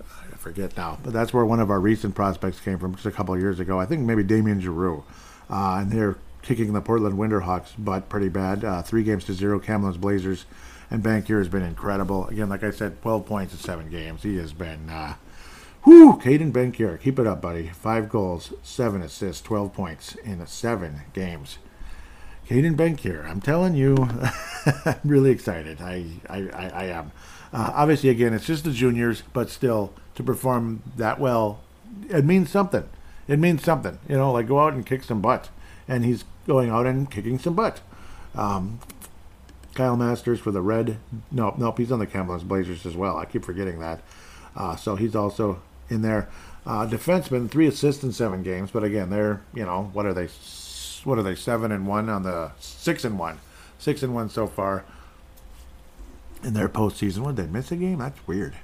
I 0.00 0.36
forget 0.36 0.76
now, 0.76 0.98
but 1.04 1.12
that's 1.12 1.32
where 1.32 1.46
one 1.46 1.60
of 1.60 1.70
our 1.70 1.78
recent 1.78 2.16
prospects 2.16 2.58
came 2.58 2.80
from 2.80 2.96
just 2.96 3.06
a 3.06 3.12
couple 3.12 3.32
of 3.32 3.40
years 3.40 3.60
ago. 3.60 3.78
I 3.78 3.86
think 3.86 4.00
maybe 4.00 4.24
Damien 4.24 4.60
Giroux, 4.60 5.04
uh, 5.48 5.78
and 5.80 5.92
they're 5.92 6.16
kicking 6.42 6.72
the 6.72 6.80
Portland 6.80 7.16
Winterhawks 7.16 7.70
butt 7.78 8.08
pretty 8.08 8.28
bad. 8.28 8.64
Uh, 8.64 8.82
three 8.82 9.04
games 9.04 9.24
to 9.26 9.32
zero. 9.32 9.60
Kamloops 9.60 9.96
Blazers, 9.96 10.44
and 10.90 11.04
Bankier 11.04 11.38
has 11.38 11.48
been 11.48 11.62
incredible. 11.62 12.26
Again, 12.26 12.48
like 12.48 12.64
I 12.64 12.72
said, 12.72 13.00
12 13.00 13.26
points 13.26 13.52
in 13.52 13.60
seven 13.60 13.90
games. 13.90 14.24
He 14.24 14.38
has 14.38 14.52
been. 14.52 14.90
Uh, 14.90 15.14
Whoo, 15.84 16.16
Caedan 16.18 16.52
Bankier, 16.52 17.00
keep 17.00 17.18
it 17.18 17.26
up, 17.26 17.40
buddy. 17.40 17.68
Five 17.68 18.08
goals, 18.08 18.52
seven 18.62 19.02
assists, 19.02 19.42
12 19.42 19.72
points 19.72 20.14
in 20.16 20.46
seven 20.46 21.02
games. 21.12 21.58
Caedan 22.48 22.76
Bankier, 22.76 23.28
I'm 23.28 23.40
telling 23.40 23.74
you, 23.74 23.96
I'm 24.84 25.00
really 25.04 25.30
excited. 25.30 25.80
I, 25.80 26.04
I, 26.28 26.38
I, 26.48 26.68
I 26.68 26.84
am. 26.84 27.12
Uh, 27.52 27.72
obviously, 27.74 28.10
again, 28.10 28.32
it's 28.32 28.46
just 28.46 28.64
the 28.64 28.70
juniors, 28.70 29.22
but 29.32 29.50
still, 29.50 29.92
to 30.14 30.22
perform 30.22 30.82
that 30.96 31.18
well, 31.18 31.60
it 32.08 32.24
means 32.24 32.50
something. 32.50 32.88
It 33.26 33.38
means 33.38 33.64
something. 33.64 33.98
You 34.08 34.16
know, 34.16 34.32
like 34.32 34.48
go 34.48 34.60
out 34.60 34.74
and 34.74 34.86
kick 34.86 35.02
some 35.02 35.20
butt. 35.20 35.50
And 35.88 36.04
he's 36.04 36.24
going 36.46 36.70
out 36.70 36.86
and 36.86 37.10
kicking 37.10 37.38
some 37.38 37.54
butt. 37.54 37.80
Um, 38.34 38.78
Kyle 39.74 39.96
Masters 39.96 40.38
for 40.38 40.50
the 40.52 40.62
Red. 40.62 40.98
No, 41.30 41.54
nope, 41.58 41.78
he's 41.78 41.92
on 41.92 41.98
the 41.98 42.06
Kamloops 42.06 42.44
Blazers 42.44 42.86
as 42.86 42.96
well. 42.96 43.16
I 43.16 43.24
keep 43.24 43.44
forgetting 43.44 43.80
that. 43.80 44.00
Uh, 44.54 44.76
so 44.76 44.96
he's 44.96 45.16
also 45.16 45.60
in 45.88 46.02
their 46.02 46.28
Uh, 46.64 46.86
defenseman, 46.86 47.50
three 47.50 47.66
assists 47.66 48.04
in 48.04 48.12
seven 48.12 48.44
games. 48.44 48.70
But 48.70 48.84
again, 48.84 49.10
they're, 49.10 49.40
you 49.52 49.64
know, 49.64 49.90
what 49.92 50.06
are 50.06 50.14
they? 50.14 50.28
what 51.04 51.18
are 51.18 51.22
they 51.24 51.34
seven 51.34 51.72
and 51.72 51.88
one 51.88 52.08
on 52.08 52.22
the 52.22 52.52
six 52.60 53.04
and 53.04 53.18
one, 53.18 53.40
six 53.80 54.04
and 54.04 54.14
one 54.14 54.28
so 54.28 54.46
far 54.46 54.84
in 56.44 56.54
their 56.54 56.68
postseason. 56.68 57.18
What 57.18 57.34
they 57.34 57.46
miss 57.48 57.72
a 57.72 57.76
game? 57.76 57.98
That's 57.98 58.24
weird. 58.28 58.54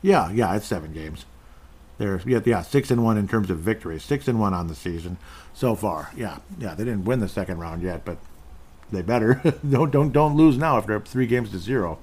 Yeah, 0.00 0.30
yeah, 0.30 0.54
it's 0.56 0.66
seven 0.66 0.92
games. 0.94 1.26
They're 1.98 2.20
yeah, 2.24 2.40
yeah, 2.44 2.62
six 2.62 2.90
and 2.90 3.02
one 3.04 3.18
in 3.18 3.26
terms 3.28 3.50
of 3.50 3.58
victories, 3.58 4.04
six 4.04 4.28
and 4.28 4.38
one 4.40 4.54
on 4.54 4.68
the 4.68 4.74
season 4.74 5.18
so 5.52 5.74
far. 5.74 6.10
Yeah, 6.16 6.38
yeah, 6.58 6.74
they 6.74 6.84
didn't 6.84 7.04
win 7.04 7.20
the 7.20 7.28
second 7.28 7.58
round 7.58 7.82
yet, 7.82 8.04
but 8.04 8.18
they 8.92 9.02
better 9.02 9.42
don't 9.68 9.90
don't 9.90 10.12
don't 10.12 10.36
lose 10.36 10.56
now 10.56 10.76
after 10.78 10.98
three 11.00 11.26
games 11.26 11.50
to 11.50 11.58
zero. 11.58 11.98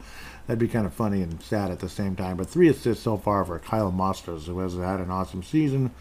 That'd 0.47 0.59
be 0.59 0.67
kind 0.67 0.85
of 0.85 0.93
funny 0.93 1.21
and 1.21 1.41
sad 1.41 1.71
at 1.71 1.79
the 1.79 1.89
same 1.89 2.15
time. 2.15 2.37
But 2.37 2.49
three 2.49 2.69
assists 2.69 3.03
so 3.03 3.17
far 3.17 3.43
for 3.45 3.57
Kyle 3.59 3.91
Masters, 3.91 4.45
who 4.45 4.59
has 4.59 4.75
had 4.75 4.99
an 4.99 5.09
awesome 5.09 5.41
season. 5.41 5.91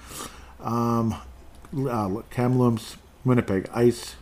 Um, 0.61 1.15
uh, 1.77 2.23
Kamloops 2.31 2.97
Winnipeg 3.25 3.69
Ice, 3.75 4.17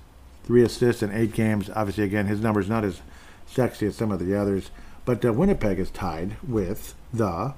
three 0.44 0.62
assists 0.62 1.02
in 1.02 1.10
eight 1.12 1.32
games. 1.32 1.70
Obviously, 1.74 2.04
again, 2.04 2.26
his 2.26 2.40
number's 2.40 2.68
not 2.68 2.84
as 2.84 3.00
sexy 3.46 3.86
as 3.86 3.96
some 3.96 4.12
of 4.12 4.24
the 4.24 4.34
others. 4.34 4.70
But 5.04 5.24
uh, 5.24 5.32
Winnipeg 5.32 5.78
is 5.78 5.90
tied 5.90 6.36
with 6.46 6.94
the 7.12 7.54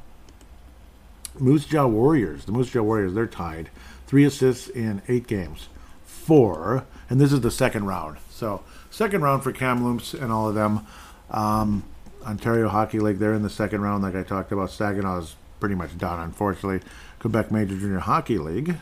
Moose 1.39 1.67
Jaw 1.67 1.87
Warriors. 1.87 2.47
The 2.47 2.53
Moose 2.53 2.71
Jaw 2.71 2.83
Warriors, 2.83 3.15
they're 3.15 3.27
tied. 3.27 3.69
Three 4.07 4.25
assists 4.25 4.69
in 4.69 5.03
eight 5.09 5.27
games. 5.27 5.69
Four, 6.07 6.87
and 7.11 7.21
this 7.21 7.33
is 7.33 7.43
the 7.43 7.51
second 7.51 7.85
round. 7.87 8.17
So, 8.31 8.63
second 8.91 9.21
round 9.21 9.43
for 9.43 9.53
Kamloops 9.53 10.15
and 10.15 10.33
all 10.33 10.49
of 10.49 10.55
them. 10.55 10.87
Um, 11.31 11.85
Ontario 12.25 12.69
Hockey 12.69 13.01
League, 13.01 13.19
they're 13.19 13.35
in 13.35 13.43
the 13.43 13.51
second 13.51 13.83
round, 13.83 14.03
like 14.03 14.15
I 14.15 14.23
talked 14.23 14.53
about. 14.53 14.71
Saginaw 14.71 15.19
is 15.19 15.37
pretty 15.61 15.75
much 15.75 15.97
done, 15.99 16.21
unfortunately. 16.21 16.81
Quebec 17.21 17.51
Major 17.51 17.77
Junior 17.79 18.01
Hockey 18.01 18.39
League, 18.39 18.77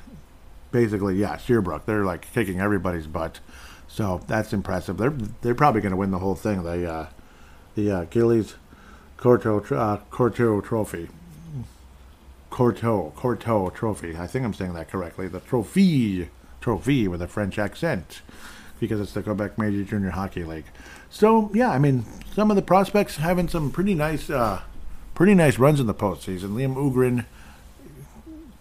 basically, 0.70 1.16
yeah, 1.16 1.36
Sherbrooke. 1.36 1.86
They're 1.86 2.04
like 2.04 2.32
kicking 2.32 2.60
everybody's 2.60 3.06
butt. 3.06 3.40
So 3.88 4.22
that's 4.26 4.52
impressive. 4.52 4.96
They're 4.96 5.14
they're 5.42 5.54
probably 5.54 5.80
going 5.82 5.90
to 5.90 5.96
win 5.96 6.10
the 6.10 6.18
whole 6.18 6.34
thing. 6.34 6.62
The 6.62 6.90
uh, 6.90 7.06
the 7.74 7.90
uh, 7.90 8.04
Gilles 8.06 8.54
Courteau 9.16 9.58
uh, 9.76 9.98
Courteau 10.10 10.60
Trophy. 10.60 11.08
Courteau 12.50 13.12
Courteau 13.16 13.70
Trophy. 13.70 14.16
I 14.16 14.26
think 14.26 14.44
I'm 14.44 14.54
saying 14.54 14.74
that 14.74 14.90
correctly. 14.90 15.28
The 15.28 15.40
trophy 15.40 16.28
trophy 16.60 17.08
with 17.08 17.20
a 17.20 17.28
French 17.28 17.58
accent 17.58 18.22
because 18.80 19.00
it's 19.00 19.12
the 19.12 19.22
Quebec 19.22 19.58
Major 19.58 19.84
Junior 19.84 20.10
Hockey 20.10 20.44
League. 20.44 20.66
So 21.12 21.50
yeah, 21.54 21.70
I 21.70 21.78
mean 21.78 22.04
some 22.34 22.50
of 22.50 22.56
the 22.56 22.62
prospects 22.62 23.16
having 23.16 23.46
some 23.46 23.70
pretty 23.70 23.94
nice 23.94 24.28
uh, 24.28 24.62
pretty 25.14 25.34
nice 25.34 25.58
runs 25.58 25.78
in 25.78 25.86
the 25.86 25.94
postseason. 25.94 26.54
Liam 26.54 26.74
Ugrin 26.74 27.26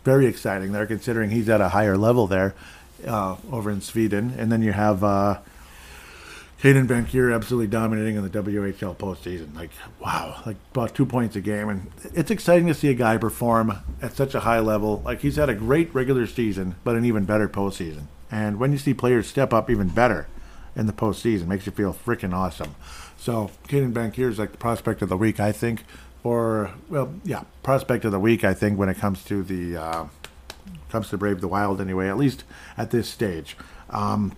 very 0.03 0.25
exciting 0.25 0.71
there, 0.71 0.85
considering 0.85 1.29
he's 1.29 1.49
at 1.49 1.61
a 1.61 1.69
higher 1.69 1.97
level 1.97 2.27
there 2.27 2.53
uh, 3.07 3.37
over 3.51 3.71
in 3.71 3.81
Sweden. 3.81 4.33
And 4.37 4.51
then 4.51 4.61
you 4.61 4.73
have 4.73 5.03
uh, 5.03 5.39
Caedan 6.61 6.87
Bankier 6.87 7.33
absolutely 7.33 7.67
dominating 7.67 8.15
in 8.15 8.23
the 8.23 8.29
WHL 8.29 8.95
postseason. 8.95 9.55
Like, 9.55 9.71
wow, 9.99 10.41
like 10.45 10.57
about 10.71 10.95
two 10.95 11.05
points 11.05 11.35
a 11.35 11.41
game. 11.41 11.69
And 11.69 11.91
it's 12.15 12.31
exciting 12.31 12.67
to 12.67 12.73
see 12.73 12.89
a 12.89 12.93
guy 12.93 13.17
perform 13.17 13.77
at 14.01 14.15
such 14.15 14.35
a 14.35 14.41
high 14.41 14.59
level. 14.59 15.01
Like, 15.05 15.21
he's 15.21 15.35
had 15.35 15.49
a 15.49 15.55
great 15.55 15.93
regular 15.93 16.27
season, 16.27 16.75
but 16.83 16.95
an 16.95 17.05
even 17.05 17.25
better 17.25 17.47
postseason. 17.47 18.05
And 18.31 18.59
when 18.59 18.71
you 18.71 18.77
see 18.77 18.93
players 18.93 19.27
step 19.27 19.53
up 19.53 19.69
even 19.69 19.89
better 19.89 20.27
in 20.75 20.85
the 20.85 20.93
postseason, 20.93 21.47
makes 21.47 21.65
you 21.65 21.71
feel 21.71 21.93
freaking 21.93 22.33
awesome. 22.33 22.75
So, 23.17 23.51
Caedan 23.67 23.93
Bankier 23.93 24.29
is 24.29 24.39
like 24.39 24.51
the 24.51 24.57
prospect 24.57 25.01
of 25.01 25.09
the 25.09 25.17
week, 25.17 25.39
I 25.39 25.51
think. 25.51 25.83
Or, 26.23 26.71
well, 26.89 27.13
yeah, 27.23 27.43
prospect 27.63 28.05
of 28.05 28.11
the 28.11 28.19
week, 28.19 28.43
I 28.43 28.53
think, 28.53 28.77
when 28.77 28.89
it 28.89 28.97
comes 28.97 29.23
to 29.25 29.43
the. 29.43 29.77
Uh, 29.77 30.05
comes 30.89 31.09
to 31.09 31.17
Brave 31.17 31.41
the 31.41 31.47
Wild 31.47 31.81
anyway, 31.81 32.09
at 32.09 32.17
least 32.17 32.43
at 32.77 32.91
this 32.91 33.07
stage. 33.07 33.57
Um, 33.89 34.33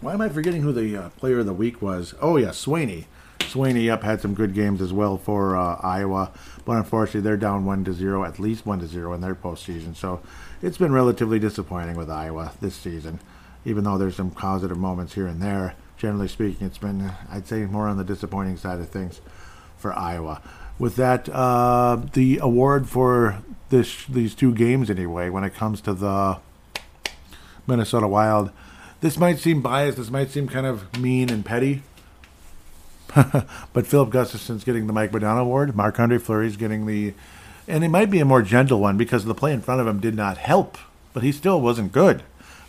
why 0.00 0.14
am 0.14 0.20
I 0.20 0.28
forgetting 0.28 0.62
who 0.62 0.72
the 0.72 0.96
uh, 0.96 1.08
player 1.10 1.40
of 1.40 1.46
the 1.46 1.52
week 1.52 1.82
was? 1.82 2.14
Oh, 2.20 2.36
yeah, 2.36 2.48
Swaney. 2.48 3.06
Swaney 3.40 3.90
up 3.90 4.02
had 4.02 4.20
some 4.20 4.34
good 4.34 4.54
games 4.54 4.80
as 4.80 4.92
well 4.92 5.18
for 5.18 5.56
uh, 5.56 5.76
Iowa, 5.82 6.30
but 6.64 6.76
unfortunately 6.76 7.22
they're 7.22 7.36
down 7.36 7.64
one 7.64 7.84
to 7.84 7.92
zero, 7.92 8.24
at 8.24 8.38
least 8.38 8.64
one 8.64 8.78
to 8.78 8.86
zero 8.86 9.12
in 9.12 9.20
their 9.20 9.34
postseason. 9.34 9.96
So 9.96 10.20
it's 10.62 10.78
been 10.78 10.92
relatively 10.92 11.38
disappointing 11.38 11.96
with 11.96 12.08
Iowa 12.08 12.52
this 12.60 12.76
season, 12.76 13.18
even 13.64 13.84
though 13.84 13.98
there's 13.98 14.16
some 14.16 14.30
positive 14.30 14.78
moments 14.78 15.14
here 15.14 15.26
and 15.26 15.40
there. 15.40 15.74
Generally 15.96 16.28
speaking, 16.28 16.66
it's 16.66 16.78
been 16.78 17.12
I'd 17.30 17.46
say 17.46 17.64
more 17.66 17.86
on 17.86 17.98
the 17.98 18.04
disappointing 18.04 18.56
side 18.56 18.80
of 18.80 18.88
things 18.88 19.20
for 19.76 19.92
Iowa. 19.92 20.40
With 20.78 20.96
that, 20.96 21.28
uh, 21.28 22.00
the 22.14 22.38
award 22.42 22.88
for 22.88 23.42
this 23.68 24.06
these 24.06 24.34
two 24.34 24.54
games 24.54 24.88
anyway, 24.88 25.28
when 25.28 25.44
it 25.44 25.54
comes 25.54 25.80
to 25.82 25.92
the 25.92 26.38
Minnesota 27.66 28.08
Wild 28.08 28.50
this 29.00 29.16
might 29.16 29.38
seem 29.38 29.62
biased. 29.62 29.98
This 29.98 30.10
might 30.10 30.30
seem 30.30 30.46
kind 30.46 30.66
of 30.66 30.98
mean 30.98 31.30
and 31.30 31.44
petty. 31.44 31.82
but 33.14 33.86
Filip 33.86 34.10
Gustavsson's 34.10 34.62
getting 34.62 34.86
the 34.86 34.92
Mike 34.92 35.10
Modano 35.10 35.40
Award. 35.40 35.74
Marc 35.74 35.98
Andre 35.98 36.18
Fleury's 36.18 36.56
getting 36.56 36.86
the, 36.86 37.14
and 37.66 37.82
it 37.82 37.88
might 37.88 38.10
be 38.10 38.20
a 38.20 38.24
more 38.24 38.42
gentle 38.42 38.78
one 38.78 38.96
because 38.96 39.24
the 39.24 39.34
play 39.34 39.52
in 39.52 39.62
front 39.62 39.80
of 39.80 39.86
him 39.86 40.00
did 40.00 40.14
not 40.14 40.36
help, 40.36 40.78
but 41.12 41.22
he 41.22 41.32
still 41.32 41.60
wasn't 41.60 41.92
good. 41.92 42.22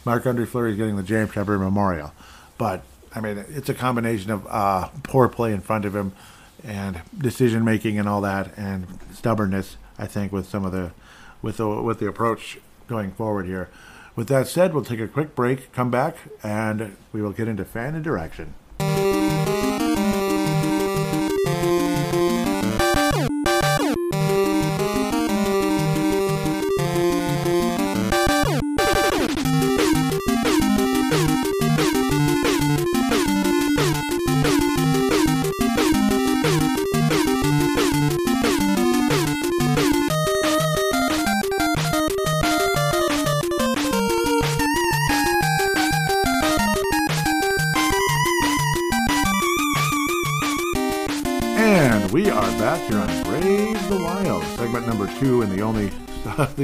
Marc 0.05 0.25
Andre 0.25 0.45
Fleury's 0.45 0.77
getting 0.77 0.95
the 0.95 1.03
James 1.03 1.31
Shepard 1.31 1.59
Memorial, 1.59 2.13
but 2.57 2.83
I 3.13 3.21
mean 3.21 3.37
it's 3.49 3.69
a 3.69 3.73
combination 3.73 4.31
of 4.31 4.47
uh, 4.49 4.89
poor 5.03 5.27
play 5.27 5.53
in 5.53 5.61
front 5.61 5.85
of 5.85 5.95
him 5.95 6.13
and 6.63 7.01
decision 7.17 7.65
making 7.65 7.97
and 7.97 8.07
all 8.07 8.21
that, 8.21 8.55
and 8.57 8.99
stubbornness. 9.13 9.77
I 9.97 10.07
think 10.07 10.31
with 10.31 10.47
some 10.47 10.65
of 10.65 10.71
the, 10.71 10.91
with 11.41 11.57
the 11.57 11.67
with 11.67 11.99
the 11.99 12.07
approach 12.07 12.59
going 12.87 13.11
forward 13.11 13.45
here. 13.45 13.69
With 14.15 14.27
that 14.27 14.47
said, 14.47 14.73
we'll 14.73 14.83
take 14.83 14.99
a 14.99 15.07
quick 15.07 15.35
break, 15.35 15.71
come 15.71 15.89
back, 15.89 16.17
and 16.43 16.97
we 17.13 17.21
will 17.21 17.31
get 17.31 17.47
into 17.47 17.63
fan 17.63 17.95
interaction. 17.95 18.53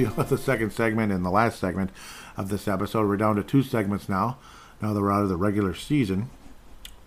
The, 0.03 0.23
the 0.29 0.37
second 0.37 0.71
segment 0.71 1.11
and 1.11 1.25
the 1.25 1.29
last 1.29 1.59
segment 1.59 1.91
of 2.35 2.49
this 2.49 2.67
episode. 2.67 3.07
We're 3.07 3.17
down 3.17 3.35
to 3.35 3.43
two 3.43 3.63
segments 3.63 4.07
now. 4.07 4.37
Now 4.81 4.93
that 4.93 5.01
we're 5.01 5.11
out 5.11 5.23
of 5.23 5.29
the 5.29 5.37
regular 5.37 5.73
season. 5.73 6.29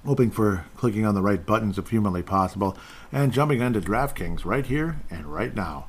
Hoping 0.05 0.30
for 0.30 0.64
clicking 0.76 1.05
on 1.05 1.14
the 1.14 1.22
right 1.22 1.45
buttons 1.45 1.78
if 1.78 1.91
humanly 1.91 2.22
possible 2.22 2.76
and 3.12 3.32
jumping 3.32 3.62
onto 3.62 3.80
DraftKings 3.80 4.45
right 4.45 4.64
here 4.64 5.01
and 5.11 5.26
right 5.26 5.55
now. 5.55 5.86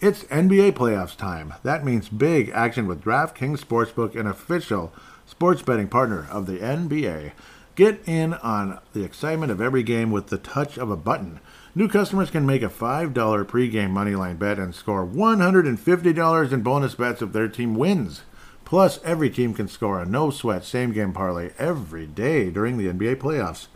It's 0.00 0.24
NBA 0.24 0.72
playoffs 0.72 1.16
time. 1.16 1.54
That 1.62 1.84
means 1.84 2.08
big 2.08 2.50
action 2.50 2.86
with 2.86 3.02
DraftKings 3.02 3.58
Sportsbook, 3.58 4.18
an 4.18 4.26
official 4.26 4.92
sports 5.26 5.60
betting 5.60 5.88
partner 5.88 6.26
of 6.30 6.46
the 6.46 6.58
NBA. 6.58 7.32
Get 7.74 8.00
in 8.06 8.34
on 8.34 8.78
the 8.92 9.04
excitement 9.04 9.52
of 9.52 9.60
every 9.60 9.82
game 9.82 10.10
with 10.10 10.28
the 10.28 10.38
touch 10.38 10.78
of 10.78 10.90
a 10.90 10.96
button. 10.96 11.40
New 11.72 11.88
customers 11.88 12.30
can 12.30 12.44
make 12.44 12.62
a 12.62 12.68
$5 12.68 13.14
pregame 13.14 13.92
moneyline 13.92 14.36
bet 14.36 14.58
and 14.58 14.74
score 14.74 15.06
$150 15.06 16.52
in 16.52 16.62
bonus 16.62 16.94
bets 16.96 17.22
if 17.22 17.32
their 17.32 17.46
team 17.46 17.76
wins. 17.76 18.22
Plus, 18.64 18.98
every 19.04 19.30
team 19.30 19.54
can 19.54 19.68
score 19.68 20.00
a 20.00 20.06
no 20.06 20.30
sweat 20.30 20.64
same 20.64 20.92
game 20.92 21.12
parlay 21.12 21.50
every 21.58 22.06
day 22.06 22.50
during 22.50 22.76
the 22.76 22.88
NBA 22.88 23.16
playoffs. 23.16 23.68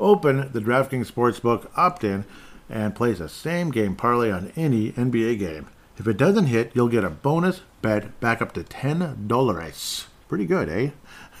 Open 0.00 0.50
the 0.52 0.60
DraftKings 0.60 1.12
Sportsbook 1.12 1.70
opt 1.76 2.02
in 2.02 2.24
and 2.68 2.96
place 2.96 3.20
a 3.20 3.28
same 3.28 3.70
game 3.70 3.94
parlay 3.94 4.32
on 4.32 4.52
any 4.56 4.90
NBA 4.92 5.38
game. 5.38 5.68
If 5.96 6.08
it 6.08 6.16
doesn't 6.16 6.46
hit, 6.46 6.72
you'll 6.74 6.88
get 6.88 7.04
a 7.04 7.10
bonus 7.10 7.60
bet 7.82 8.18
back 8.18 8.42
up 8.42 8.52
to 8.54 8.64
$10. 8.64 10.06
Pretty 10.28 10.44
good, 10.44 10.68
eh? 10.68 10.90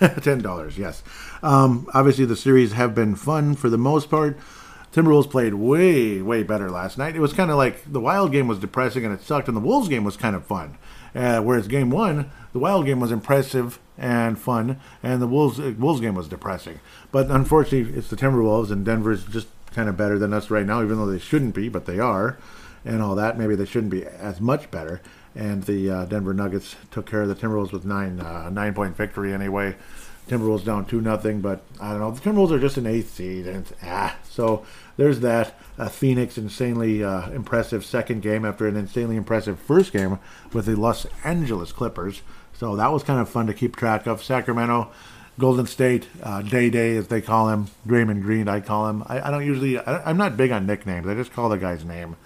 $10, 0.00 0.78
yes. 0.78 1.02
Um, 1.42 1.88
obviously, 1.92 2.24
the 2.24 2.36
series 2.36 2.72
have 2.72 2.94
been 2.94 3.16
fun 3.16 3.56
for 3.56 3.68
the 3.68 3.78
most 3.78 4.08
part. 4.08 4.38
Timberwolves 4.92 5.30
played 5.30 5.54
way, 5.54 6.22
way 6.22 6.42
better 6.42 6.70
last 6.70 6.98
night. 6.98 7.14
It 7.14 7.20
was 7.20 7.32
kind 7.32 7.50
of 7.50 7.56
like 7.56 7.90
the 7.90 8.00
Wild 8.00 8.32
game 8.32 8.48
was 8.48 8.58
depressing 8.58 9.04
and 9.04 9.12
it 9.14 9.22
sucked, 9.22 9.48
and 9.48 9.56
the 9.56 9.60
Wolves 9.60 9.88
game 9.88 10.04
was 10.04 10.16
kind 10.16 10.34
of 10.34 10.46
fun. 10.46 10.78
Uh, 11.14 11.40
whereas 11.40 11.68
game 11.68 11.90
one, 11.90 12.30
the 12.52 12.58
Wild 12.58 12.86
game 12.86 13.00
was 13.00 13.12
impressive 13.12 13.78
and 13.96 14.38
fun, 14.38 14.80
and 15.02 15.20
the 15.20 15.26
Wolves 15.26 15.58
uh, 15.58 15.74
Wolves 15.78 16.00
game 16.00 16.14
was 16.14 16.28
depressing. 16.28 16.80
But 17.10 17.30
unfortunately, 17.30 17.98
it's 17.98 18.08
the 18.08 18.16
Timberwolves, 18.16 18.70
and 18.70 18.84
Denver's 18.84 19.24
just 19.24 19.48
kind 19.72 19.88
of 19.88 19.96
better 19.96 20.18
than 20.18 20.32
us 20.32 20.50
right 20.50 20.66
now, 20.66 20.82
even 20.82 20.96
though 20.96 21.06
they 21.10 21.18
shouldn't 21.18 21.54
be, 21.54 21.68
but 21.68 21.86
they 21.86 21.98
are, 21.98 22.38
and 22.84 23.02
all 23.02 23.14
that. 23.14 23.38
Maybe 23.38 23.54
they 23.54 23.66
shouldn't 23.66 23.90
be 23.90 24.04
as 24.04 24.40
much 24.40 24.70
better. 24.70 25.00
And 25.34 25.64
the 25.64 25.90
uh, 25.90 26.04
Denver 26.06 26.34
Nuggets 26.34 26.76
took 26.90 27.06
care 27.06 27.22
of 27.22 27.28
the 27.28 27.34
Timberwolves 27.34 27.72
with 27.72 27.84
nine 27.84 28.20
uh, 28.20 28.50
nine 28.50 28.74
point 28.74 28.96
victory 28.96 29.32
anyway. 29.32 29.76
Timberwolves 30.28 30.64
down 30.64 30.84
two 30.84 31.00
nothing, 31.00 31.40
but 31.40 31.62
I 31.80 31.90
don't 31.90 32.00
know. 32.00 32.10
The 32.10 32.20
Timberwolves 32.20 32.50
are 32.52 32.60
just 32.60 32.76
an 32.76 32.86
eighth 32.86 33.14
seed, 33.14 33.46
and 33.46 33.66
ah, 33.82 34.16
so 34.28 34.64
there's 34.96 35.20
that. 35.20 35.54
Uh, 35.78 35.88
Phoenix 35.88 36.36
insanely 36.36 37.04
uh, 37.04 37.30
impressive 37.30 37.84
second 37.84 38.20
game 38.20 38.44
after 38.44 38.66
an 38.66 38.76
insanely 38.76 39.16
impressive 39.16 39.58
first 39.60 39.92
game 39.92 40.18
with 40.52 40.66
the 40.66 40.74
Los 40.74 41.06
Angeles 41.24 41.70
Clippers. 41.70 42.22
So 42.52 42.74
that 42.76 42.92
was 42.92 43.04
kind 43.04 43.20
of 43.20 43.28
fun 43.28 43.46
to 43.46 43.54
keep 43.54 43.76
track 43.76 44.06
of. 44.06 44.22
Sacramento, 44.22 44.90
Golden 45.38 45.66
State, 45.66 46.08
uh, 46.22 46.42
Day 46.42 46.68
Day 46.68 46.96
as 46.96 47.06
they 47.06 47.20
call 47.20 47.48
him, 47.48 47.68
Draymond 47.86 48.22
Green 48.22 48.48
I 48.48 48.60
call 48.60 48.88
him. 48.88 49.04
I, 49.06 49.20
I 49.20 49.30
don't 49.30 49.46
usually. 49.46 49.78
I, 49.78 50.10
am 50.10 50.16
not 50.16 50.36
big 50.36 50.50
on 50.50 50.66
nicknames. 50.66 51.06
I 51.06 51.14
just 51.14 51.32
call 51.32 51.48
the 51.48 51.58
guy's 51.58 51.84
name. 51.84 52.16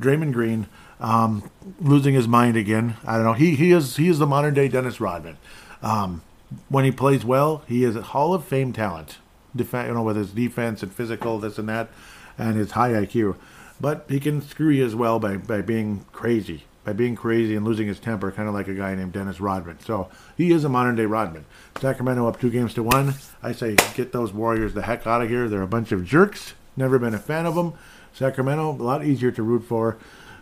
Draymond 0.00 0.32
Green, 0.32 0.66
um, 1.00 1.50
losing 1.80 2.14
his 2.14 2.28
mind 2.28 2.56
again. 2.56 2.96
I 3.06 3.16
don't 3.16 3.24
know. 3.24 3.32
He 3.32 3.54
he 3.54 3.72
is 3.72 3.96
he 3.96 4.08
is 4.08 4.18
the 4.18 4.26
modern 4.26 4.54
day 4.54 4.68
Dennis 4.68 5.00
Rodman. 5.00 5.38
Um, 5.82 6.20
when 6.68 6.84
he 6.84 6.90
plays 6.90 7.24
well, 7.24 7.62
he 7.66 7.84
is 7.84 7.96
a 7.96 8.02
Hall 8.02 8.34
of 8.34 8.44
Fame 8.44 8.72
talent. 8.72 9.18
Def- 9.54 9.72
you 9.72 9.94
know, 9.94 10.02
with 10.02 10.16
his 10.16 10.30
defense 10.30 10.82
and 10.82 10.92
physical, 10.92 11.38
this 11.38 11.58
and 11.58 11.68
that, 11.68 11.90
and 12.38 12.56
his 12.56 12.72
high 12.72 12.90
IQ. 12.90 13.36
But 13.80 14.04
he 14.08 14.20
can 14.20 14.42
screw 14.42 14.68
you 14.68 14.84
as 14.84 14.94
well 14.94 15.18
by, 15.18 15.36
by 15.36 15.62
being 15.62 16.04
crazy, 16.12 16.64
by 16.84 16.92
being 16.92 17.16
crazy 17.16 17.56
and 17.56 17.64
losing 17.64 17.88
his 17.88 17.98
temper, 17.98 18.30
kind 18.30 18.48
of 18.48 18.54
like 18.54 18.68
a 18.68 18.74
guy 18.74 18.94
named 18.94 19.12
Dennis 19.12 19.40
Rodman. 19.40 19.80
So 19.80 20.08
he 20.36 20.52
is 20.52 20.64
a 20.64 20.68
modern 20.68 20.96
day 20.96 21.06
Rodman. 21.06 21.46
Sacramento 21.80 22.26
up 22.28 22.40
two 22.40 22.50
games 22.50 22.74
to 22.74 22.82
one. 22.82 23.14
I 23.42 23.52
say 23.52 23.76
get 23.94 24.12
those 24.12 24.32
Warriors 24.32 24.74
the 24.74 24.82
heck 24.82 25.06
out 25.06 25.22
of 25.22 25.28
here. 25.28 25.48
They're 25.48 25.62
a 25.62 25.66
bunch 25.66 25.92
of 25.92 26.04
jerks. 26.04 26.54
Never 26.76 26.98
been 26.98 27.14
a 27.14 27.18
fan 27.18 27.46
of 27.46 27.54
them. 27.54 27.74
Sacramento, 28.12 28.72
a 28.72 28.82
lot 28.82 29.04
easier 29.04 29.30
to 29.30 29.42
root 29.42 29.64
for. 29.64 29.96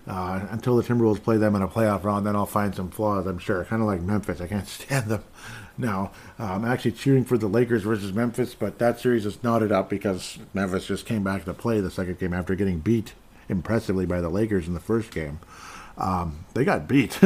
Uh, 0.06 0.46
until 0.50 0.74
the 0.74 0.82
Timberwolves 0.82 1.22
play 1.22 1.36
them 1.36 1.54
in 1.54 1.61
a 1.61 1.68
playoff 1.68 2.02
round, 2.02 2.26
then 2.26 2.34
I'll 2.34 2.46
find 2.46 2.74
some 2.74 2.90
flaws, 2.90 3.26
I'm 3.26 3.38
sure. 3.38 3.62
Kind 3.64 3.82
of 3.82 3.88
like 3.88 4.00
Memphis. 4.00 4.40
I 4.40 4.46
can't 4.46 4.66
stand 4.68 5.11
them 5.11 5.22
now. 5.78 6.12
I'm 6.38 6.64
actually 6.64 6.92
cheering 6.92 7.24
for 7.24 7.38
the 7.38 7.48
Lakers 7.48 7.82
versus 7.82 8.12
Memphis, 8.12 8.54
but 8.54 8.78
that 8.78 9.00
series 9.00 9.26
is 9.26 9.42
knotted 9.42 9.72
up 9.72 9.88
because 9.88 10.38
Memphis 10.54 10.86
just 10.86 11.06
came 11.06 11.22
back 11.22 11.44
to 11.44 11.54
play 11.54 11.80
the 11.80 11.90
second 11.90 12.18
game 12.18 12.32
after 12.32 12.54
getting 12.54 12.80
beat 12.80 13.14
impressively 13.48 14.06
by 14.06 14.20
the 14.20 14.28
Lakers 14.28 14.66
in 14.66 14.74
the 14.74 14.80
first 14.80 15.10
game. 15.10 15.40
Um, 15.98 16.44
they 16.54 16.64
got 16.64 16.86
beat. 16.86 17.18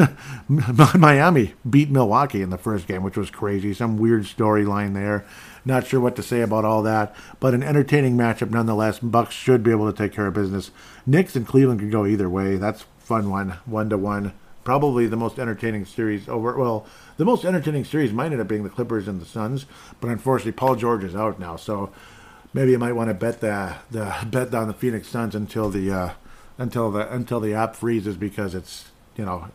Miami 0.49 1.55
beat 1.69 1.91
Milwaukee 1.91 2.41
in 2.41 2.51
the 2.51 2.59
first 2.59 2.87
game, 2.87 3.03
which 3.03 3.19
was 3.19 3.31
crazy. 3.31 3.75
Some 3.75 3.99
weird 3.99 4.23
storyline 4.23 4.95
there. 4.95 5.27
Not 5.65 5.87
sure 5.87 6.01
what 6.01 6.17
to 6.17 6.23
say 6.23 6.41
about 6.41 6.65
all 6.65 6.83
that, 6.83 7.15
but 7.39 7.55
an 7.55 7.63
entertaining 7.63 8.17
matchup 8.17 8.51
nonetheless. 8.51 8.99
Bucks 8.99 9.35
should 9.35 9.63
be 9.63 9.71
able 9.71 9.93
to 9.93 9.97
take 9.97 10.13
care 10.13 10.27
of 10.27 10.35
business. 10.35 10.71
Knicks 11.07 11.37
and 11.37 11.47
Cleveland 11.47 11.81
could 11.81 11.93
go 11.93 12.07
either 12.07 12.31
way. 12.31 12.57
That's 12.57 12.87
fun 12.99 13.31
one, 13.31 13.51
one 13.67 13.91
to 13.91 13.99
one. 13.99 14.33
Probably 14.65 15.07
the 15.07 15.17
most 15.17 15.39
entertaining 15.39 15.85
series 15.85 16.29
over. 16.29 16.57
Well, 16.57 16.87
the 17.17 17.25
most 17.25 17.45
entertaining 17.45 17.85
series 17.85 18.13
might 18.13 18.33
end 18.33 18.41
up 18.41 18.49
being 18.49 18.65
the 18.65 18.71
Clippers 18.71 19.09
and 19.09 19.21
the 19.21 19.27
Suns, 19.27 19.67
but 20.01 20.11
unfortunately, 20.11 20.53
Paul 20.53 20.77
George 20.77 21.05
is 21.05 21.15
out 21.15 21.39
now, 21.39 21.57
so 21.57 21.93
maybe 22.53 22.73
you 22.73 22.79
might 22.79 22.93
want 22.93 23.09
to 23.09 23.15
bet 23.15 23.41
the 23.41 23.77
the 23.91 24.15
bet 24.27 24.51
down 24.51 24.69
the 24.69 24.75
Phoenix 24.75 25.09
Suns 25.09 25.35
until 25.35 25.71
the 25.71 25.91
uh, 25.91 26.11
until 26.59 26.91
the 26.91 27.13
until 27.13 27.41
the 27.41 27.55
app 27.55 27.77
freezes 27.77 28.17
because 28.17 28.55
it's 28.55 28.87
you 29.17 29.25
know 29.25 29.49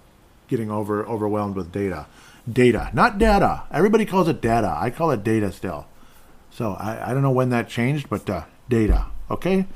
getting 0.48 0.72
over 0.72 1.06
overwhelmed 1.08 1.56
with 1.56 1.72
data. 1.72 2.06
Data, 2.50 2.90
not 2.94 3.18
data. 3.18 3.64
Everybody 3.72 4.06
calls 4.06 4.30
it 4.30 4.40
data. 4.40 4.74
I 4.80 4.90
call 4.90 5.12
it 5.12 5.24
data 5.24 5.52
still. 5.52 5.86
So 6.50 6.74
I, 6.74 7.12
I 7.12 7.14
don't 7.14 7.22
know 7.22 7.32
when 7.32 7.50
that 7.50 7.68
changed, 7.68 8.10
but 8.10 8.30
uh, 8.30 8.46
data. 8.70 9.08
Okay? 9.30 9.68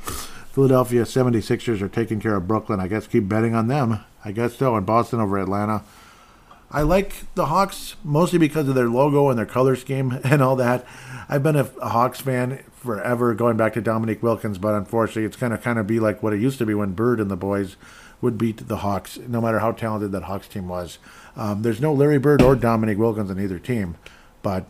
Philadelphia 0.52 1.04
76ers 1.04 1.82
are 1.82 1.90
taking 1.90 2.20
care 2.20 2.36
of 2.36 2.48
Brooklyn. 2.48 2.80
I 2.80 2.88
guess 2.88 3.08
keep 3.08 3.28
betting 3.28 3.56
on 3.56 3.68
them. 3.68 4.00
I 4.24 4.32
guess 4.32 4.55
so. 4.57 4.76
And 4.76 4.86
Boston 4.86 5.19
over 5.19 5.38
Atlanta. 5.39 5.84
I 6.74 6.84
like 6.84 7.34
the 7.36 7.47
Hawks 7.47 7.95
mostly 8.03 8.39
because 8.39 8.69
of 8.69 8.76
their 8.76 8.88
logo 8.88 9.30
and 9.30 9.38
their 9.38 9.45
color 9.45 9.76
scheme 9.76 10.19
and 10.24 10.41
all 10.41 10.55
that. 10.55 10.86
I've 11.28 11.43
been 11.43 11.55
a, 11.55 11.69
a 11.82 11.89
Hawks 11.89 12.22
fan 12.22 12.63
forever, 12.72 13.34
going 13.34 13.57
back 13.57 13.74
to 13.74 13.82
Dominique 13.82 14.24
Wilkins, 14.24 14.57
but 14.57 14.74
unfortunately, 14.74 15.26
it's 15.26 15.36
going 15.36 15.51
to 15.51 15.57
kind 15.57 15.78
of 15.78 15.86
be 15.86 15.99
like 15.99 16.24
what 16.24 16.34
it 16.34 16.39
used 16.39 16.59
to 16.59 16.65
be 16.65 16.74
when 16.74 16.93
Bird 16.93 17.19
and 17.19 17.30
the 17.30 17.36
boys 17.36 17.76
would 18.22 18.38
beat 18.38 18.67
the 18.67 18.78
Hawks, 18.78 19.17
no 19.17 19.41
matter 19.41 19.59
how 19.59 19.72
talented 19.72 20.11
that 20.11 20.24
Hawks 20.24 20.47
team 20.47 20.67
was. 20.67 20.99
Um, 21.36 21.63
there's 21.63 21.82
no 21.82 21.93
Larry 21.93 22.19
Bird 22.19 22.41
or 22.41 22.55
Dominique 22.55 22.97
Wilkins 22.97 23.32
in 23.32 23.39
either 23.39 23.59
team, 23.59 23.97
but 24.41 24.65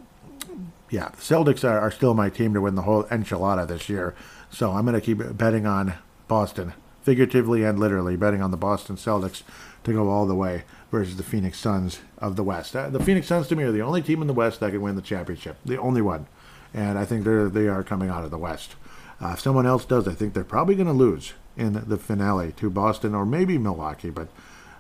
yeah, 0.89 1.09
the 1.09 1.17
Celtics 1.17 1.63
are, 1.63 1.79
are 1.79 1.91
still 1.91 2.13
my 2.13 2.29
team 2.29 2.53
to 2.53 2.61
win 2.61 2.75
the 2.75 2.81
whole 2.83 3.03
enchilada 3.05 3.67
this 3.67 3.89
year. 3.89 4.13
So 4.49 4.71
I'm 4.71 4.85
going 4.85 4.99
to 4.99 5.01
keep 5.01 5.37
betting 5.37 5.65
on 5.65 5.93
Boston, 6.27 6.73
figuratively 7.03 7.63
and 7.63 7.79
literally, 7.79 8.15
betting 8.15 8.41
on 8.41 8.51
the 8.51 8.57
Boston 8.57 8.95
Celtics 8.95 9.43
to 9.83 9.93
go 9.93 10.09
all 10.09 10.25
the 10.25 10.35
way 10.35 10.63
versus 10.91 11.17
the 11.17 11.23
Phoenix 11.23 11.59
Suns 11.59 11.99
of 12.17 12.35
the 12.35 12.43
West. 12.43 12.75
Uh, 12.75 12.89
the 12.89 13.03
Phoenix 13.03 13.27
Suns 13.27 13.47
to 13.47 13.55
me 13.55 13.63
are 13.63 13.71
the 13.71 13.81
only 13.81 14.01
team 14.01 14.21
in 14.21 14.27
the 14.27 14.33
West 14.33 14.59
that 14.59 14.71
can 14.71 14.81
win 14.81 14.95
the 14.95 15.01
championship, 15.01 15.57
the 15.65 15.77
only 15.77 16.01
one, 16.01 16.27
and 16.73 16.97
I 16.97 17.05
think 17.05 17.23
they're 17.23 17.49
they 17.49 17.67
are 17.67 17.83
coming 17.83 18.09
out 18.09 18.23
of 18.23 18.31
the 18.31 18.37
West. 18.37 18.75
Uh, 19.21 19.31
if 19.33 19.39
someone 19.39 19.67
else 19.67 19.85
does, 19.85 20.07
I 20.07 20.13
think 20.13 20.33
they're 20.33 20.43
probably 20.43 20.75
going 20.75 20.87
to 20.87 20.93
lose 20.93 21.33
in 21.55 21.83
the 21.87 21.97
finale 21.97 22.53
to 22.53 22.69
Boston 22.69 23.13
or 23.13 23.25
maybe 23.25 23.57
Milwaukee, 23.57 24.09
but 24.09 24.29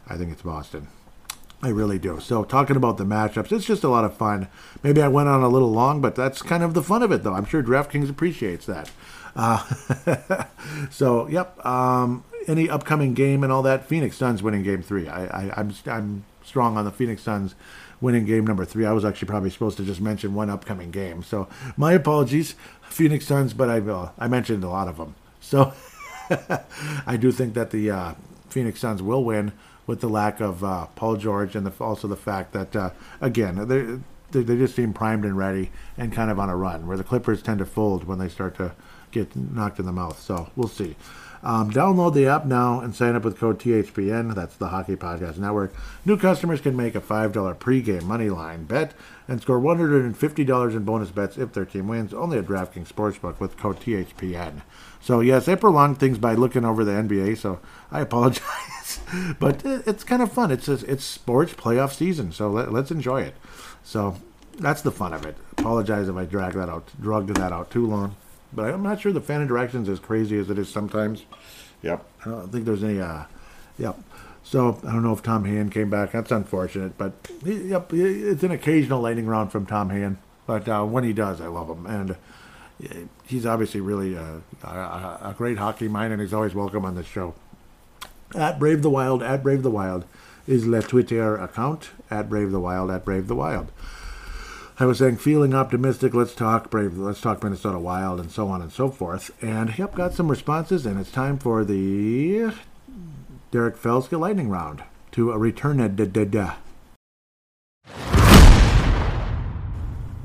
I 0.07 0.17
think 0.17 0.31
it's 0.31 0.41
Boston. 0.41 0.87
I 1.63 1.69
really 1.69 1.99
do. 1.99 2.19
So, 2.19 2.43
talking 2.43 2.75
about 2.75 2.97
the 2.97 3.03
matchups, 3.03 3.51
it's 3.51 3.65
just 3.65 3.83
a 3.83 3.89
lot 3.89 4.03
of 4.03 4.17
fun. 4.17 4.47
Maybe 4.81 4.99
I 5.01 5.07
went 5.07 5.29
on 5.29 5.43
a 5.43 5.47
little 5.47 5.71
long, 5.71 6.01
but 6.01 6.15
that's 6.15 6.41
kind 6.41 6.63
of 6.63 6.73
the 6.73 6.81
fun 6.81 7.03
of 7.03 7.11
it, 7.11 7.23
though. 7.23 7.35
I'm 7.35 7.45
sure 7.45 7.61
DraftKings 7.61 8.09
appreciates 8.09 8.65
that. 8.65 8.89
Uh, 9.35 10.45
so, 10.91 11.27
yep. 11.27 11.63
Um, 11.65 12.23
any 12.47 12.69
upcoming 12.69 13.13
game 13.13 13.43
and 13.43 13.51
all 13.51 13.61
that, 13.63 13.85
Phoenix 13.85 14.17
Suns 14.17 14.41
winning 14.41 14.63
game 14.63 14.81
three. 14.81 15.07
I, 15.07 15.25
I, 15.25 15.53
I'm, 15.57 15.73
I'm 15.85 16.25
strong 16.43 16.77
on 16.77 16.85
the 16.85 16.91
Phoenix 16.91 17.21
Suns 17.21 17.55
winning 17.99 18.25
game 18.25 18.45
number 18.45 18.65
three. 18.65 18.85
I 18.85 18.91
was 18.91 19.05
actually 19.05 19.27
probably 19.27 19.49
supposed 19.49 19.77
to 19.77 19.83
just 19.83 20.01
mention 20.01 20.33
one 20.33 20.49
upcoming 20.49 20.91
game. 20.91 21.23
So, 21.23 21.47
my 21.77 21.93
apologies, 21.93 22.55
Phoenix 22.89 23.27
Suns, 23.27 23.53
but 23.53 23.69
I, 23.69 23.79
uh, 23.79 24.11
I 24.17 24.27
mentioned 24.27 24.63
a 24.63 24.69
lot 24.69 24.87
of 24.87 24.97
them. 24.97 25.15
So, 25.39 25.73
I 27.05 27.17
do 27.17 27.31
think 27.31 27.53
that 27.53 27.71
the 27.71 27.91
uh, 27.91 28.13
Phoenix 28.49 28.79
Suns 28.79 29.01
will 29.01 29.23
win 29.23 29.51
with 29.87 30.01
the 30.01 30.09
lack 30.09 30.39
of 30.39 30.63
uh, 30.63 30.87
Paul 30.95 31.17
George 31.17 31.55
and 31.55 31.65
the, 31.65 31.83
also 31.83 32.07
the 32.07 32.15
fact 32.15 32.53
that, 32.53 32.75
uh, 32.75 32.89
again, 33.19 33.67
they, 33.67 34.41
they 34.41 34.57
just 34.57 34.75
seem 34.75 34.93
primed 34.93 35.25
and 35.25 35.37
ready 35.37 35.71
and 35.97 36.13
kind 36.13 36.31
of 36.31 36.39
on 36.39 36.49
a 36.49 36.55
run, 36.55 36.87
where 36.87 36.97
the 36.97 37.03
Clippers 37.03 37.41
tend 37.41 37.59
to 37.59 37.65
fold 37.65 38.05
when 38.05 38.19
they 38.19 38.29
start 38.29 38.55
to 38.55 38.73
get 39.11 39.35
knocked 39.35 39.79
in 39.79 39.85
the 39.85 39.91
mouth. 39.91 40.21
So 40.21 40.49
we'll 40.55 40.67
see. 40.67 40.95
Um, 41.43 41.71
download 41.71 42.13
the 42.13 42.27
app 42.27 42.45
now 42.45 42.79
and 42.81 42.95
sign 42.95 43.15
up 43.15 43.23
with 43.23 43.39
code 43.39 43.59
THPN. 43.59 44.35
That's 44.35 44.55
the 44.55 44.67
Hockey 44.67 44.95
Podcast 44.95 45.37
Network. 45.37 45.73
New 46.05 46.17
customers 46.17 46.61
can 46.61 46.75
make 46.75 46.93
a 46.93 47.01
$5 47.01 47.33
pregame 47.57 48.03
money 48.03 48.29
line 48.29 48.65
bet 48.65 48.93
and 49.27 49.41
score 49.41 49.59
$150 49.59 50.75
in 50.75 50.83
bonus 50.83 51.09
bets 51.09 51.37
if 51.37 51.53
their 51.53 51.65
team 51.65 51.87
wins. 51.87 52.13
Only 52.13 52.37
at 52.37 52.45
DraftKings 52.45 52.93
Sportsbook 52.93 53.39
with 53.39 53.57
code 53.57 53.79
THPN. 53.79 54.61
So, 55.01 55.19
yes, 55.19 55.47
I 55.47 55.55
prolonged 55.55 55.99
things 55.99 56.19
by 56.19 56.35
looking 56.35 56.63
over 56.63 56.83
the 56.83 56.91
NBA, 56.91 57.37
so 57.37 57.59
I 57.91 58.01
apologize. 58.01 58.99
but 59.39 59.65
it's 59.65 60.03
kind 60.03 60.21
of 60.21 60.31
fun. 60.31 60.51
It's 60.51 60.67
it's 60.67 61.03
sports 61.03 61.53
playoff 61.53 61.93
season, 61.93 62.31
so 62.31 62.49
let, 62.51 62.71
let's 62.71 62.91
enjoy 62.91 63.21
it. 63.21 63.35
So, 63.83 64.17
that's 64.59 64.83
the 64.83 64.91
fun 64.91 65.13
of 65.13 65.25
it. 65.25 65.37
Apologize 65.57 66.07
if 66.07 66.15
I 66.15 66.25
dragged 66.25 66.55
that 66.55 66.69
out, 66.69 66.89
drugged 67.01 67.35
that 67.35 67.51
out 67.51 67.71
too 67.71 67.87
long. 67.87 68.15
But 68.53 68.73
I'm 68.73 68.83
not 68.83 68.99
sure 68.99 69.11
the 69.11 69.21
fan 69.21 69.41
interaction's 69.41 69.87
as 69.89 69.99
crazy 69.99 70.37
as 70.37 70.49
it 70.49 70.57
is 70.57 70.69
sometimes. 70.69 71.23
Yep. 71.81 72.05
I 72.25 72.29
don't 72.29 72.51
think 72.51 72.65
there's 72.65 72.83
any. 72.83 72.99
Uh, 72.99 73.23
yep. 73.77 73.97
So 74.43 74.79
I 74.85 74.91
don't 74.91 75.03
know 75.03 75.13
if 75.13 75.23
Tom 75.23 75.45
Hand 75.45 75.71
came 75.71 75.89
back. 75.89 76.11
That's 76.11 76.31
unfortunate, 76.31 76.97
but 76.97 77.13
yep, 77.45 77.93
it's 77.93 78.43
an 78.43 78.51
occasional 78.51 79.01
lightning 79.01 79.27
round 79.27 79.51
from 79.51 79.65
Tom 79.65 79.89
Hand. 79.89 80.17
But 80.47 80.67
uh, 80.67 80.83
when 80.83 81.03
he 81.03 81.13
does, 81.13 81.39
I 81.39 81.47
love 81.47 81.69
him, 81.69 81.85
and 81.85 82.15
he's 83.25 83.45
obviously 83.45 83.79
really 83.79 84.15
a, 84.15 84.41
a, 84.63 84.67
a, 84.67 85.35
great 85.37 85.57
hockey 85.57 85.87
mind, 85.87 86.11
and 86.11 86.21
he's 86.21 86.33
always 86.33 86.55
welcome 86.55 86.85
on 86.85 86.95
the 86.95 87.03
show. 87.03 87.35
At 88.35 88.59
Brave 88.59 88.81
the 88.81 88.89
Wild, 88.89 89.21
at 89.21 89.43
Brave 89.43 89.63
the 89.63 89.69
Wild 89.69 90.05
is 90.47 90.65
the 90.65 90.81
Twitter 90.81 91.37
account. 91.37 91.91
At 92.09 92.29
Brave 92.29 92.51
the 92.51 92.59
Wild, 92.59 92.89
at 92.89 93.05
Brave 93.05 93.27
the 93.27 93.35
Wild. 93.35 93.71
I 94.79 94.85
was 94.85 94.97
saying, 94.97 95.17
feeling 95.17 95.53
optimistic. 95.53 96.13
Let's 96.13 96.33
talk 96.33 96.69
Brave. 96.71 96.97
Let's 96.97 97.21
talk 97.21 97.43
Minnesota 97.43 97.77
Wild, 97.77 98.19
and 98.19 98.31
so 98.31 98.47
on 98.47 98.61
and 98.61 98.71
so 98.71 98.89
forth. 98.89 99.31
And 99.43 99.77
yep, 99.77 99.93
got 99.93 100.13
some 100.13 100.29
responses, 100.29 100.85
and 100.85 100.99
it's 100.99 101.11
time 101.11 101.37
for 101.37 101.63
the 101.63 102.51
Derek 103.51 103.77
Felska 103.77 104.19
lightning 104.19 104.49
round 104.49 104.83
to 105.11 105.31
a 105.31 105.37
return. 105.37 105.77
Da, 105.77 106.05
da, 106.05 106.25
da. 106.25 106.53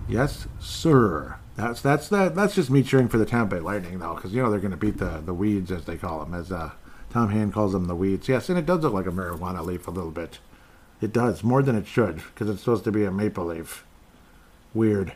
Yes, 0.09 0.47
sir. 0.61 1.36
That's 1.57 1.80
that's 1.80 2.09
that. 2.11 2.34
That's 2.34 2.55
just 2.55 2.70
me 2.70 2.82
cheering 2.82 3.09
for 3.09 3.18
the 3.18 3.26
Tampa 3.26 3.57
Bay 3.57 3.61
Lightning, 3.61 3.99
though, 3.99 4.14
because 4.14 4.32
you 4.32 4.42
know 4.42 4.51
they're 4.51 4.61
going 4.61 4.70
to 4.70 4.76
beat 4.76 4.99
the 4.99 5.22
the 5.24 5.34
weeds 5.34 5.72
as 5.72 5.84
they 5.84 5.97
call 5.97 6.20
them, 6.20 6.32
as 6.32 6.53
uh, 6.53 6.70
Tom 7.11 7.30
Hand 7.30 7.53
calls 7.53 7.72
them, 7.72 7.86
the 7.86 7.97
weeds. 7.97 8.28
Yes, 8.28 8.49
and 8.49 8.59
it 8.59 8.66
does 8.66 8.82
look 8.82 8.92
like 8.92 9.07
a 9.07 9.11
marijuana 9.11 9.64
leaf 9.64 9.88
a 9.88 9.90
little 9.90 10.11
bit. 10.12 10.38
It 11.01 11.12
does 11.12 11.42
more 11.42 11.62
than 11.62 11.76
it 11.76 11.86
should, 11.86 12.16
because 12.16 12.49
it's 12.49 12.61
supposed 12.61 12.84
to 12.84 12.92
be 12.92 13.05
a 13.05 13.11
maple 13.11 13.47
leaf. 13.47 13.84
Weird. 14.77 15.14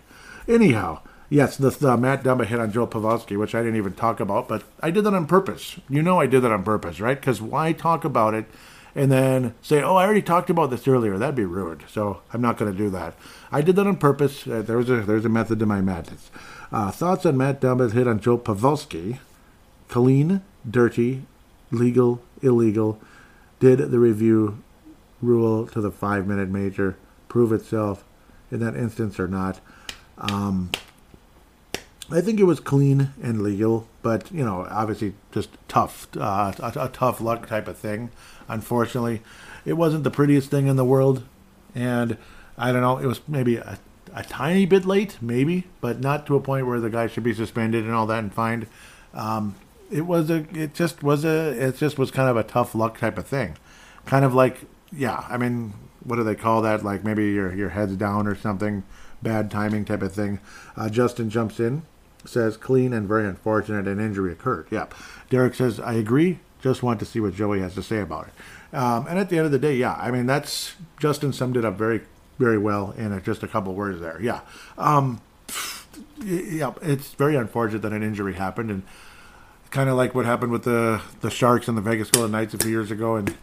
Anyhow, 0.48 1.00
yes, 1.28 1.56
the, 1.56 1.70
the 1.70 1.96
Matt 1.96 2.24
Dumba 2.24 2.46
hit 2.46 2.58
on 2.58 2.72
Joe 2.72 2.86
Pavelski, 2.86 3.38
which 3.38 3.54
I 3.54 3.60
didn't 3.60 3.76
even 3.76 3.92
talk 3.92 4.18
about, 4.18 4.48
but 4.48 4.64
I 4.80 4.90
did 4.90 5.04
that 5.04 5.14
on 5.14 5.26
purpose. 5.26 5.78
You 5.88 6.02
know 6.02 6.18
I 6.18 6.26
did 6.26 6.40
that 6.40 6.50
on 6.50 6.64
purpose, 6.64 6.98
right? 6.98 7.20
Because 7.20 7.42
why 7.42 7.72
talk 7.72 8.04
about 8.04 8.34
it 8.34 8.46
and 8.94 9.12
then 9.12 9.54
say, 9.62 9.82
oh, 9.82 9.96
I 9.96 10.04
already 10.04 10.22
talked 10.22 10.50
about 10.50 10.70
this 10.70 10.88
earlier? 10.88 11.18
That'd 11.18 11.36
be 11.36 11.44
rude. 11.44 11.84
So 11.88 12.22
I'm 12.32 12.40
not 12.40 12.56
going 12.56 12.72
to 12.72 12.76
do 12.76 12.90
that. 12.90 13.14
I 13.52 13.60
did 13.60 13.76
that 13.76 13.86
on 13.86 13.96
purpose. 13.96 14.46
Uh, 14.46 14.62
there's 14.62 14.88
a 14.88 15.02
there's 15.02 15.24
a 15.26 15.28
method 15.28 15.58
to 15.58 15.66
my 15.66 15.80
madness. 15.80 16.30
Uh, 16.72 16.90
thoughts 16.90 17.26
on 17.26 17.36
Matt 17.36 17.60
Dumba's 17.60 17.92
hit 17.92 18.08
on 18.08 18.18
Joe 18.20 18.38
Pavelski? 18.38 19.18
Clean, 19.88 20.40
dirty, 20.68 21.26
legal, 21.70 22.22
illegal. 22.42 23.00
Did 23.58 23.90
the 23.90 23.98
review 23.98 24.62
rule 25.20 25.66
to 25.66 25.80
the 25.80 25.90
five 25.90 26.26
minute 26.26 26.48
major 26.48 26.96
prove 27.28 27.52
itself? 27.52 28.04
In 28.50 28.60
that 28.60 28.76
instance 28.76 29.18
or 29.18 29.28
not. 29.28 29.60
Um, 30.18 30.70
I 32.12 32.20
think 32.20 32.40
it 32.40 32.44
was 32.44 32.58
clean 32.58 33.12
and 33.22 33.42
legal, 33.42 33.86
but 34.02 34.30
you 34.32 34.44
know, 34.44 34.66
obviously 34.68 35.14
just 35.32 35.50
tough, 35.68 36.08
uh, 36.16 36.52
a, 36.58 36.72
a, 36.86 36.88
tough 36.88 37.20
luck 37.20 37.46
type 37.46 37.68
of 37.68 37.78
thing. 37.78 38.10
Unfortunately, 38.48 39.22
it 39.64 39.74
wasn't 39.74 40.02
the 40.02 40.10
prettiest 40.10 40.50
thing 40.50 40.66
in 40.66 40.74
the 40.74 40.84
world, 40.84 41.24
and 41.74 42.16
I 42.58 42.72
don't 42.72 42.80
know. 42.80 42.98
It 42.98 43.06
was 43.06 43.20
maybe 43.28 43.56
a, 43.56 43.78
a 44.12 44.24
tiny 44.24 44.66
bit 44.66 44.84
late, 44.84 45.18
maybe, 45.20 45.68
but 45.80 46.00
not 46.00 46.26
to 46.26 46.34
a 46.34 46.40
point 46.40 46.66
where 46.66 46.80
the 46.80 46.90
guy 46.90 47.06
should 47.06 47.22
be 47.22 47.32
suspended 47.32 47.84
and 47.84 47.94
all 47.94 48.06
that 48.06 48.18
and 48.18 48.34
fined. 48.34 48.66
Um, 49.14 49.54
it 49.88 50.02
was 50.02 50.30
a, 50.30 50.46
it 50.52 50.74
just 50.74 51.04
was 51.04 51.24
a, 51.24 51.68
it 51.68 51.76
just 51.76 51.96
was 51.96 52.10
kind 52.10 52.28
of 52.28 52.36
a 52.36 52.42
tough 52.42 52.74
luck 52.74 52.98
type 52.98 53.18
of 53.18 53.26
thing, 53.26 53.56
kind 54.04 54.24
of 54.24 54.34
like, 54.34 54.62
yeah. 54.92 55.24
I 55.28 55.36
mean, 55.36 55.74
what 56.04 56.16
do 56.16 56.24
they 56.24 56.34
call 56.34 56.62
that? 56.62 56.84
Like 56.84 57.04
maybe 57.04 57.30
your 57.30 57.54
your 57.54 57.70
head's 57.70 57.96
down 57.96 58.26
or 58.26 58.34
something, 58.34 58.82
bad 59.22 59.50
timing 59.50 59.84
type 59.84 60.02
of 60.02 60.12
thing. 60.12 60.40
Uh, 60.76 60.88
Justin 60.88 61.30
jumps 61.30 61.60
in, 61.60 61.82
says 62.24 62.56
clean 62.56 62.92
and 62.92 63.06
very 63.06 63.26
unfortunate, 63.26 63.86
an 63.86 64.00
injury 64.00 64.32
occurred. 64.32 64.66
Yep. 64.70 64.94
Derek 65.28 65.54
says 65.54 65.80
I 65.80 65.94
agree. 65.94 66.38
Just 66.60 66.82
want 66.82 67.00
to 67.00 67.06
see 67.06 67.20
what 67.20 67.34
Joey 67.34 67.60
has 67.60 67.74
to 67.74 67.82
say 67.82 68.00
about 68.00 68.28
it. 68.28 68.76
Um, 68.76 69.06
and 69.06 69.18
at 69.18 69.30
the 69.30 69.38
end 69.38 69.46
of 69.46 69.52
the 69.52 69.58
day, 69.58 69.76
yeah, 69.76 69.94
I 69.94 70.10
mean 70.10 70.26
that's 70.26 70.74
Justin 70.98 71.32
summed 71.32 71.56
it 71.56 71.64
up 71.64 71.76
very 71.76 72.02
very 72.38 72.58
well 72.58 72.92
in 72.96 73.22
just 73.22 73.42
a 73.42 73.48
couple 73.48 73.74
words 73.74 74.00
there. 74.00 74.20
Yeah. 74.20 74.40
Um, 74.78 75.20
yeah, 76.22 76.72
it's 76.82 77.12
very 77.14 77.36
unfortunate 77.36 77.82
that 77.82 77.92
an 77.92 78.02
injury 78.02 78.34
happened, 78.34 78.70
and 78.70 78.82
kind 79.70 79.88
of 79.88 79.96
like 79.96 80.14
what 80.14 80.26
happened 80.26 80.52
with 80.52 80.64
the 80.64 81.00
the 81.20 81.30
Sharks 81.30 81.68
and 81.68 81.76
the 81.76 81.82
Vegas 81.82 82.10
Golden 82.10 82.32
Knights 82.32 82.54
a 82.54 82.58
few 82.58 82.70
years 82.70 82.90
ago, 82.90 83.16
and 83.16 83.34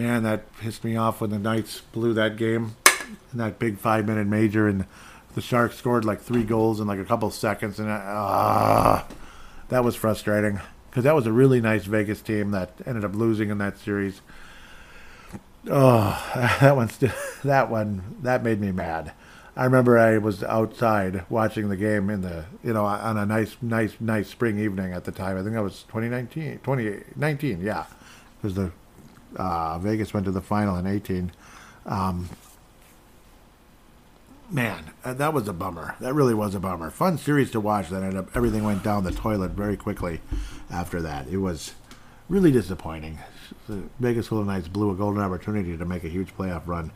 man, 0.00 0.22
that 0.22 0.50
pissed 0.58 0.82
me 0.82 0.96
off 0.96 1.20
when 1.20 1.28
the 1.28 1.38
Knights 1.38 1.82
blew 1.92 2.14
that 2.14 2.36
game 2.36 2.74
in 3.32 3.38
that 3.38 3.58
big 3.58 3.76
five 3.76 4.06
minute 4.06 4.26
major, 4.26 4.66
and 4.66 4.86
the 5.34 5.42
Sharks 5.42 5.76
scored 5.76 6.06
like 6.06 6.22
three 6.22 6.42
goals 6.42 6.80
in 6.80 6.86
like 6.86 6.98
a 6.98 7.04
couple 7.04 7.30
seconds, 7.30 7.78
and 7.78 7.90
uh, 7.90 9.02
that 9.68 9.84
was 9.84 9.96
frustrating 9.96 10.58
because 10.88 11.04
that 11.04 11.14
was 11.14 11.26
a 11.26 11.32
really 11.32 11.60
nice 11.60 11.84
Vegas 11.84 12.22
team 12.22 12.50
that 12.52 12.72
ended 12.86 13.04
up 13.04 13.14
losing 13.14 13.50
in 13.50 13.58
that 13.58 13.78
series. 13.78 14.22
Oh, 15.68 16.26
that 16.60 16.74
one, 16.74 16.90
that 17.44 17.70
one, 17.70 18.16
that 18.22 18.42
made 18.42 18.58
me 18.58 18.72
mad. 18.72 19.12
I 19.54 19.64
remember 19.64 19.98
I 19.98 20.16
was 20.16 20.42
outside 20.44 21.24
watching 21.28 21.68
the 21.68 21.76
game 21.76 22.08
in 22.08 22.22
the, 22.22 22.46
you 22.64 22.72
know, 22.72 22.86
on 22.86 23.18
a 23.18 23.26
nice, 23.26 23.56
nice, 23.60 23.96
nice 24.00 24.28
spring 24.28 24.58
evening 24.58 24.94
at 24.94 25.04
the 25.04 25.12
time. 25.12 25.36
I 25.36 25.42
think 25.42 25.54
that 25.54 25.62
was 25.62 25.82
2019, 25.82 26.60
2019, 26.64 27.60
yeah, 27.60 27.84
because 28.40 28.54
the 28.54 28.72
uh, 29.36 29.78
Vegas 29.78 30.12
went 30.12 30.26
to 30.26 30.32
the 30.32 30.40
final 30.40 30.76
in 30.76 30.86
18. 30.86 31.32
Um, 31.86 32.28
man, 34.50 34.92
uh, 35.04 35.14
that 35.14 35.32
was 35.32 35.48
a 35.48 35.52
bummer. 35.52 35.96
That 36.00 36.14
really 36.14 36.34
was 36.34 36.54
a 36.54 36.60
bummer. 36.60 36.90
Fun 36.90 37.18
series 37.18 37.50
to 37.52 37.60
watch. 37.60 37.88
That 37.88 38.02
ended 38.02 38.18
up 38.18 38.36
everything 38.36 38.64
went 38.64 38.82
down 38.82 39.04
the 39.04 39.12
toilet 39.12 39.52
very 39.52 39.76
quickly 39.76 40.20
after 40.70 41.00
that. 41.02 41.28
It 41.28 41.38
was 41.38 41.74
really 42.28 42.52
disappointing. 42.52 43.18
Vegas 43.98 44.28
Golden 44.28 44.48
Knights 44.48 44.68
blew 44.68 44.90
a 44.90 44.94
golden 44.94 45.22
opportunity 45.22 45.76
to 45.76 45.84
make 45.84 46.04
a 46.04 46.08
huge 46.08 46.36
playoff 46.36 46.66
run. 46.66 46.92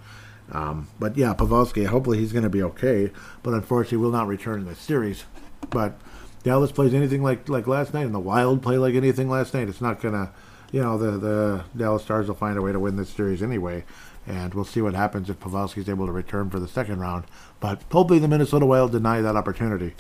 Um, 0.53 0.89
but 0.99 1.17
yeah, 1.17 1.35
Pavelski, 1.35 1.87
hopefully 1.87 2.19
he's 2.19 2.33
going 2.33 2.45
to 2.45 2.51
be 2.51 2.63
okay. 2.63 3.11
But 3.43 3.55
unfortunately, 3.55 3.99
will 3.99 4.11
not 4.11 4.27
return 4.27 4.61
in 4.61 4.67
the 4.67 4.75
series. 4.75 5.25
But 5.71 5.99
Dallas 6.43 6.73
plays 6.73 6.95
anything 6.95 7.23
like 7.23 7.49
like 7.49 7.67
last 7.67 7.95
night, 7.95 8.05
and 8.05 8.15
the 8.15 8.21
Wild 8.21 8.63
play 8.63 8.79
like 8.79 8.95
anything 8.95 9.29
last 9.29 9.55
night. 9.55 9.69
It's 9.69 9.81
not 9.81 10.01
going 10.01 10.15
to, 10.15 10.31
you 10.75 10.83
know, 10.83 10.99
the 10.99 11.13
the 11.13 11.65
Dallas 11.77 12.03
Stars 12.03 12.27
will 12.27 12.35
find 12.35 12.59
a 12.59 12.63
way 12.63 12.73
to 12.73 12.81
win 12.81 12.97
this 12.97 13.09
series 13.09 13.45
anyway. 13.45 13.85
And 14.27 14.55
we'll 14.55 14.65
see 14.65 14.81
what 14.81 14.95
happens 14.95 15.31
if 15.31 15.39
Pavelski 15.39 15.79
is 15.79 15.89
able 15.89 16.07
to 16.07 16.13
return 16.13 16.51
for 16.51 16.59
the 16.59 16.67
second 16.67 16.99
round. 16.99 17.27
But 17.61 17.83
hopefully, 17.93 18.19
the 18.19 18.27
Minnesota 18.27 18.67
Wild 18.67 18.91
deny 18.91 19.21
that 19.21 19.37
opportunity 19.37 19.95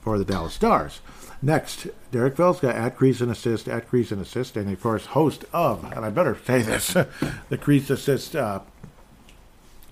for 0.00 0.18
the 0.18 0.24
Dallas 0.24 0.54
Stars. 0.54 1.00
Next, 1.42 1.88
Derek 2.12 2.36
Felska 2.36 2.72
at 2.72 2.96
Crease 2.96 3.20
and 3.20 3.32
Assist, 3.32 3.66
at 3.66 3.88
Crease 3.88 4.12
and 4.12 4.22
Assist, 4.22 4.56
and 4.56 4.70
of 4.70 4.80
course, 4.80 5.06
host 5.06 5.46
of, 5.52 5.82
and 5.90 6.04
I 6.04 6.10
better 6.10 6.38
say 6.46 6.62
this, 6.62 6.92
the 7.48 7.58
Crease 7.58 7.90
Assist, 7.90 8.36
uh, 8.36 8.60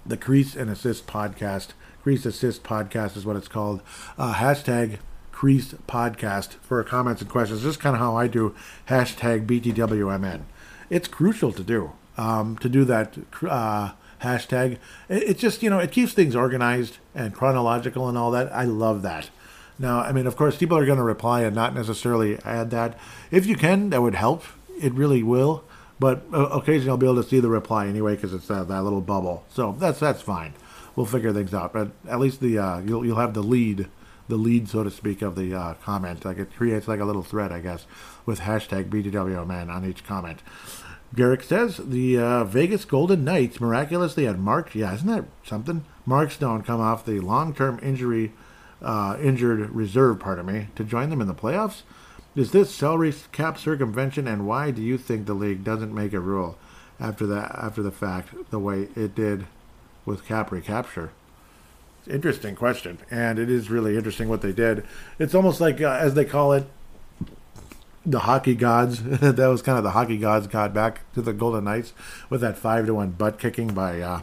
the 0.06 0.16
Crease 0.16 0.54
and 0.54 0.70
Assist 0.70 1.08
podcast. 1.08 1.70
Crease 2.04 2.24
Assist 2.24 2.62
podcast 2.62 3.16
is 3.16 3.26
what 3.26 3.34
it's 3.34 3.48
called. 3.48 3.82
Uh, 4.16 4.34
hashtag 4.34 4.98
Crease 5.38 5.72
podcast 5.86 6.54
for 6.62 6.82
comments 6.82 7.22
and 7.22 7.30
questions. 7.30 7.62
This 7.62 7.76
is 7.76 7.76
kind 7.76 7.94
of 7.94 8.00
how 8.00 8.16
I 8.16 8.26
do 8.26 8.56
hashtag 8.88 9.46
BTWMN. 9.46 10.40
It's 10.90 11.06
crucial 11.06 11.52
to 11.52 11.62
do 11.62 11.92
um, 12.16 12.58
to 12.58 12.68
do 12.68 12.84
that 12.86 13.16
uh, 13.48 13.92
hashtag. 14.20 14.78
It, 15.08 15.22
it, 15.22 15.38
just 15.38 15.62
you 15.62 15.70
know 15.70 15.78
it 15.78 15.92
keeps 15.92 16.12
things 16.12 16.34
organized 16.34 16.98
and 17.14 17.32
chronological 17.32 18.08
and 18.08 18.18
all 18.18 18.32
that. 18.32 18.52
I 18.52 18.64
love 18.64 19.02
that. 19.02 19.30
Now, 19.78 20.00
I 20.00 20.10
mean, 20.10 20.26
of 20.26 20.34
course, 20.34 20.56
people 20.56 20.76
are 20.76 20.84
going 20.84 20.98
to 20.98 21.04
reply 21.04 21.42
and 21.42 21.54
not 21.54 21.72
necessarily 21.72 22.40
add 22.44 22.72
that. 22.72 22.98
If 23.30 23.46
you 23.46 23.54
can, 23.54 23.90
that 23.90 24.02
would 24.02 24.16
help. 24.16 24.42
It 24.82 24.92
really 24.92 25.22
will. 25.22 25.62
But 26.00 26.24
uh, 26.32 26.46
occasionally, 26.46 26.90
I'll 26.90 26.96
be 26.96 27.06
able 27.06 27.22
to 27.22 27.28
see 27.28 27.38
the 27.38 27.48
reply 27.48 27.86
anyway 27.86 28.16
because 28.16 28.34
it's 28.34 28.48
that, 28.48 28.66
that 28.66 28.82
little 28.82 29.02
bubble. 29.02 29.44
So 29.50 29.76
that's 29.78 30.00
that's 30.00 30.20
fine. 30.20 30.54
We'll 30.96 31.06
figure 31.06 31.32
things 31.32 31.54
out. 31.54 31.72
But 31.72 31.92
at 32.08 32.18
least 32.18 32.40
the 32.40 32.58
uh, 32.58 32.78
you'll 32.80 33.06
you'll 33.06 33.20
have 33.20 33.34
the 33.34 33.42
lead, 33.44 33.86
the 34.28 34.36
lead 34.36 34.68
so 34.68 34.84
to 34.84 34.90
speak 34.90 35.22
of 35.22 35.34
the 35.34 35.54
uh, 35.54 35.74
comment. 35.74 36.24
Like 36.24 36.38
it 36.38 36.54
creates 36.54 36.86
like 36.86 37.00
a 37.00 37.04
little 37.04 37.22
thread, 37.22 37.50
I 37.50 37.60
guess, 37.60 37.86
with 38.24 38.40
hashtag 38.40 38.88
BTWMN 38.90 39.68
on 39.68 39.84
each 39.84 40.04
comment. 40.06 40.40
Garrick 41.14 41.42
says 41.42 41.78
the 41.78 42.18
uh, 42.18 42.44
Vegas 42.44 42.84
Golden 42.84 43.24
Knights 43.24 43.60
miraculously 43.60 44.24
had 44.24 44.38
Mark. 44.38 44.74
Yeah, 44.74 44.94
isn't 44.94 45.08
that 45.08 45.24
something? 45.42 45.84
Mark 46.04 46.30
Stone 46.30 46.62
come 46.62 46.80
off 46.80 47.06
the 47.06 47.20
long-term 47.20 47.80
injury, 47.82 48.32
uh, 48.82 49.16
injured 49.20 49.70
reserve. 49.70 50.20
Pardon 50.20 50.46
me, 50.46 50.68
to 50.76 50.84
join 50.84 51.08
them 51.08 51.22
in 51.22 51.26
the 51.26 51.34
playoffs. 51.34 51.82
Is 52.36 52.52
this 52.52 52.72
salary 52.72 53.14
cap 53.32 53.58
circumvention, 53.58 54.28
and 54.28 54.46
why 54.46 54.70
do 54.70 54.82
you 54.82 54.98
think 54.98 55.26
the 55.26 55.34
league 55.34 55.64
doesn't 55.64 55.94
make 55.94 56.12
a 56.12 56.20
rule 56.20 56.58
after 57.00 57.26
that 57.26 57.52
after 57.54 57.82
the 57.82 57.90
fact 57.90 58.50
the 58.50 58.58
way 58.58 58.88
it 58.94 59.14
did 59.14 59.46
with 60.04 60.26
cap 60.26 60.52
recapture? 60.52 61.10
Interesting 62.08 62.56
question, 62.56 62.98
and 63.10 63.38
it 63.38 63.50
is 63.50 63.68
really 63.68 63.96
interesting 63.96 64.28
what 64.28 64.40
they 64.40 64.52
did. 64.52 64.84
It's 65.18 65.34
almost 65.34 65.60
like, 65.60 65.80
uh, 65.80 65.90
as 65.90 66.14
they 66.14 66.24
call 66.24 66.52
it, 66.52 66.64
the 68.06 68.20
hockey 68.20 68.54
gods. 68.54 69.02
that 69.04 69.46
was 69.46 69.60
kind 69.60 69.76
of 69.76 69.84
the 69.84 69.90
hockey 69.90 70.16
gods 70.16 70.46
got 70.46 70.72
back 70.72 71.00
to 71.12 71.20
the 71.20 71.34
Golden 71.34 71.64
Knights 71.64 71.92
with 72.30 72.40
that 72.40 72.56
five 72.56 72.86
to 72.86 72.94
one 72.94 73.10
butt 73.10 73.38
kicking 73.38 73.74
by 73.74 74.00
uh, 74.00 74.22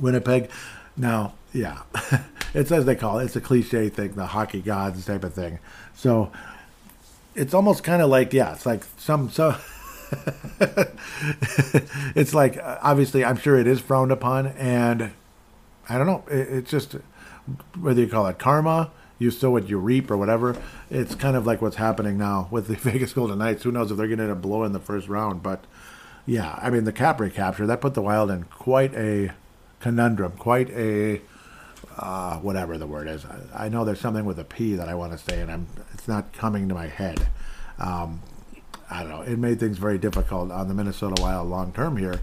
Winnipeg. 0.00 0.50
Now, 0.96 1.34
yeah, 1.52 1.82
it's 2.54 2.72
as 2.72 2.84
they 2.84 2.96
call 2.96 3.20
it. 3.20 3.26
It's 3.26 3.36
a 3.36 3.40
cliche 3.40 3.88
thing, 3.88 4.14
the 4.14 4.26
hockey 4.26 4.60
gods 4.60 5.06
type 5.06 5.22
of 5.22 5.32
thing. 5.32 5.60
So 5.94 6.32
it's 7.36 7.54
almost 7.54 7.84
kind 7.84 8.02
of 8.02 8.10
like 8.10 8.32
yeah, 8.32 8.54
it's 8.54 8.66
like 8.66 8.82
some 8.98 9.30
so. 9.30 9.56
it's 12.16 12.34
like 12.34 12.58
obviously 12.82 13.24
I'm 13.24 13.36
sure 13.36 13.56
it 13.56 13.68
is 13.68 13.80
frowned 13.80 14.10
upon, 14.10 14.48
and 14.48 15.12
I 15.90 15.98
don't 15.98 16.06
know. 16.06 16.24
It, 16.30 16.48
it's 16.48 16.70
just 16.70 16.96
whether 17.78 18.00
you 18.00 18.08
call 18.08 18.26
it 18.26 18.38
karma 18.38 18.90
you 19.20 19.30
sow 19.30 19.50
what 19.50 19.68
you 19.68 19.78
reap 19.78 20.10
or 20.10 20.16
whatever. 20.16 20.56
It's 20.90 21.14
kind 21.14 21.36
of 21.36 21.46
like 21.46 21.62
what's 21.62 21.76
happening 21.76 22.18
now 22.18 22.48
with 22.50 22.66
the 22.66 22.74
Vegas 22.90 23.12
Golden 23.12 23.38
Knights. 23.38 23.62
Who 23.62 23.70
knows 23.70 23.92
if 23.92 23.98
they're 23.98 24.08
going 24.08 24.18
to 24.18 24.24
end 24.24 24.32
up 24.32 24.42
blowing 24.42 24.72
the 24.72 24.80
first 24.80 25.06
round? 25.06 25.42
But 25.44 25.64
yeah, 26.26 26.58
I 26.60 26.70
mean 26.70 26.84
the 26.84 26.92
cap 26.92 27.20
recapture 27.20 27.66
that 27.66 27.80
put 27.80 27.94
the 27.94 28.02
Wild 28.02 28.30
in 28.30 28.44
quite 28.44 28.94
a 28.94 29.32
conundrum, 29.78 30.32
quite 30.32 30.70
a 30.70 31.20
uh, 31.98 32.38
whatever 32.38 32.78
the 32.78 32.86
word 32.86 33.08
is. 33.08 33.24
I, 33.26 33.66
I, 33.66 33.68
know 33.68 33.84
there's 33.84 34.00
something 34.00 34.24
with 34.24 34.38
a 34.38 34.44
P 34.44 34.74
that 34.74 34.88
I 34.88 34.94
want 34.94 35.12
to 35.12 35.18
say, 35.18 35.40
and 35.40 35.50
I'm 35.50 35.66
it's 35.92 36.08
not 36.08 36.32
coming 36.32 36.68
to 36.68 36.74
my 36.74 36.86
head. 36.86 37.28
Um, 37.78 38.22
I 38.90 39.02
don't 39.02 39.10
know. 39.10 39.22
It 39.22 39.38
made 39.38 39.60
things 39.60 39.76
very 39.76 39.98
difficult 39.98 40.50
on 40.50 40.68
the 40.68 40.74
Minnesota 40.74 41.20
Wild 41.20 41.48
long 41.48 41.72
term 41.72 41.98
here. 41.98 42.20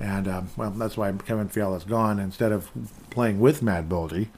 And 0.00 0.26
um, 0.26 0.48
well, 0.56 0.70
that's 0.70 0.96
why 0.96 1.12
Kevin 1.12 1.48
Fiala's 1.48 1.84
gone. 1.84 2.18
Instead 2.18 2.52
of 2.52 2.70
playing 3.10 3.38
with 3.38 3.62
Matt 3.62 3.88
Boldy 3.88 4.28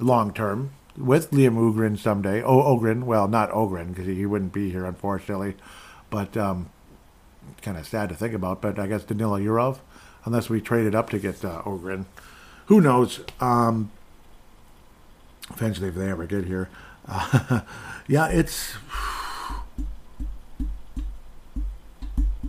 long 0.00 0.32
term, 0.34 0.72
with 0.96 1.30
Liam 1.30 1.56
Öhgren 1.56 1.96
someday. 1.96 2.42
Oh, 2.42 2.62
Ogren. 2.62 3.06
Well, 3.06 3.28
not 3.28 3.50
Ogren 3.52 3.90
because 3.90 4.06
he, 4.06 4.26
wouldn't 4.26 4.52
be 4.52 4.70
here, 4.70 4.84
unfortunately. 4.84 5.54
But 6.10 6.36
um, 6.36 6.70
kind 7.62 7.78
of 7.78 7.86
sad 7.86 8.08
to 8.08 8.16
think 8.16 8.34
about. 8.34 8.60
But 8.60 8.78
I 8.78 8.88
guess 8.88 9.04
Danila 9.04 9.42
Yurov, 9.42 9.78
unless 10.24 10.50
we 10.50 10.60
traded 10.60 10.94
up 10.94 11.08
to 11.10 11.18
get 11.18 11.44
uh, 11.44 11.62
Ogren. 11.64 12.06
Who 12.66 12.80
knows? 12.80 13.20
Um, 13.40 13.92
eventually, 15.50 15.88
if 15.88 15.94
they 15.94 16.10
ever 16.10 16.26
get 16.26 16.46
here. 16.46 16.68
Uh, 17.06 17.60
yeah, 18.08 18.28
it's 18.28 18.74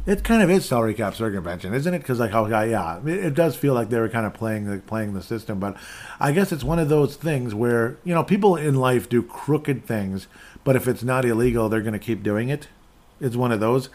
It 0.04 0.24
kind 0.24 0.42
of 0.42 0.50
is 0.50 0.66
salary 0.66 0.96
cap 0.96 1.14
circumvention, 1.14 1.76
isn't 1.76 1.94
it? 1.94 2.00
Because 2.00 2.20
like 2.20 2.32
how 2.32 2.48
yeah, 2.48 3.00
it, 3.06 3.26
it, 3.26 3.34
does 3.36 3.56
feel 3.56 3.76
like 3.76 3.90
they 3.90 4.00
were 4.00 4.10
kind 4.10 4.26
of 4.26 4.34
playing 4.34 4.66
the 4.66 4.80
playing 4.80 5.14
the 5.14 5.22
system, 5.22 5.60
but 5.60 5.78
I 6.20 6.32
guess 6.32 6.52
it's 6.52 6.64
one 6.64 6.80
of 6.80 6.90
those 6.90 7.16
things 7.16 7.54
where 7.54 7.98
you 8.04 8.16
know 8.16 8.24
people 8.24 8.56
in 8.56 8.76
life 8.76 9.08
do 9.08 9.22
crooked 9.22 9.86
things, 9.86 10.26
but 10.64 10.76
if 10.76 10.88
it's 10.88 11.04
not 11.04 11.24
illegal, 11.24 11.70
they're 11.70 11.82
going 11.82 11.94
to 11.94 12.00
keep 12.00 12.24
doing 12.24 12.50
it. 12.50 12.68
It's 13.20 13.36
one 13.36 13.52
of 13.52 13.60
those. 13.60 13.90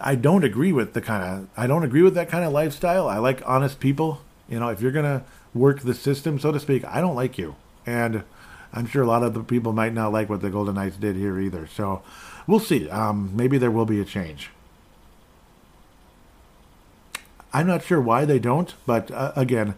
I 0.00 0.16
don't 0.16 0.42
agree 0.42 0.72
with 0.72 0.92
the 0.92 1.00
kind 1.00 1.22
of 1.22 1.48
I 1.56 1.68
don't 1.68 1.84
agree 1.84 2.02
with 2.02 2.14
that 2.14 2.28
kind 2.28 2.44
of 2.44 2.52
lifestyle. 2.52 3.06
I 3.08 3.18
like 3.18 3.40
honest 3.46 3.78
people. 3.78 4.22
You 4.48 4.58
know, 4.58 4.70
if 4.70 4.80
you're 4.80 4.90
going 4.90 5.04
to 5.04 5.22
work 5.54 5.82
the 5.82 5.94
system, 5.94 6.40
so 6.40 6.50
to 6.50 6.58
speak, 6.58 6.84
I 6.84 7.00
don't 7.00 7.14
like 7.14 7.38
you, 7.38 7.54
and 7.86 8.24
I'm 8.72 8.86
sure 8.86 9.04
a 9.04 9.06
lot 9.06 9.22
of 9.22 9.34
the 9.34 9.44
people 9.44 9.72
might 9.72 9.94
not 9.94 10.12
like 10.12 10.28
what 10.28 10.40
the 10.40 10.50
Golden 10.50 10.74
Knights 10.74 10.96
did 10.96 11.14
here 11.14 11.38
either. 11.38 11.68
So 11.68 12.02
we'll 12.48 12.58
see. 12.58 12.90
Um, 12.90 13.30
maybe 13.36 13.56
there 13.56 13.70
will 13.70 13.86
be 13.86 14.00
a 14.00 14.04
change. 14.04 14.50
I'm 17.54 17.68
not 17.68 17.84
sure 17.84 18.00
why 18.00 18.24
they 18.24 18.40
don't, 18.40 18.74
but 18.84 19.12
uh, 19.12 19.32
again, 19.36 19.74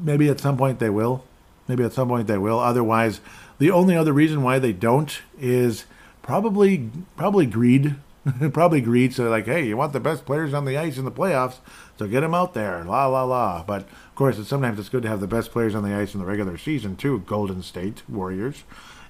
maybe 0.00 0.30
at 0.30 0.40
some 0.40 0.56
point 0.56 0.78
they 0.78 0.88
will. 0.88 1.24
Maybe 1.68 1.84
at 1.84 1.92
some 1.92 2.08
point 2.08 2.26
they 2.26 2.38
will. 2.38 2.58
Otherwise, 2.58 3.20
the 3.58 3.70
only 3.70 3.94
other 3.94 4.14
reason 4.14 4.42
why 4.42 4.58
they 4.58 4.72
don't 4.72 5.20
is 5.38 5.84
probably 6.22 6.90
probably 7.16 7.44
greed. 7.44 7.96
probably 8.52 8.80
greed. 8.80 9.14
So 9.14 9.28
like, 9.28 9.44
hey, 9.44 9.66
you 9.66 9.76
want 9.76 9.92
the 9.92 10.00
best 10.00 10.24
players 10.24 10.54
on 10.54 10.64
the 10.64 10.78
ice 10.78 10.96
in 10.96 11.04
the 11.04 11.12
playoffs, 11.12 11.56
so 11.98 12.08
get 12.08 12.20
them 12.20 12.34
out 12.34 12.54
there. 12.54 12.82
La 12.82 13.06
la 13.06 13.24
la. 13.24 13.62
But 13.62 13.82
of 13.82 14.14
course, 14.14 14.38
it's, 14.38 14.48
sometimes 14.48 14.78
it's 14.78 14.88
good 14.88 15.02
to 15.02 15.08
have 15.08 15.20
the 15.20 15.26
best 15.26 15.50
players 15.50 15.74
on 15.74 15.84
the 15.84 15.94
ice 15.94 16.14
in 16.14 16.20
the 16.20 16.26
regular 16.26 16.56
season 16.56 16.96
too. 16.96 17.20
Golden 17.26 17.62
State 17.62 18.02
Warriors, 18.08 18.64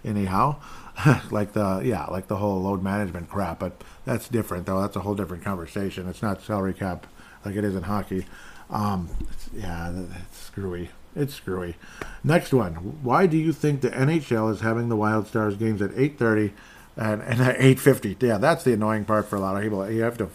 anyhow. 0.04 0.56
like 1.30 1.52
the 1.52 1.82
yeah, 1.84 2.06
like 2.06 2.26
the 2.26 2.36
whole 2.36 2.62
load 2.62 2.82
management 2.82 3.30
crap. 3.30 3.60
But 3.60 3.80
that's 4.04 4.28
different 4.28 4.66
though. 4.66 4.80
That's 4.80 4.96
a 4.96 5.00
whole 5.00 5.14
different 5.14 5.44
conversation. 5.44 6.08
It's 6.08 6.22
not 6.22 6.42
salary 6.42 6.74
cap 6.74 7.06
like 7.46 7.56
it 7.56 7.64
is 7.64 7.76
in 7.76 7.84
hockey. 7.84 8.26
Um, 8.68 9.08
yeah, 9.54 9.92
it's 10.26 10.38
screwy. 10.38 10.90
It's 11.14 11.34
screwy. 11.34 11.76
Next 12.24 12.52
one. 12.52 12.74
Why 13.02 13.26
do 13.26 13.36
you 13.36 13.52
think 13.52 13.80
the 13.80 13.90
NHL 13.90 14.52
is 14.52 14.60
having 14.60 14.88
the 14.88 14.96
Wild 14.96 15.28
Stars 15.28 15.56
games 15.56 15.80
at 15.80 15.92
8:30 15.92 16.52
and, 16.96 17.22
and 17.22 17.40
at 17.40 17.58
8:50? 17.58 18.20
Yeah, 18.20 18.38
that's 18.38 18.64
the 18.64 18.72
annoying 18.72 19.04
part 19.04 19.28
for 19.28 19.36
a 19.36 19.40
lot 19.40 19.56
of 19.56 19.62
people. 19.62 19.88
You 19.90 20.02
have 20.02 20.18
to 20.18 20.28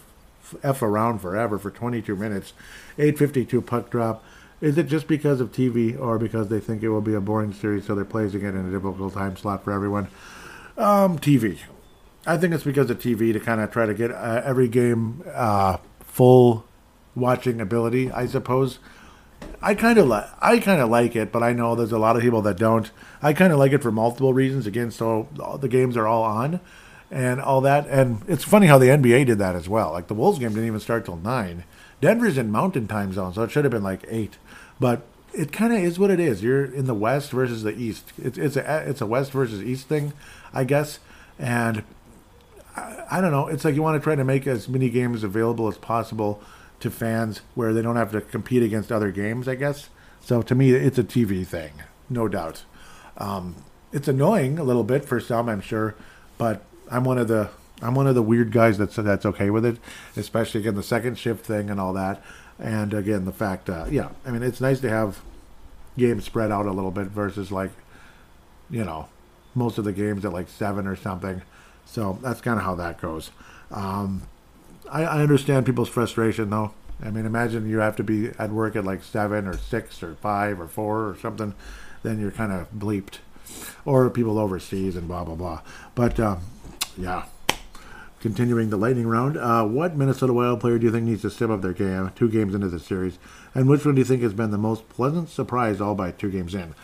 f 0.64 0.82
around 0.82 1.20
forever 1.20 1.59
for 1.59 1.70
22 1.70 2.16
minutes. 2.16 2.53
8:52 2.97 3.66
puck 3.66 3.89
drop. 3.89 4.24
Is 4.62 4.78
it 4.78 4.88
just 4.88 5.07
because 5.07 5.41
of 5.41 5.51
TV 5.51 5.99
or 5.99 6.18
because 6.18 6.47
they 6.47 6.59
think 6.59 6.84
it 6.84 6.89
will 6.89 7.01
be 7.01 7.16
a 7.16 7.22
boring 7.22 7.51
series, 7.51 7.86
so 7.86 7.95
they're 7.95 8.05
placing 8.05 8.41
it 8.41 8.55
in 8.55 8.68
a 8.68 8.72
difficult 8.72 9.14
time 9.14 9.36
slot 9.36 9.64
for 9.64 9.74
everyone? 9.74 10.07
Um, 10.78 11.20
TV. 11.20 11.59
I 12.26 12.38
think 12.38 12.53
it's 12.53 12.64
because 12.64 12.89
of 12.89 12.99
TV 12.99 13.34
to 13.34 13.39
kind 13.39 13.59
of 13.59 13.72
try 13.72 13.88
to 13.88 13.95
get 13.95 14.12
uh, 14.12 14.41
every 14.45 14.68
game 14.68 15.24
uh, 15.34 15.78
full 15.99 16.66
watching 17.16 17.62
ability, 17.62 18.12
I 18.12 18.26
suppose. 18.26 18.80
I 19.62 19.76
kind 19.76 19.97
of 19.97 20.07
like 20.07 20.28
I 20.41 20.59
kind 20.59 20.82
of 20.82 20.89
like 20.89 21.16
it, 21.16 21.32
but 21.32 21.43
I 21.43 21.53
know 21.53 21.76
there's 21.76 21.91
a 21.91 21.99
lot 21.99 22.16
of 22.16 22.22
people 22.22 22.41
that 22.43 22.57
don't. 22.57 22.89
I 23.22 23.34
kind 23.34 23.53
of 23.53 23.59
like 23.59 23.72
it 23.72 23.82
for 23.82 23.91
multiple 23.91 24.34
reasons. 24.34 24.66
Again, 24.66 24.91
so 24.91 25.28
the 25.59 25.68
games 25.68 25.97
are 25.97 26.07
all 26.07 26.24
on, 26.24 26.59
and 27.12 27.39
all 27.39 27.62
that. 27.62 27.88
And 27.88 28.24
it's 28.28 28.43
funny 28.43 28.68
how 28.68 28.78
the 28.78 28.88
NBA 28.88 29.26
did 29.28 29.38
that 29.39 29.55
as 29.55 29.70
well. 29.70 29.91
Like 29.91 30.07
the 30.07 30.14
Wolves 30.14 30.39
game 30.39 30.49
didn't 30.49 30.68
even 30.68 30.80
start 30.80 31.05
till 31.05 31.18
nine. 31.18 31.64
Denver's 31.99 32.38
in 32.38 32.51
Mountain 32.51 32.88
Time 32.88 33.14
zone, 33.14 33.34
so 33.34 33.43
it 33.43 33.51
should 33.51 33.66
have 33.66 33.72
been 33.72 33.84
like 33.84 34.03
eight. 34.07 34.38
But 34.80 35.03
it 35.34 35.51
kind 35.51 35.74
of 35.74 35.80
is 35.80 35.99
what 35.99 36.09
it 36.09 36.20
is. 36.20 36.43
You're 36.43 36.66
in 36.66 36.86
the 36.86 36.95
West 36.95 37.32
versus 37.32 37.64
the 37.64 37.78
East. 37.78 38.12
It's 38.18 38.38
it's 38.38 38.55
a 38.55 38.89
it's 38.89 39.01
a 39.01 39.05
West 39.05 39.32
versus 39.32 39.62
East 39.62 39.88
thing, 39.88 40.14
I 40.53 40.64
guess. 40.64 40.99
And 41.38 41.84
I, 42.76 43.03
I 43.12 43.22
don't 43.22 43.32
know. 43.32 43.47
It's 43.47 43.64
like 43.64 43.76
you 43.76 43.84
want 43.84 44.01
to 44.01 44.03
try 44.03 44.16
to 44.16 44.24
make 44.24 44.47
as 44.47 44.68
many 44.68 44.89
games 44.89 45.24
available 45.24 45.68
as 45.68 45.78
possible 45.78 46.41
to 46.82 46.92
fans 46.92 47.42
where 47.56 47.74
they 47.74 47.82
don't 47.82 47.96
have 47.96 48.12
to 48.12 48.22
compete 48.22 48.64
against 48.64 48.92
other 48.92 49.12
games, 49.12 49.48
I 49.48 49.56
guess. 49.56 49.90
So 50.22 50.42
to 50.42 50.56
me, 50.56 50.72
it's 50.72 50.98
a 50.98 51.04
TV 51.04 51.46
thing, 51.46 51.72
no 52.10 52.28
doubt. 52.28 52.64
Um, 53.18 53.56
it's 53.92 54.08
annoying 54.08 54.60
a 54.60 54.64
little 54.64 54.84
bit 54.84 55.06
for 55.06 55.20
some, 55.20 55.50
I'm 55.50 55.62
sure, 55.62 55.96
but 56.38 56.64
I'm 56.90 57.04
one 57.04 57.18
of 57.18 57.28
the 57.28 57.50
I'm 57.82 57.96
one 57.96 58.06
of 58.06 58.14
the 58.14 58.22
weird 58.22 58.52
guys 58.52 58.78
that's 58.78 58.96
that's 58.96 59.26
okay 59.26 59.50
with 59.50 59.66
it, 59.66 59.78
especially 60.16 60.62
again 60.62 60.76
the 60.76 60.84
second 60.84 61.18
shift 61.18 61.46
thing 61.46 61.70
and 61.70 61.80
all 61.80 61.94
that, 61.94 62.22
and 62.60 62.94
again 62.94 63.26
the 63.26 63.32
fact, 63.32 63.70
uh, 63.70 63.86
yeah, 63.90 64.10
I 64.26 64.32
mean 64.32 64.44
it's 64.44 64.62
nice 64.62 64.80
to 64.82 64.90
have 64.90 65.22
games 65.98 66.26
spread 66.26 66.52
out 66.52 66.66
a 66.66 66.72
little 66.72 66.92
bit 66.92 67.08
versus 67.08 67.52
like, 67.52 67.72
you 68.70 68.84
know, 68.84 69.10
most 69.56 69.78
of 69.78 69.84
the 69.84 69.94
games 69.94 70.24
at 70.26 70.34
like 70.34 70.48
seven 70.48 70.88
or 70.88 70.96
something. 70.96 71.42
So 71.86 72.20
that's 72.22 72.42
kind 72.42 72.58
of 72.58 72.66
how 72.66 72.76
that 72.76 73.02
goes. 73.02 73.32
Um, 73.72 74.24
I, 74.92 75.04
I 75.04 75.22
understand 75.22 75.66
people's 75.66 75.89
frustration 75.89 76.50
though. 76.50 76.74
I 77.04 77.10
mean, 77.10 77.26
imagine 77.26 77.68
you 77.68 77.80
have 77.80 77.96
to 77.96 78.04
be 78.04 78.30
at 78.38 78.52
work 78.52 78.76
at 78.76 78.86
like 78.86 79.04
seven 79.04 79.48
or 79.48 79.58
six 79.58 80.04
or 80.04 80.16
five 80.16 80.60
or 80.60 80.68
four 80.68 81.08
or 81.08 81.18
something, 81.18 81.56
then 82.04 82.20
you're 82.20 82.32
kind 82.32 82.52
of 82.52 82.72
bleeped, 82.72 83.20
or 83.86 84.10
people 84.10 84.38
overseas 84.38 84.96
and 84.96 85.08
blah 85.08 85.24
blah 85.24 85.36
blah. 85.36 85.62
But 85.96 86.20
um, 86.20 86.42
yeah, 86.98 87.26
continuing 88.20 88.70
the 88.70 88.78
lightning 88.78 89.08
round. 89.08 89.38
Uh, 89.38 89.66
what 89.66 89.96
Minnesota 89.96 90.34
Wild 90.34 90.60
player 90.60 90.78
do 90.78 90.86
you 90.86 90.92
think 90.92 91.06
needs 91.06 91.24
to 91.24 91.32
step 91.32 91.50
up 91.50 91.62
their 91.62 91.74
game 91.74 92.12
two 92.16 92.30
games 92.30 92.54
into 92.54 92.70
the 92.70 92.80
series, 92.80 93.18
and 93.56 93.68
which 93.68 93.86
one 93.86 93.96
do 93.96 94.02
you 94.02 94.06
think 94.06 94.22
has 94.22 94.34
been 94.34 94.52
the 94.52 94.58
most 94.58 94.88
pleasant 94.89 95.30
surprise 95.30 95.82
all 95.82 95.96
by 95.96 96.12
two 96.12 96.30
games 96.30 96.54
in? 96.54 96.76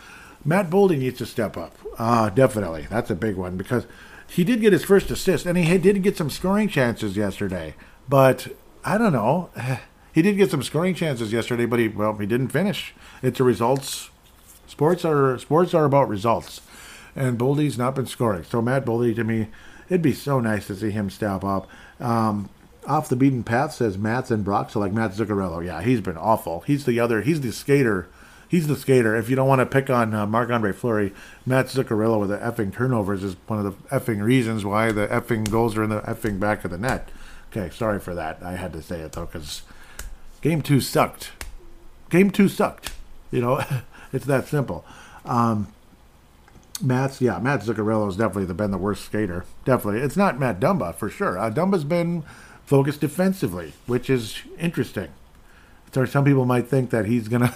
Matt 0.44 0.70
Boldy 0.70 0.98
needs 0.98 1.18
to 1.18 1.26
step 1.26 1.56
up. 1.56 1.76
Uh, 1.98 2.30
definitely, 2.30 2.86
that's 2.88 3.10
a 3.10 3.14
big 3.14 3.36
one 3.36 3.56
because 3.56 3.86
he 4.28 4.44
did 4.44 4.60
get 4.60 4.72
his 4.72 4.84
first 4.84 5.10
assist, 5.10 5.46
and 5.46 5.56
he 5.56 5.78
did 5.78 6.02
get 6.02 6.16
some 6.16 6.30
scoring 6.30 6.68
chances 6.68 7.16
yesterday. 7.16 7.74
But 8.08 8.48
I 8.84 8.98
don't 8.98 9.12
know. 9.12 9.50
He 10.10 10.22
did 10.22 10.36
get 10.36 10.50
some 10.50 10.64
scoring 10.64 10.96
chances 10.96 11.32
yesterday, 11.32 11.64
but 11.64 11.78
he 11.78 11.86
well 11.86 12.16
he 12.16 12.26
didn't 12.26 12.48
finish. 12.48 12.92
It's 13.22 13.38
a 13.38 13.44
results. 13.44 14.10
Sports 14.66 15.04
are 15.04 15.38
sports 15.38 15.74
are 15.74 15.84
about 15.84 16.08
results, 16.08 16.60
and 17.14 17.38
Boldy's 17.38 17.78
not 17.78 17.94
been 17.94 18.06
scoring. 18.06 18.42
So 18.42 18.60
Matt 18.60 18.84
Boldy 18.84 19.14
to 19.14 19.22
me, 19.22 19.46
it'd 19.88 20.02
be 20.02 20.14
so 20.14 20.40
nice 20.40 20.66
to 20.68 20.74
see 20.74 20.90
him 20.90 21.08
step 21.08 21.44
up. 21.44 21.68
Um, 22.00 22.48
off 22.84 23.08
the 23.08 23.14
beaten 23.14 23.44
path 23.44 23.74
says 23.74 23.96
Matt's 23.96 24.32
and 24.32 24.44
Brock. 24.44 24.70
So 24.70 24.80
like 24.80 24.92
Matt 24.92 25.12
Zuccarello, 25.12 25.64
yeah, 25.64 25.82
he's 25.82 26.00
been 26.00 26.16
awful. 26.16 26.60
He's 26.60 26.84
the 26.84 26.98
other. 26.98 27.20
He's 27.20 27.42
the 27.42 27.52
skater. 27.52 28.08
He's 28.48 28.66
the 28.66 28.76
skater. 28.76 29.14
If 29.14 29.28
you 29.28 29.36
don't 29.36 29.46
want 29.46 29.60
to 29.60 29.66
pick 29.66 29.88
on 29.88 30.14
uh, 30.14 30.26
Marc 30.26 30.50
Andre 30.50 30.72
Fleury, 30.72 31.12
Matt 31.46 31.66
Zuccarello 31.66 32.18
with 32.18 32.30
the 32.30 32.38
effing 32.38 32.72
turnovers 32.72 33.22
is 33.22 33.36
one 33.46 33.64
of 33.64 33.66
the 33.66 33.88
effing 33.90 34.22
reasons 34.22 34.64
why 34.64 34.90
the 34.90 35.06
effing 35.06 35.48
goals 35.48 35.76
are 35.76 35.84
in 35.84 35.90
the 35.90 36.00
effing 36.00 36.40
back 36.40 36.64
of 36.64 36.70
the 36.70 36.78
net. 36.78 37.10
Okay, 37.50 37.70
sorry 37.74 37.98
for 37.98 38.14
that. 38.14 38.42
I 38.42 38.52
had 38.52 38.72
to 38.74 38.82
say 38.82 39.00
it 39.00 39.12
though, 39.12 39.26
because 39.26 39.62
game 40.42 40.62
two 40.62 40.80
sucked. 40.80 41.32
Game 42.10 42.30
two 42.30 42.48
sucked. 42.48 42.92
You 43.30 43.40
know, 43.40 43.64
it's 44.12 44.26
that 44.26 44.46
simple. 44.46 44.84
Um, 45.24 45.68
Matt's 46.80 47.20
yeah, 47.20 47.38
Matt 47.38 47.60
Zuccarello 47.60 48.06
has 48.06 48.16
definitely 48.16 48.52
been 48.54 48.70
the 48.70 48.78
worst 48.78 49.04
skater. 49.04 49.44
Definitely, 49.64 50.00
it's 50.00 50.16
not 50.16 50.38
Matt 50.38 50.60
Dumba 50.60 50.94
for 50.94 51.08
sure. 51.08 51.38
Uh, 51.38 51.50
Dumba's 51.50 51.84
been 51.84 52.22
focused 52.64 53.00
defensively, 53.00 53.72
which 53.86 54.10
is 54.10 54.40
interesting. 54.58 55.08
So 55.92 56.04
some 56.04 56.24
people 56.24 56.44
might 56.44 56.68
think 56.68 56.90
that 56.90 57.06
he's 57.06 57.28
gonna 57.28 57.54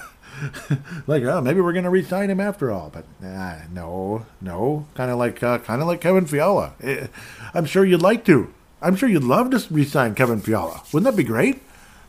like, 1.07 1.23
oh, 1.23 1.41
maybe 1.41 1.61
we're 1.61 1.73
gonna 1.73 1.91
re-sign 1.91 2.31
him 2.31 2.41
after 2.41 2.71
all, 2.71 2.91
but 2.91 3.05
no, 3.21 4.27
no, 4.41 4.87
kind 4.95 5.11
of 5.11 5.19
like 5.19 5.43
uh, 5.43 5.59
kind 5.59 5.81
of 5.81 5.87
like 5.87 6.01
Kevin 6.01 6.27
Fiala. 6.27 6.75
Eh, 6.83 7.07
I'm 7.55 7.67
sure 7.67 7.85
you'd 7.85 8.03
like 8.03 8.25
to. 8.27 8.53
I'm 8.83 8.97
sure 8.97 9.09
you'd 9.09 9.25
love 9.25 9.51
to 9.51 9.65
re-sign 9.73 10.15
Kevin 10.15 10.41
Fiala. 10.41 10.83
Wouldn't 10.93 11.11
that 11.11 11.17
be 11.17 11.25
great? 11.25 11.63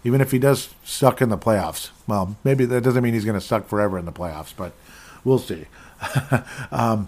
Even 0.04 0.20
if 0.20 0.32
he 0.32 0.40
does 0.40 0.74
suck 0.84 1.22
in 1.22 1.30
the 1.30 1.38
playoffs. 1.38 1.92
Well, 2.08 2.36
maybe 2.44 2.66
that 2.66 2.84
doesn't 2.84 3.04
mean 3.04 3.14
he's 3.14 3.26
going 3.26 3.40
to 3.40 3.46
suck 3.46 3.68
forever 3.68 3.98
in 3.98 4.06
the 4.06 4.12
playoffs, 4.12 4.54
but 4.56 4.74
we'll 5.24 5.40
see. 5.40 5.66
um, 6.72 7.08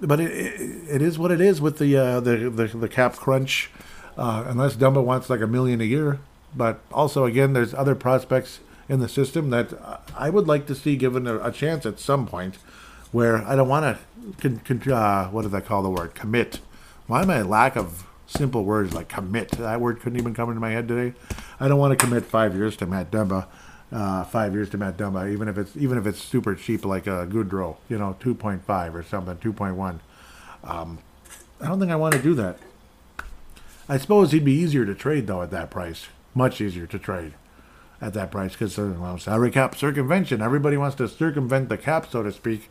but 0.00 0.20
it, 0.20 0.30
it, 0.32 0.96
it 0.96 1.02
is 1.02 1.18
what 1.18 1.30
it 1.30 1.40
is 1.40 1.60
with 1.60 1.78
the 1.78 1.96
uh, 1.96 2.20
the, 2.20 2.50
the, 2.50 2.66
the 2.66 2.88
cap 2.88 3.16
crunch. 3.16 3.70
Uh, 4.18 4.44
unless 4.46 4.76
Dumba 4.76 5.02
wants 5.02 5.30
like 5.30 5.40
a 5.40 5.46
million 5.46 5.80
a 5.80 5.84
year, 5.84 6.18
but 6.54 6.80
also 6.92 7.24
again, 7.24 7.54
there's 7.54 7.72
other 7.72 7.94
prospects 7.94 8.60
in 8.86 9.00
the 9.00 9.08
system 9.08 9.48
that 9.50 9.72
I 10.14 10.28
would 10.28 10.46
like 10.46 10.66
to 10.66 10.74
see 10.74 10.96
given 10.96 11.26
a, 11.26 11.38
a 11.38 11.50
chance 11.50 11.86
at 11.86 11.98
some 11.98 12.26
point. 12.26 12.56
Where 13.10 13.38
I 13.46 13.56
don't 13.56 13.68
want 13.68 13.98
to, 13.98 14.36
con, 14.40 14.80
con, 14.80 14.92
uh, 14.92 15.28
what 15.28 15.42
did 15.42 15.54
I 15.54 15.60
call 15.60 15.82
the 15.82 15.90
word? 15.90 16.14
Commit. 16.14 16.60
Why 17.06 17.22
I 17.22 17.42
lack 17.42 17.76
of 17.76 18.06
simple 18.32 18.64
words 18.64 18.94
like 18.94 19.08
commit. 19.08 19.50
That 19.52 19.80
word 19.80 20.00
couldn't 20.00 20.18
even 20.18 20.34
come 20.34 20.48
into 20.48 20.60
my 20.60 20.70
head 20.70 20.88
today. 20.88 21.16
I 21.60 21.68
don't 21.68 21.78
want 21.78 21.98
to 21.98 22.04
commit 22.04 22.24
five 22.24 22.54
years 22.54 22.76
to 22.78 22.86
Matt 22.86 23.10
Dumba. 23.10 23.46
Uh, 23.90 24.24
five 24.24 24.54
years 24.54 24.70
to 24.70 24.78
Matt 24.78 24.96
Dumba, 24.96 25.30
even 25.30 25.48
if 25.48 25.58
it's 25.58 25.76
even 25.76 25.98
if 25.98 26.06
it's 26.06 26.18
super 26.18 26.54
cheap 26.54 26.82
like 26.82 27.06
a 27.06 27.26
Goodrow, 27.30 27.76
you 27.90 27.98
know, 27.98 28.16
two 28.20 28.34
point 28.34 28.64
five 28.64 28.94
or 28.94 29.02
something, 29.02 29.36
two 29.36 29.52
point 29.52 29.76
one. 29.76 30.00
Um, 30.64 30.98
I 31.60 31.66
don't 31.66 31.78
think 31.78 31.92
I 31.92 31.96
want 31.96 32.14
to 32.14 32.22
do 32.22 32.32
that. 32.36 32.56
I 33.90 33.98
suppose 33.98 34.32
he'd 34.32 34.46
be 34.46 34.54
easier 34.54 34.86
to 34.86 34.94
trade 34.94 35.26
though 35.26 35.42
at 35.42 35.50
that 35.50 35.70
price, 35.70 36.06
much 36.34 36.58
easier 36.58 36.86
to 36.86 36.98
trade 36.98 37.34
at 38.00 38.14
that 38.14 38.30
price 38.30 38.52
because 38.52 38.78
uh, 38.78 38.94
well, 38.98 39.18
salary 39.18 39.50
cap 39.50 39.76
circumvention. 39.76 40.40
Everybody 40.40 40.78
wants 40.78 40.96
to 40.96 41.06
circumvent 41.06 41.68
the 41.68 41.76
cap, 41.76 42.10
so 42.10 42.22
to 42.22 42.32
speak, 42.32 42.70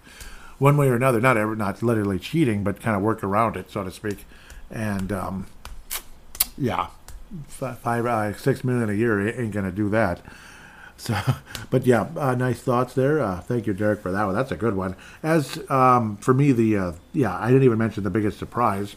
one 0.58 0.76
way 0.76 0.88
or 0.88 0.96
another. 0.96 1.22
Not 1.22 1.38
ever, 1.38 1.56
not 1.56 1.84
literally 1.84 2.18
cheating, 2.18 2.64
but 2.64 2.82
kind 2.82 2.98
of 2.98 3.04
work 3.04 3.24
around 3.24 3.58
it, 3.58 3.70
so 3.70 3.84
to 3.84 3.92
speak 3.92 4.26
and 4.72 5.12
um, 5.12 5.48
yeah, 6.58 6.88
five, 7.48 8.06
uh, 8.06 8.34
six 8.38 8.64
million 8.64 8.90
a 8.90 8.94
year 8.94 9.40
ain't 9.40 9.54
gonna 9.54 9.72
do 9.72 9.90
that. 9.90 10.22
So, 11.02 11.20
but 11.72 11.88
yeah, 11.88 12.10
uh, 12.16 12.36
nice 12.36 12.62
thoughts 12.62 12.94
there. 12.94 13.20
Uh, 13.20 13.42
thank 13.42 13.66
you, 13.66 13.74
Derek, 13.74 14.02
for 14.02 14.12
that 14.12 14.24
one. 14.24 14.36
That's 14.36 14.52
a 14.52 14.56
good 14.56 14.76
one. 14.76 14.96
As 15.24 15.60
um, 15.68 16.18
for 16.18 16.32
me, 16.32 16.52
the 16.52 16.78
uh, 16.78 16.92
yeah, 17.12 17.36
I 17.40 17.48
didn't 17.48 17.64
even 17.64 17.80
mention 17.80 18.04
the 18.04 18.12
biggest 18.12 18.38
surprise. 18.38 18.96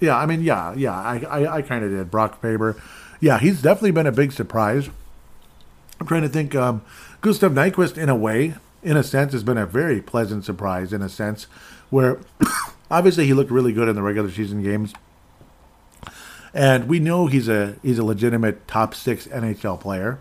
Yeah, 0.00 0.18
I 0.18 0.26
mean, 0.26 0.42
yeah, 0.42 0.74
yeah, 0.74 0.92
I 0.92 1.18
I, 1.18 1.56
I 1.58 1.62
kind 1.62 1.84
of 1.84 1.92
did. 1.92 2.10
Brock 2.10 2.42
Faber, 2.42 2.82
yeah, 3.20 3.38
he's 3.38 3.62
definitely 3.62 3.92
been 3.92 4.08
a 4.08 4.12
big 4.12 4.32
surprise. 4.32 4.90
I'm 6.00 6.06
trying 6.08 6.22
to 6.22 6.28
think. 6.28 6.56
Um, 6.56 6.82
Gustav 7.20 7.52
Nyquist, 7.52 7.96
in 7.96 8.08
a 8.08 8.16
way, 8.16 8.54
in 8.82 8.96
a 8.96 9.04
sense, 9.04 9.32
has 9.32 9.44
been 9.44 9.58
a 9.58 9.66
very 9.66 10.02
pleasant 10.02 10.44
surprise. 10.44 10.92
In 10.92 11.00
a 11.00 11.08
sense, 11.08 11.44
where 11.90 12.18
Obviously, 12.90 13.26
he 13.26 13.34
looked 13.34 13.50
really 13.50 13.72
good 13.72 13.88
in 13.88 13.94
the 13.94 14.02
regular 14.02 14.30
season 14.30 14.62
games, 14.62 14.92
and 16.52 16.88
we 16.88 16.98
know 16.98 17.26
he's 17.26 17.48
a 17.48 17.76
he's 17.82 17.98
a 17.98 18.04
legitimate 18.04 18.66
top 18.66 18.94
six 18.94 19.26
NHL 19.28 19.78
player. 19.78 20.18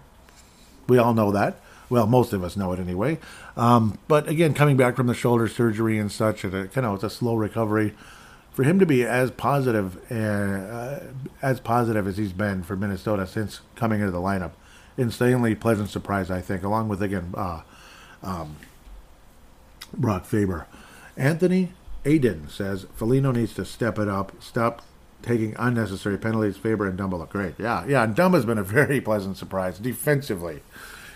We 0.87 0.97
all 0.97 1.13
know 1.13 1.31
that. 1.31 1.59
Well, 1.89 2.05
most 2.05 2.33
of 2.33 2.43
us 2.43 2.55
know 2.55 2.71
it 2.71 2.79
anyway. 2.79 3.17
Um, 3.57 3.97
but 4.07 4.27
again, 4.27 4.53
coming 4.53 4.77
back 4.77 4.95
from 4.95 5.07
the 5.07 5.15
shoulder 5.15 5.47
surgery 5.47 5.97
and 5.97 6.11
such, 6.11 6.43
and 6.43 6.71
kind 6.71 6.85
of 6.85 6.95
it's 6.95 7.03
a 7.03 7.09
slow 7.09 7.35
recovery. 7.35 7.95
For 8.51 8.63
him 8.63 8.77
to 8.79 8.85
be 8.85 9.03
as 9.05 9.31
positive 9.31 10.11
uh, 10.11 10.99
as 11.41 11.59
positive 11.59 12.07
as 12.07 12.17
he's 12.17 12.33
been 12.33 12.61
for 12.63 12.75
Minnesota 12.75 13.25
since 13.25 13.61
coming 13.75 14.01
into 14.01 14.11
the 14.11 14.19
lineup, 14.19 14.51
insanely 14.97 15.55
pleasant 15.55 15.89
surprise, 15.89 16.29
I 16.29 16.41
think. 16.41 16.63
Along 16.63 16.87
with 16.87 17.01
again, 17.01 17.33
uh, 17.35 17.61
um, 18.21 18.57
Brock 19.93 20.25
Faber, 20.25 20.67
Anthony 21.17 21.71
Aiden 22.05 22.49
says 22.49 22.85
Foligno 22.95 23.31
needs 23.31 23.53
to 23.55 23.65
step 23.65 23.99
it 23.99 24.07
up. 24.07 24.31
Stop 24.41 24.81
taking 25.21 25.55
unnecessary 25.57 26.17
penalties. 26.17 26.57
Faber 26.57 26.87
and 26.87 26.97
Dumba 26.97 27.17
look 27.17 27.29
great. 27.29 27.55
Yeah, 27.57 27.85
yeah. 27.85 28.03
And 28.03 28.15
Dumba's 28.15 28.45
been 28.45 28.57
a 28.57 28.63
very 28.79 29.01
pleasant 29.01 29.37
surprise 29.37 29.79
defensively. 29.79 30.61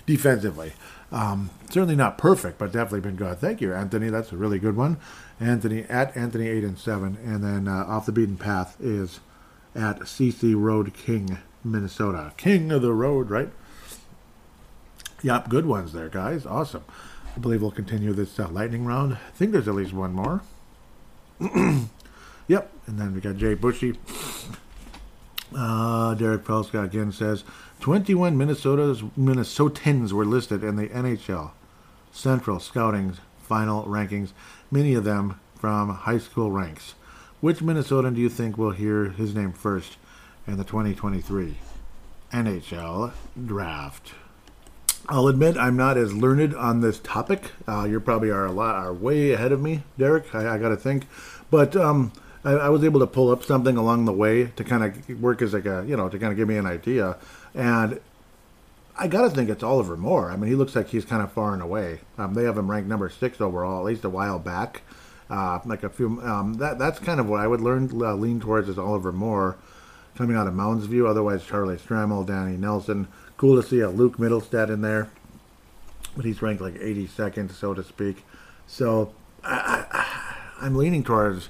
Defensively, 0.05 0.73
um, 1.13 1.49
certainly 1.69 1.95
not 1.95 2.17
perfect, 2.17 2.57
but 2.57 2.73
definitely 2.73 2.99
been 2.99 3.15
good. 3.15 3.37
Thank 3.39 3.61
you, 3.61 3.73
Anthony. 3.73 4.09
That's 4.09 4.33
a 4.33 4.37
really 4.37 4.59
good 4.59 4.75
one. 4.75 4.97
Anthony 5.39 5.83
at 5.83 6.15
Anthony 6.17 6.49
eight 6.49 6.65
and 6.65 6.77
seven, 6.77 7.17
and 7.23 7.41
then 7.41 7.69
uh, 7.69 7.85
off 7.87 8.05
the 8.05 8.11
beaten 8.11 8.35
path 8.35 8.75
is 8.81 9.21
at 9.73 9.99
CC 10.01 10.53
Road 10.59 10.93
King, 10.93 11.37
Minnesota. 11.63 12.33
King 12.35 12.69
of 12.71 12.81
the 12.81 12.91
road, 12.91 13.29
right? 13.29 13.49
Yep, 15.21 15.47
good 15.47 15.65
ones 15.65 15.93
there, 15.93 16.09
guys. 16.09 16.45
Awesome. 16.45 16.83
I 17.35 17.39
believe 17.39 17.61
we'll 17.61 17.71
continue 17.71 18.11
this 18.11 18.37
uh, 18.37 18.49
lightning 18.49 18.85
round. 18.85 19.13
I 19.13 19.31
think 19.31 19.53
there's 19.53 19.69
at 19.69 19.75
least 19.75 19.93
one 19.93 20.13
more. 20.13 20.41
yep. 22.47 22.71
And 22.87 22.99
then 22.99 23.13
we 23.13 23.21
got 23.21 23.37
Jay 23.37 23.53
Bushy. 23.53 23.97
Uh, 25.55 26.13
Derek 26.15 26.43
Pelska 26.43 26.83
again 26.83 27.11
says 27.11 27.43
21 27.79 28.37
Minnesota's 28.37 29.01
Minnesotans 29.17 30.11
were 30.11 30.25
listed 30.25 30.63
in 30.63 30.77
the 30.77 30.87
NHL 30.87 31.51
Central 32.11 32.57
Scouting's 32.57 33.19
final 33.41 33.83
rankings, 33.85 34.31
many 34.71 34.93
of 34.93 35.03
them 35.03 35.39
from 35.55 35.89
high 35.89 36.17
school 36.17 36.51
ranks. 36.51 36.95
Which 37.41 37.59
Minnesotan 37.59 38.15
do 38.15 38.21
you 38.21 38.29
think 38.29 38.57
will 38.57 38.71
hear 38.71 39.09
his 39.09 39.35
name 39.35 39.51
first 39.51 39.97
in 40.47 40.57
the 40.57 40.63
2023 40.63 41.57
NHL 42.31 43.11
draft? 43.45 44.13
I'll 45.09 45.27
admit 45.27 45.57
I'm 45.57 45.75
not 45.75 45.97
as 45.97 46.13
learned 46.13 46.55
on 46.55 46.79
this 46.79 46.99
topic. 46.99 47.51
Uh, 47.67 47.83
you 47.83 47.99
probably 47.99 48.29
are 48.29 48.45
a 48.45 48.51
lot 48.53 48.75
are 48.75 48.93
way 48.93 49.31
ahead 49.33 49.51
of 49.51 49.61
me, 49.61 49.83
Derek. 49.97 50.33
I, 50.33 50.55
I 50.55 50.57
got 50.57 50.69
to 50.69 50.77
think, 50.77 51.05
but 51.53 51.75
um, 51.75 52.11
I, 52.43 52.53
I, 52.53 52.69
was 52.69 52.83
able 52.83 52.99
to 53.01 53.05
pull 53.05 53.29
up 53.29 53.43
something 53.43 53.77
along 53.77 54.05
the 54.05 54.11
way 54.11 54.45
to 54.55 54.63
kind 54.63 54.83
of 54.83 55.21
work 55.21 55.39
as 55.43 55.53
like 55.53 55.67
a 55.67 55.85
you 55.87 55.95
know 55.95 56.09
to 56.09 56.17
kind 56.17 56.31
of 56.31 56.35
give 56.35 56.47
me 56.47 56.57
an 56.57 56.65
idea, 56.65 57.15
and 57.53 58.01
I 58.97 59.07
got 59.07 59.21
to 59.21 59.29
think 59.29 59.51
it's 59.51 59.61
Oliver 59.61 59.95
Moore. 59.95 60.31
I 60.31 60.35
mean, 60.35 60.49
he 60.49 60.55
looks 60.55 60.75
like 60.75 60.87
he's 60.87 61.05
kind 61.05 61.21
of 61.21 61.31
far 61.31 61.53
and 61.53 61.61
away. 61.61 61.99
Um, 62.17 62.33
they 62.33 62.45
have 62.45 62.57
him 62.57 62.71
ranked 62.71 62.89
number 62.89 63.07
six 63.07 63.39
overall, 63.39 63.77
at 63.77 63.85
least 63.85 64.03
a 64.03 64.09
while 64.09 64.39
back. 64.39 64.81
Uh, 65.29 65.59
like 65.63 65.83
a 65.83 65.89
few 65.89 66.19
um, 66.23 66.55
that 66.55 66.79
that's 66.79 66.97
kind 66.97 67.19
of 67.19 67.29
what 67.29 67.39
I 67.39 67.45
would 67.45 67.61
learn 67.61 67.87
uh, 68.01 68.15
lean 68.15 68.39
towards 68.39 68.67
is 68.67 68.79
Oliver 68.79 69.11
Moore 69.11 69.55
coming 70.15 70.35
out 70.35 70.47
of 70.47 70.55
Mounds 70.55 70.87
View. 70.87 71.05
Otherwise, 71.05 71.45
Charlie 71.45 71.77
Stramel, 71.77 72.25
Danny 72.25 72.57
Nelson. 72.57 73.07
Cool 73.37 73.61
to 73.61 73.67
see 73.67 73.79
a 73.79 73.91
Luke 73.91 74.17
Mittelstadt 74.17 74.69
in 74.69 74.81
there, 74.81 75.11
but 76.15 76.25
he's 76.25 76.41
ranked 76.41 76.63
like 76.63 76.73
82nd, 76.79 77.51
so 77.51 77.75
to 77.75 77.83
speak. 77.83 78.25
So 78.65 79.13
I, 79.43 80.32
am 80.65 80.75
leaning 80.75 81.03
towards 81.03 81.49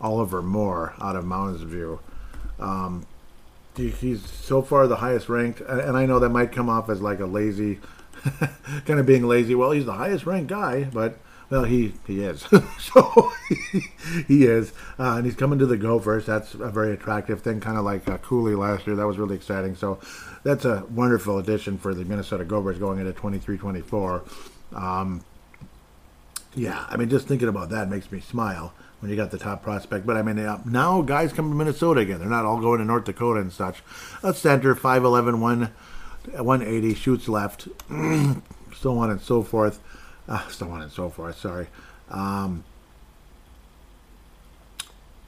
Oliver 0.00 0.42
Moore 0.42 0.94
out 1.00 1.16
of 1.16 1.24
Mounds 1.24 1.62
View. 1.62 2.00
Um, 2.58 3.06
he, 3.76 3.90
he's 3.90 4.28
so 4.28 4.62
far 4.62 4.86
the 4.86 4.96
highest 4.96 5.28
ranked, 5.28 5.60
and 5.60 5.96
I 5.96 6.06
know 6.06 6.18
that 6.18 6.30
might 6.30 6.52
come 6.52 6.68
off 6.68 6.88
as 6.90 7.00
like 7.00 7.20
a 7.20 7.26
lazy, 7.26 7.78
kind 8.86 9.00
of 9.00 9.06
being 9.06 9.26
lazy. 9.26 9.54
Well, 9.54 9.70
he's 9.70 9.86
the 9.86 9.92
highest 9.92 10.26
ranked 10.26 10.48
guy, 10.48 10.84
but 10.84 11.18
well, 11.50 11.64
he 11.64 11.94
he 12.06 12.22
is. 12.22 12.42
so 12.78 13.32
he, 14.28 14.44
is, 14.44 14.72
uh, 14.98 15.14
and 15.16 15.24
he's 15.24 15.36
coming 15.36 15.58
to 15.58 15.66
the 15.66 15.76
Gophers. 15.76 16.26
That's 16.26 16.54
a 16.54 16.70
very 16.70 16.92
attractive 16.92 17.42
thing, 17.42 17.60
kind 17.60 17.78
of 17.78 17.84
like 17.84 18.08
uh, 18.08 18.18
Cooley 18.18 18.54
last 18.54 18.86
year. 18.86 18.96
That 18.96 19.06
was 19.06 19.18
really 19.18 19.36
exciting. 19.36 19.74
So 19.74 19.98
that's 20.42 20.64
a 20.64 20.84
wonderful 20.90 21.38
addition 21.38 21.78
for 21.78 21.94
the 21.94 22.04
Minnesota 22.04 22.44
Gophers 22.44 22.78
going 22.78 22.98
into 22.98 23.12
23-24. 23.12 24.76
Um, 24.76 25.24
yeah, 26.58 26.86
I 26.88 26.96
mean, 26.96 27.08
just 27.08 27.26
thinking 27.26 27.48
about 27.48 27.70
that 27.70 27.88
makes 27.88 28.10
me 28.10 28.20
smile 28.20 28.72
when 29.00 29.10
you 29.10 29.16
got 29.16 29.30
the 29.30 29.38
top 29.38 29.62
prospect. 29.62 30.06
But 30.06 30.16
I 30.16 30.22
mean, 30.22 30.38
uh, 30.38 30.60
now 30.64 31.02
guys 31.02 31.32
come 31.32 31.50
to 31.50 31.56
Minnesota 31.56 32.00
again. 32.00 32.18
They're 32.18 32.28
not 32.28 32.44
all 32.44 32.60
going 32.60 32.78
to 32.78 32.84
North 32.84 33.04
Dakota 33.04 33.40
and 33.40 33.52
such. 33.52 33.82
A 34.22 34.34
center, 34.34 34.74
5'11", 34.74 35.38
1, 35.38 35.60
180, 36.32 36.94
shoots 36.94 37.28
left, 37.28 37.68
so 38.74 38.98
on 38.98 39.10
and 39.10 39.20
so 39.20 39.42
forth 39.42 39.80
uh, 40.28 40.46
so 40.48 40.68
on 40.70 40.82
and 40.82 40.92
so 40.92 41.08
forth. 41.08 41.38
Sorry. 41.38 41.66
Um, 42.10 42.64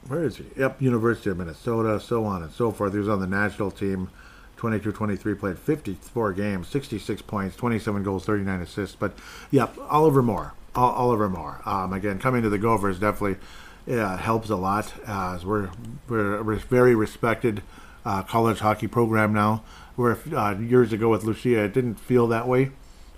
where 0.07 0.23
is 0.23 0.37
he? 0.37 0.45
Yep, 0.57 0.81
University 0.81 1.29
of 1.29 1.37
Minnesota, 1.37 1.99
so 1.99 2.25
on 2.25 2.43
and 2.43 2.51
so 2.51 2.71
forth. 2.71 2.93
He 2.93 2.99
was 2.99 3.09
on 3.09 3.19
the 3.19 3.27
national 3.27 3.71
team, 3.71 4.09
22-23, 4.57 5.39
played 5.39 5.57
54 5.57 6.33
games, 6.33 6.67
66 6.67 7.21
points, 7.23 7.55
27 7.55 8.03
goals, 8.03 8.25
39 8.25 8.61
assists. 8.61 8.95
But, 8.95 9.13
yep, 9.49 9.75
Oliver 9.89 10.21
Moore. 10.21 10.53
Oliver 10.75 11.29
Moore. 11.29 11.61
Um, 11.65 11.93
again, 11.93 12.19
coming 12.19 12.41
to 12.43 12.49
the 12.49 12.57
Gophers 12.57 12.99
definitely 12.99 13.37
helps 13.85 14.49
a 14.49 14.55
lot. 14.55 14.93
Uh, 15.05 15.39
we're, 15.43 15.69
we're 16.07 16.53
a 16.53 16.57
very 16.57 16.95
respected 16.95 17.61
uh, 18.05 18.23
college 18.23 18.59
hockey 18.59 18.87
program 18.87 19.33
now. 19.33 19.63
Where 19.95 20.17
uh, 20.33 20.55
years 20.57 20.93
ago 20.93 21.09
with 21.09 21.23
Lucia, 21.23 21.65
it 21.65 21.73
didn't 21.73 21.95
feel 21.95 22.27
that 22.27 22.47
way 22.47 22.71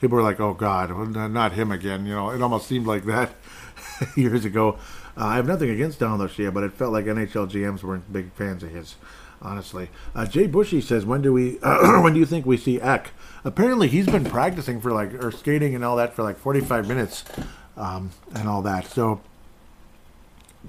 people 0.04 0.18
were 0.18 0.24
like, 0.24 0.42
"Oh 0.42 0.54
God, 0.54 0.90
not 1.32 1.54
him 1.54 1.72
again." 1.72 2.06
You 2.06 2.14
know, 2.14 2.30
it 2.30 2.42
almost 2.42 2.68
seemed 2.68 2.86
like 2.86 3.06
that 3.06 3.34
years 4.18 4.44
ago. 4.44 4.78
Uh, 5.16 5.28
I 5.28 5.36
have 5.38 5.48
nothing 5.48 5.70
against 5.70 6.00
Don 6.00 6.20
Lucia, 6.20 6.52
but 6.52 6.64
it 6.64 6.74
felt 6.74 6.92
like 6.92 7.06
NHL 7.06 7.50
GMs 7.50 7.84
weren't 7.84 8.12
big 8.12 8.34
fans 8.34 8.64
of 8.64 8.72
his. 8.72 8.96
Honestly, 9.44 9.90
uh, 10.16 10.26
Jay 10.26 10.48
Bushy 10.48 10.80
says, 10.80 11.06
"When 11.06 11.22
do 11.22 11.34
we? 11.34 11.52
when 12.02 12.14
do 12.14 12.20
you 12.20 12.26
think 12.26 12.46
we 12.46 12.56
see 12.56 12.80
Ek? 12.80 13.12
Apparently, 13.44 13.90
he's 13.90 14.06
been 14.06 14.24
practicing 14.24 14.80
for 14.80 14.92
like 14.92 15.14
or 15.22 15.32
skating 15.32 15.76
and 15.76 15.84
all 15.84 15.98
that 15.98 16.14
for 16.14 16.24
like 16.24 16.38
45 16.38 16.88
minutes, 16.88 17.26
um, 17.76 18.12
and 18.34 18.48
all 18.48 18.62
that. 18.62 18.88
So 18.88 19.20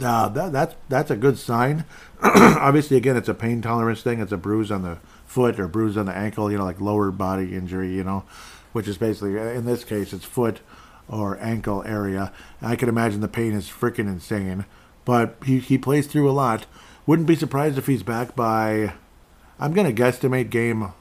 uh, 0.03 0.29
that, 0.29 0.53
that's 0.53 0.75
that's 0.89 1.11
a 1.11 1.17
good 1.17 1.39
sign. 1.39 1.85
Obviously, 2.23 2.97
again, 2.97 3.17
it's 3.17 3.29
a 3.29 3.35
pain 3.35 3.63
tolerance 3.63 4.03
thing. 4.03 4.21
It's 4.21 4.33
a 4.33 4.37
bruise 4.37 4.73
on 4.73 4.83
the 4.83 4.99
foot 5.25 5.61
or 5.61 5.69
bruise 5.69 5.97
on 5.97 6.07
the 6.07 6.17
ankle. 6.17 6.51
You 6.51 6.59
know, 6.59 6.65
like 6.65 6.81
lower 6.81 7.13
body 7.13 7.55
injury. 7.55 7.95
You 7.95 8.03
know, 8.03 8.25
which 8.73 8.89
is 8.89 8.99
basically, 8.99 9.37
in 9.39 9.67
this 9.67 9.85
case, 9.85 10.13
it's 10.13 10.25
foot 10.25 10.61
or 11.09 11.39
ankle 11.41 11.85
area. 11.85 12.33
I 12.61 12.77
can 12.77 12.89
imagine 12.89 13.21
the 13.21 13.29
pain 13.29 13.53
is 13.53 13.69
freaking 13.69 14.09
insane, 14.09 14.65
but 15.05 15.37
he, 15.45 15.59
he 15.59 15.79
plays 15.79 16.07
through 16.07 16.29
a 16.29 16.33
lot. 16.33 16.67
Wouldn't 17.07 17.29
be 17.29 17.37
surprised 17.37 17.77
if 17.77 17.87
he's 17.87 18.03
back 18.03 18.35
by, 18.35 18.95
I'm 19.59 19.75
going 19.75 19.95
to 19.95 20.03
guesstimate 20.03 20.51
game 20.51 20.93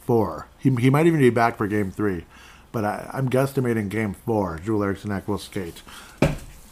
four. 0.00 0.48
He, 0.58 0.74
he 0.74 0.90
might 0.90 1.06
even 1.06 1.20
be 1.20 1.30
back 1.30 1.56
for 1.56 1.66
game 1.68 1.90
three, 1.90 2.24
but 2.72 2.84
I, 2.84 3.10
I'm 3.12 3.30
guesstimating 3.30 3.88
game 3.88 4.14
four. 4.14 4.58
Joel 4.64 4.82
Eriksson 4.84 5.22
will 5.26 5.38
skate. 5.38 5.82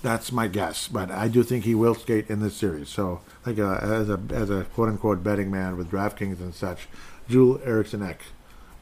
That's 0.02 0.32
my 0.32 0.48
guess, 0.48 0.88
but 0.88 1.12
I 1.12 1.28
do 1.28 1.44
think 1.44 1.64
he 1.64 1.76
will 1.76 1.94
skate 1.94 2.28
in 2.28 2.40
this 2.40 2.56
series. 2.56 2.88
So, 2.88 3.20
like 3.46 3.60
uh, 3.60 3.74
as 3.80 4.10
a 4.10 4.20
as 4.30 4.50
a 4.50 4.64
quote 4.74 4.88
unquote 4.88 5.22
betting 5.22 5.48
man 5.48 5.76
with 5.76 5.92
DraftKings 5.92 6.40
and 6.40 6.52
such, 6.52 6.88
Joel 7.28 7.60
Eriksson 7.64 8.16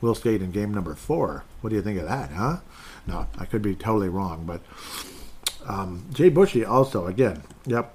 will 0.01 0.15
skate 0.15 0.41
in 0.41 0.51
game 0.51 0.73
number 0.73 0.95
four. 0.95 1.45
What 1.61 1.69
do 1.69 1.77
you 1.77 1.83
think 1.83 1.99
of 1.99 2.07
that, 2.09 2.31
huh? 2.31 2.61
No, 3.07 3.27
I 3.39 3.45
could 3.45 3.61
be 3.61 3.75
totally 3.75 4.09
wrong, 4.09 4.45
but 4.47 4.63
um, 5.69 6.07
Jay 6.13 6.31
Bushy 6.31 6.65
also, 6.65 7.07
again, 7.07 7.43
yep. 7.67 7.95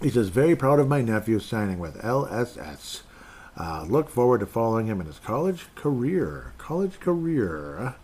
He 0.00 0.08
says, 0.08 0.28
very 0.28 0.56
proud 0.56 0.80
of 0.80 0.88
my 0.88 1.02
nephew 1.02 1.38
signing 1.40 1.78
with 1.78 2.00
LSS. 2.00 3.02
Uh, 3.56 3.84
look 3.86 4.08
forward 4.08 4.40
to 4.40 4.46
following 4.46 4.86
him 4.86 5.00
in 5.00 5.06
his 5.06 5.18
college 5.18 5.66
career. 5.74 6.52
College 6.56 6.98
career. 7.00 7.94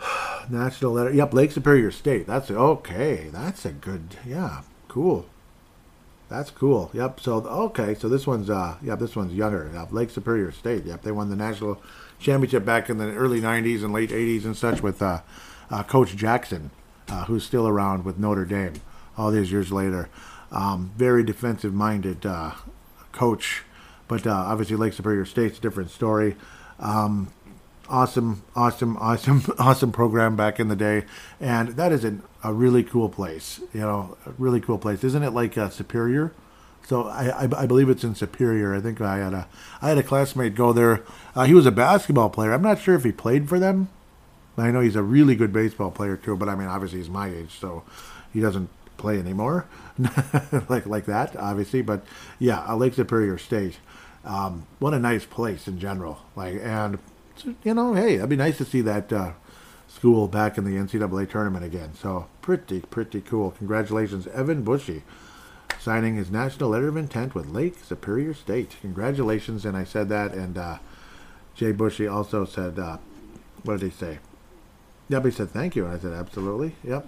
National 0.50 0.92
letter. 0.92 1.12
Yep, 1.12 1.32
Lake 1.32 1.52
Superior 1.52 1.90
State. 1.90 2.26
That's 2.26 2.50
okay. 2.50 3.28
That's 3.32 3.64
a 3.64 3.72
good. 3.72 4.16
Yeah, 4.26 4.62
cool. 4.88 5.26
That's 6.28 6.50
cool. 6.50 6.90
Yep. 6.94 7.20
So 7.20 7.34
okay. 7.34 7.94
So 7.94 8.08
this 8.08 8.26
one's 8.26 8.48
uh 8.48 8.76
yep 8.82 8.98
this 8.98 9.14
one's 9.14 9.34
younger. 9.34 9.70
Yep. 9.72 9.92
Lake 9.92 10.08
Superior 10.10 10.50
State. 10.50 10.86
Yep. 10.86 11.02
They 11.02 11.12
won 11.12 11.28
the 11.28 11.36
national 11.36 11.80
championship 12.18 12.64
back 12.64 12.88
in 12.88 12.96
the 12.96 13.12
early 13.12 13.40
'90s 13.40 13.84
and 13.84 13.92
late 13.92 14.10
'80s 14.10 14.44
and 14.44 14.56
such 14.56 14.82
with 14.82 15.02
uh, 15.02 15.20
uh, 15.70 15.82
Coach 15.82 16.16
Jackson, 16.16 16.70
uh, 17.08 17.24
who's 17.26 17.44
still 17.44 17.68
around 17.68 18.06
with 18.06 18.18
Notre 18.18 18.46
Dame 18.46 18.74
all 19.16 19.30
these 19.30 19.52
years 19.52 19.70
later. 19.70 20.08
Um, 20.52 20.92
very 20.96 21.24
defensive-minded 21.24 22.26
uh, 22.26 22.52
coach, 23.10 23.64
but 24.06 24.26
uh, 24.26 24.30
obviously 24.30 24.76
Lake 24.76 24.92
Superior 24.92 25.24
State's 25.24 25.58
a 25.58 25.60
different 25.60 25.90
story. 25.90 26.36
Um, 26.78 27.32
awesome, 27.88 28.42
awesome, 28.54 28.96
awesome, 28.98 29.42
awesome 29.58 29.92
program 29.92 30.36
back 30.36 30.60
in 30.60 30.68
the 30.68 30.76
day, 30.76 31.04
and 31.40 31.70
that 31.70 31.92
is 31.92 32.04
an, 32.04 32.22
a 32.44 32.52
really 32.52 32.82
cool 32.82 33.08
place. 33.08 33.60
You 33.72 33.80
know, 33.80 34.16
a 34.26 34.32
really 34.38 34.60
cool 34.60 34.78
place, 34.78 35.02
isn't 35.04 35.22
it? 35.22 35.30
Like 35.30 35.56
uh, 35.56 35.70
Superior. 35.70 36.32
So 36.84 37.06
I, 37.06 37.44
I, 37.44 37.62
I, 37.62 37.66
believe 37.66 37.88
it's 37.88 38.02
in 38.02 38.14
Superior. 38.14 38.74
I 38.74 38.80
think 38.80 39.00
I 39.00 39.18
had 39.18 39.32
a 39.32 39.48
I 39.80 39.88
had 39.88 39.98
a 39.98 40.02
classmate 40.02 40.54
go 40.54 40.72
there. 40.72 41.02
Uh, 41.34 41.44
he 41.44 41.54
was 41.54 41.66
a 41.66 41.70
basketball 41.70 42.28
player. 42.28 42.52
I'm 42.52 42.62
not 42.62 42.80
sure 42.80 42.94
if 42.94 43.04
he 43.04 43.12
played 43.12 43.48
for 43.48 43.58
them. 43.58 43.88
I 44.58 44.70
know 44.70 44.80
he's 44.80 44.96
a 44.96 45.02
really 45.02 45.34
good 45.34 45.52
baseball 45.52 45.90
player 45.90 46.16
too. 46.16 46.36
But 46.36 46.48
I 46.48 46.56
mean, 46.56 46.68
obviously 46.68 46.98
he's 46.98 47.08
my 47.08 47.28
age, 47.28 47.58
so 47.58 47.84
he 48.32 48.40
doesn't 48.40 48.68
play 48.96 49.18
anymore, 49.18 49.66
like 50.68 50.86
like 50.86 51.06
that, 51.06 51.36
obviously. 51.36 51.82
But 51.82 52.04
yeah, 52.38 52.64
a 52.66 52.76
Lake 52.76 52.94
Superior 52.94 53.38
State. 53.38 53.78
Um, 54.24 54.66
what 54.78 54.94
a 54.94 54.98
nice 54.98 55.24
place 55.24 55.66
in 55.66 55.78
general. 55.78 56.20
Like 56.36 56.60
and 56.62 56.98
you 57.64 57.74
know, 57.74 57.94
hey, 57.94 58.16
it'd 58.16 58.28
be 58.28 58.36
nice 58.36 58.58
to 58.58 58.64
see 58.64 58.80
that 58.82 59.12
uh, 59.12 59.32
school 59.88 60.28
back 60.28 60.58
in 60.58 60.64
the 60.64 60.76
NCAA 60.76 61.28
tournament 61.30 61.64
again. 61.64 61.94
So 61.94 62.26
pretty, 62.40 62.80
pretty 62.80 63.20
cool. 63.20 63.52
Congratulations, 63.52 64.26
Evan 64.28 64.62
Bushy, 64.62 65.02
signing 65.78 66.16
his 66.16 66.30
national 66.30 66.70
letter 66.70 66.88
of 66.88 66.96
intent 66.96 67.34
with 67.34 67.50
Lake 67.50 67.76
Superior 67.84 68.34
State. 68.34 68.76
Congratulations, 68.80 69.64
and 69.64 69.76
I 69.76 69.84
said 69.84 70.08
that, 70.08 70.32
and 70.32 70.56
uh, 70.56 70.78
Jay 71.54 71.72
Bushy 71.72 72.06
also 72.06 72.44
said, 72.44 72.78
uh, 72.78 72.98
what 73.64 73.80
did 73.80 73.92
he 73.92 73.96
say? 73.96 74.18
Yep, 75.08 75.24
he 75.26 75.30
said 75.30 75.50
thank 75.50 75.76
you. 75.76 75.84
And 75.84 75.94
I 75.94 75.98
said 75.98 76.12
absolutely. 76.12 76.74
Yep, 76.84 77.06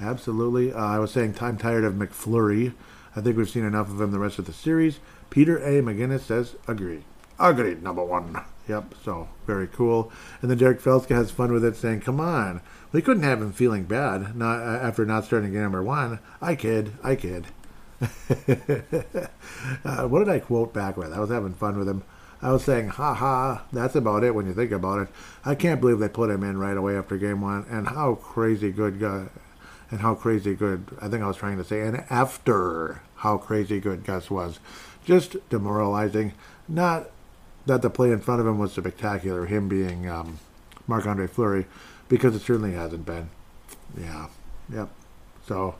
absolutely. 0.00 0.72
Uh, 0.72 0.78
I 0.78 0.98
was 0.98 1.12
saying 1.12 1.36
I'm 1.40 1.56
tired 1.56 1.84
of 1.84 1.94
McFlurry. 1.94 2.74
I 3.16 3.20
think 3.20 3.36
we've 3.36 3.48
seen 3.48 3.64
enough 3.64 3.88
of 3.88 4.00
him 4.00 4.10
the 4.10 4.18
rest 4.18 4.38
of 4.38 4.46
the 4.46 4.52
series. 4.52 4.98
Peter 5.30 5.58
A. 5.58 5.82
McGinnis 5.82 6.20
says 6.20 6.56
agree. 6.66 7.02
Agreed, 7.38 7.82
number 7.82 8.04
one. 8.04 8.40
Yep, 8.66 8.94
so 9.04 9.28
very 9.46 9.66
cool. 9.66 10.10
And 10.40 10.50
then 10.50 10.56
Derek 10.56 10.80
Felska 10.80 11.14
has 11.14 11.30
fun 11.30 11.52
with 11.52 11.62
it, 11.66 11.76
saying, 11.76 12.00
"Come 12.00 12.18
on, 12.18 12.62
we 12.92 13.02
couldn't 13.02 13.22
have 13.22 13.42
him 13.42 13.52
feeling 13.52 13.84
bad 13.84 14.34
not 14.34 14.58
uh, 14.60 14.78
after 14.80 15.04
not 15.04 15.26
starting 15.26 15.52
game 15.52 15.60
number 15.60 15.82
one." 15.82 16.18
I 16.40 16.54
kid, 16.54 16.92
I 17.02 17.14
kid. 17.14 17.48
uh, 19.84 20.08
what 20.08 20.20
did 20.20 20.30
I 20.30 20.38
quote 20.38 20.72
back 20.72 20.96
with? 20.96 21.12
I 21.12 21.20
was 21.20 21.28
having 21.28 21.52
fun 21.52 21.78
with 21.78 21.88
him. 21.88 22.04
I 22.40 22.52
was 22.52 22.64
saying, 22.64 22.88
ha 22.88 23.14
ha, 23.14 23.64
that's 23.72 23.94
about 23.94 24.24
it 24.24 24.34
when 24.34 24.46
you 24.46 24.52
think 24.52 24.70
about 24.70 25.00
it. 25.00 25.08
I 25.44 25.54
can't 25.54 25.80
believe 25.80 25.98
they 25.98 26.08
put 26.08 26.30
him 26.30 26.42
in 26.42 26.58
right 26.58 26.76
away 26.76 26.96
after 26.96 27.16
game 27.16 27.40
one, 27.40 27.64
and 27.70 27.88
how 27.88 28.16
crazy 28.16 28.70
good 28.70 29.00
guy, 29.00 29.26
and 29.90 30.00
how 30.00 30.14
crazy 30.14 30.54
good, 30.54 30.86
I 31.00 31.08
think 31.08 31.22
I 31.22 31.26
was 31.26 31.36
trying 31.36 31.58
to 31.58 31.64
say, 31.64 31.80
and 31.82 32.04
after 32.10 33.02
how 33.16 33.38
crazy 33.38 33.80
good 33.80 34.04
Gus 34.04 34.30
was. 34.30 34.60
Just 35.04 35.36
demoralizing. 35.48 36.34
Not 36.68 37.10
that 37.64 37.80
the 37.80 37.90
play 37.90 38.10
in 38.10 38.20
front 38.20 38.40
of 38.40 38.46
him 38.46 38.58
was 38.58 38.72
spectacular, 38.72 39.46
him 39.46 39.66
being 39.68 40.08
um, 40.08 40.38
Marc 40.86 41.06
Andre 41.06 41.26
Fleury, 41.26 41.66
because 42.08 42.34
it 42.34 42.42
certainly 42.42 42.72
hasn't 42.72 43.06
been. 43.06 43.30
Yeah, 43.98 44.28
yep. 44.72 44.90
So 45.46 45.76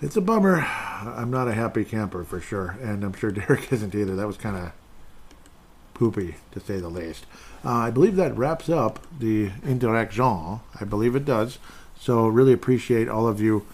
it's 0.00 0.16
a 0.16 0.22
bummer. 0.22 0.60
I'm 0.60 1.30
not 1.30 1.48
a 1.48 1.52
happy 1.52 1.84
camper 1.84 2.24
for 2.24 2.40
sure, 2.40 2.78
and 2.82 3.04
I'm 3.04 3.12
sure 3.12 3.30
Derek 3.30 3.70
isn't 3.72 3.94
either. 3.94 4.16
That 4.16 4.26
was 4.26 4.38
kind 4.38 4.56
of 4.56 4.72
poopy, 5.92 6.36
to 6.52 6.60
say 6.60 6.80
the 6.80 6.88
least. 6.88 7.26
Uh, 7.62 7.72
I 7.72 7.90
believe 7.90 8.16
that 8.16 8.34
wraps 8.36 8.70
up 8.70 9.06
the 9.18 9.50
interaction. 9.66 10.60
I 10.80 10.84
believe 10.88 11.14
it 11.14 11.26
does. 11.26 11.58
So 12.00 12.26
really 12.26 12.54
appreciate 12.54 13.08
all 13.10 13.28
of 13.28 13.40
you 13.42 13.66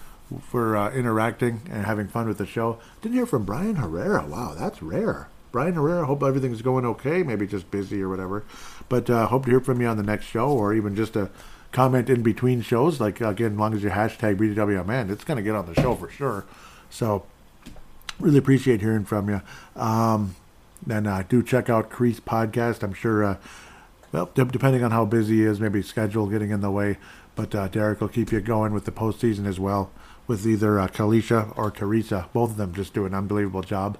for 0.42 0.76
uh, 0.76 0.90
interacting 0.90 1.62
and 1.70 1.86
having 1.86 2.08
fun 2.08 2.26
with 2.26 2.38
the 2.38 2.46
show. 2.46 2.78
Didn't 3.00 3.14
hear 3.14 3.24
from 3.24 3.44
Brian 3.44 3.76
Herrera. 3.76 4.26
Wow, 4.26 4.54
that's 4.58 4.82
rare. 4.82 5.28
Brian 5.52 5.74
Herrera, 5.74 6.06
hope 6.06 6.24
everything's 6.24 6.60
going 6.60 6.84
okay. 6.84 7.22
Maybe 7.22 7.46
just 7.46 7.70
busy 7.70 8.02
or 8.02 8.08
whatever. 8.08 8.44
But 8.88 9.08
uh, 9.08 9.28
hope 9.28 9.44
to 9.44 9.50
hear 9.50 9.60
from 9.60 9.80
you 9.80 9.86
on 9.86 9.96
the 9.96 10.02
next 10.02 10.26
show 10.26 10.48
or 10.48 10.74
even 10.74 10.96
just 10.96 11.14
a 11.14 11.30
comment 11.70 12.10
in 12.10 12.22
between 12.22 12.62
shows. 12.62 13.00
Like, 13.00 13.20
again, 13.20 13.52
as 13.52 13.58
long 13.58 13.74
as 13.74 13.84
you 13.84 13.90
hashtag 13.90 14.38
BTWMN, 14.38 15.08
it's 15.08 15.22
going 15.22 15.36
to 15.36 15.42
get 15.42 15.54
on 15.54 15.72
the 15.72 15.80
show 15.80 15.94
for 15.94 16.10
sure. 16.10 16.44
So 16.90 17.24
really 18.18 18.38
appreciate 18.38 18.80
hearing 18.80 19.04
from 19.04 19.28
you. 19.28 19.40
Um, 19.80 20.34
and 20.90 21.06
uh, 21.06 21.22
do 21.22 21.44
check 21.44 21.70
out 21.70 21.90
Crease 21.90 22.18
Podcast. 22.18 22.82
I'm 22.82 22.92
sure, 22.92 23.24
uh, 23.24 23.36
well, 24.10 24.30
d- 24.34 24.44
depending 24.44 24.82
on 24.82 24.90
how 24.90 25.04
busy 25.04 25.36
he 25.36 25.44
is, 25.44 25.60
maybe 25.60 25.80
schedule 25.80 26.26
getting 26.26 26.50
in 26.50 26.60
the 26.60 26.72
way. 26.72 26.98
But 27.36 27.54
uh, 27.54 27.68
Derek 27.68 28.00
will 28.00 28.08
keep 28.08 28.32
you 28.32 28.40
going 28.40 28.72
with 28.72 28.86
the 28.86 28.90
postseason 28.90 29.46
as 29.46 29.60
well, 29.60 29.92
with 30.26 30.44
either 30.46 30.80
uh, 30.80 30.88
Kalisha 30.88 31.56
or 31.56 31.70
Teresa. 31.70 32.28
Both 32.32 32.50
of 32.52 32.56
them 32.56 32.74
just 32.74 32.94
do 32.94 33.06
an 33.06 33.14
unbelievable 33.14 33.62
job. 33.62 33.98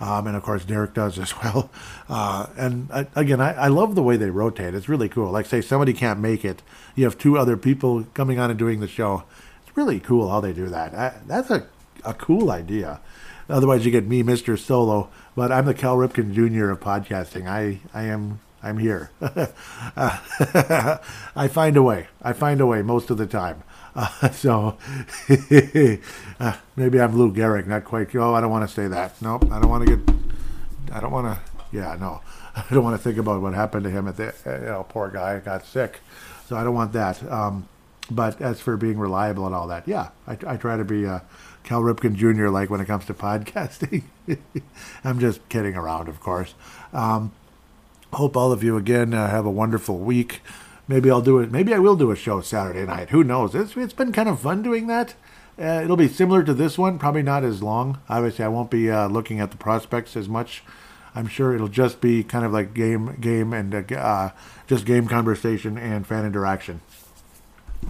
Um, 0.00 0.26
and 0.26 0.36
of 0.36 0.42
course, 0.42 0.64
Derek 0.64 0.94
does 0.94 1.18
as 1.18 1.36
well. 1.42 1.70
Uh, 2.08 2.46
and 2.56 2.88
uh, 2.90 3.04
again, 3.14 3.40
I, 3.40 3.52
I 3.52 3.68
love 3.68 3.94
the 3.94 4.02
way 4.02 4.16
they 4.16 4.30
rotate. 4.30 4.74
It's 4.74 4.88
really 4.88 5.08
cool. 5.08 5.30
Like, 5.30 5.46
say, 5.46 5.60
somebody 5.60 5.92
can't 5.92 6.20
make 6.20 6.44
it, 6.44 6.62
you 6.96 7.04
have 7.04 7.18
two 7.18 7.36
other 7.38 7.56
people 7.56 8.04
coming 8.14 8.38
on 8.38 8.50
and 8.50 8.58
doing 8.58 8.80
the 8.80 8.88
show. 8.88 9.24
It's 9.66 9.76
really 9.76 10.00
cool 10.00 10.30
how 10.30 10.40
they 10.40 10.52
do 10.52 10.66
that. 10.68 10.94
I, 10.94 11.14
that's 11.26 11.50
a, 11.50 11.66
a 12.04 12.14
cool 12.14 12.50
idea. 12.50 13.00
Otherwise, 13.48 13.84
you 13.84 13.90
get 13.90 14.06
me, 14.06 14.22
Mr. 14.22 14.58
Solo, 14.58 15.08
but 15.34 15.50
I'm 15.50 15.64
the 15.64 15.74
Cal 15.74 15.96
Ripken 15.96 16.34
Jr. 16.34 16.70
of 16.70 16.80
podcasting. 16.80 17.48
I, 17.48 17.80
I 17.94 18.04
am 18.04 18.40
I'm 18.62 18.78
here. 18.78 19.10
uh, 19.20 19.46
I 21.36 21.48
find 21.48 21.76
a 21.76 21.82
way. 21.82 22.08
I 22.22 22.32
find 22.32 22.60
a 22.60 22.66
way 22.66 22.82
most 22.82 23.10
of 23.10 23.18
the 23.18 23.26
time. 23.26 23.62
Uh, 23.94 24.30
so 24.32 24.78
uh, 26.40 26.56
maybe 26.76 27.00
I'm 27.00 27.16
Lou 27.16 27.32
Gehrig, 27.32 27.66
not 27.66 27.84
quite. 27.84 28.14
Oh, 28.16 28.34
I 28.34 28.40
don't 28.40 28.50
want 28.50 28.68
to 28.68 28.74
say 28.74 28.88
that. 28.88 29.20
Nope, 29.22 29.50
I 29.50 29.60
don't 29.60 29.70
want 29.70 29.86
to 29.86 29.96
get. 29.96 30.14
I 30.92 31.00
don't 31.00 31.12
want 31.12 31.26
to. 31.26 31.40
Yeah, 31.70 31.96
no, 32.00 32.20
I 32.56 32.64
don't 32.70 32.84
want 32.84 32.96
to 32.96 33.02
think 33.02 33.18
about 33.18 33.42
what 33.42 33.54
happened 33.54 33.84
to 33.84 33.90
him 33.90 34.08
at 34.08 34.16
the. 34.16 34.34
You 34.46 34.66
know, 34.66 34.86
poor 34.88 35.10
guy 35.10 35.38
got 35.40 35.64
sick, 35.66 36.00
so 36.46 36.56
I 36.56 36.64
don't 36.64 36.74
want 36.74 36.92
that. 36.92 37.22
Um, 37.30 37.68
but 38.10 38.40
as 38.40 38.60
for 38.60 38.76
being 38.76 38.98
reliable 38.98 39.46
and 39.46 39.54
all 39.54 39.66
that, 39.68 39.86
yeah, 39.86 40.08
I, 40.26 40.38
I 40.46 40.56
try 40.56 40.76
to 40.76 40.84
be 40.84 41.06
uh, 41.06 41.20
Cal 41.64 41.82
Ripken 41.82 42.14
Jr. 42.14 42.48
like 42.48 42.70
when 42.70 42.80
it 42.80 42.86
comes 42.86 43.04
to 43.06 43.14
podcasting. 43.14 44.04
I'm 45.04 45.18
just 45.18 45.46
kidding 45.48 45.74
around, 45.74 46.08
of 46.08 46.20
course. 46.20 46.54
Um, 46.92 47.32
hope 48.12 48.36
all 48.36 48.52
of 48.52 48.62
you 48.62 48.76
again 48.76 49.14
uh, 49.14 49.28
have 49.28 49.46
a 49.46 49.50
wonderful 49.50 49.98
week. 49.98 50.40
Maybe 50.86 51.10
I'll 51.10 51.20
do 51.20 51.38
it. 51.38 51.50
Maybe 51.52 51.74
I 51.74 51.78
will 51.78 51.96
do 51.96 52.10
a 52.10 52.16
show 52.16 52.40
Saturday 52.40 52.86
night. 52.86 53.10
Who 53.10 53.22
knows? 53.22 53.54
It's, 53.54 53.76
it's 53.76 53.92
been 53.92 54.12
kind 54.12 54.28
of 54.28 54.40
fun 54.40 54.62
doing 54.62 54.86
that. 54.86 55.14
Uh, 55.60 55.82
it'll 55.84 55.96
be 55.96 56.08
similar 56.08 56.42
to 56.44 56.54
this 56.54 56.78
one, 56.78 56.98
probably 56.98 57.22
not 57.22 57.44
as 57.44 57.62
long. 57.62 58.00
Obviously, 58.08 58.44
I 58.44 58.48
won't 58.48 58.70
be 58.70 58.90
uh, 58.90 59.08
looking 59.08 59.40
at 59.40 59.50
the 59.50 59.56
prospects 59.56 60.16
as 60.16 60.28
much. 60.28 60.62
I'm 61.14 61.26
sure 61.26 61.54
it'll 61.54 61.68
just 61.68 62.00
be 62.00 62.22
kind 62.22 62.44
of 62.44 62.52
like 62.52 62.74
game, 62.74 63.16
game, 63.20 63.52
and 63.52 63.74
uh, 63.74 63.94
uh 63.94 64.30
just 64.66 64.86
game 64.86 65.08
conversation 65.08 65.76
and 65.76 66.06
fan 66.06 66.24
interaction. 66.24 66.80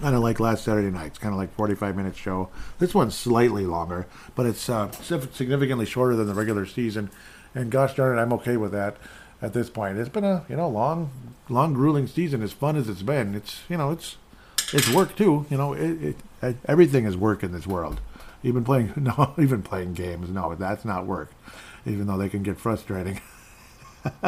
Kind 0.01 0.15
of 0.15 0.21
like 0.21 0.39
last 0.39 0.63
Saturday 0.63 0.89
night. 0.89 1.07
It's 1.07 1.19
kind 1.19 1.33
of 1.33 1.39
like 1.39 1.53
45 1.55 1.95
minute 1.95 2.15
show. 2.15 2.49
This 2.79 2.95
one's 2.95 3.15
slightly 3.15 3.65
longer, 3.65 4.07
but 4.35 4.45
it's 4.45 4.67
uh, 4.67 4.91
significantly 4.91 5.85
shorter 5.85 6.15
than 6.15 6.27
the 6.27 6.33
regular 6.33 6.65
season. 6.65 7.11
And 7.53 7.71
gosh 7.71 7.95
darn 7.95 8.17
it, 8.17 8.21
I'm 8.21 8.33
okay 8.33 8.57
with 8.57 8.71
that 8.71 8.97
at 9.41 9.53
this 9.53 9.69
point. 9.69 9.97
It's 9.97 10.09
been 10.09 10.23
a 10.23 10.45
you 10.49 10.55
know 10.55 10.69
long, 10.69 11.11
long 11.49 11.73
grueling 11.73 12.07
season. 12.07 12.41
As 12.41 12.53
fun 12.53 12.75
as 12.75 12.89
it's 12.89 13.01
been, 13.01 13.35
it's 13.35 13.61
you 13.69 13.77
know 13.77 13.91
it's 13.91 14.17
it's 14.73 14.91
work 14.93 15.15
too. 15.15 15.45
You 15.49 15.57
know 15.57 15.73
it, 15.73 16.15
it, 16.41 16.57
everything 16.65 17.05
is 17.05 17.17
work 17.17 17.43
in 17.43 17.51
this 17.51 17.67
world. 17.67 17.99
Even 18.43 18.63
playing 18.63 18.93
no, 18.95 19.33
even 19.37 19.61
playing 19.61 19.93
games. 19.93 20.29
No, 20.29 20.55
that's 20.55 20.85
not 20.85 21.05
work. 21.05 21.31
Even 21.85 22.07
though 22.07 22.17
they 22.17 22.29
can 22.29 22.43
get 22.43 22.57
frustrating. 22.57 23.21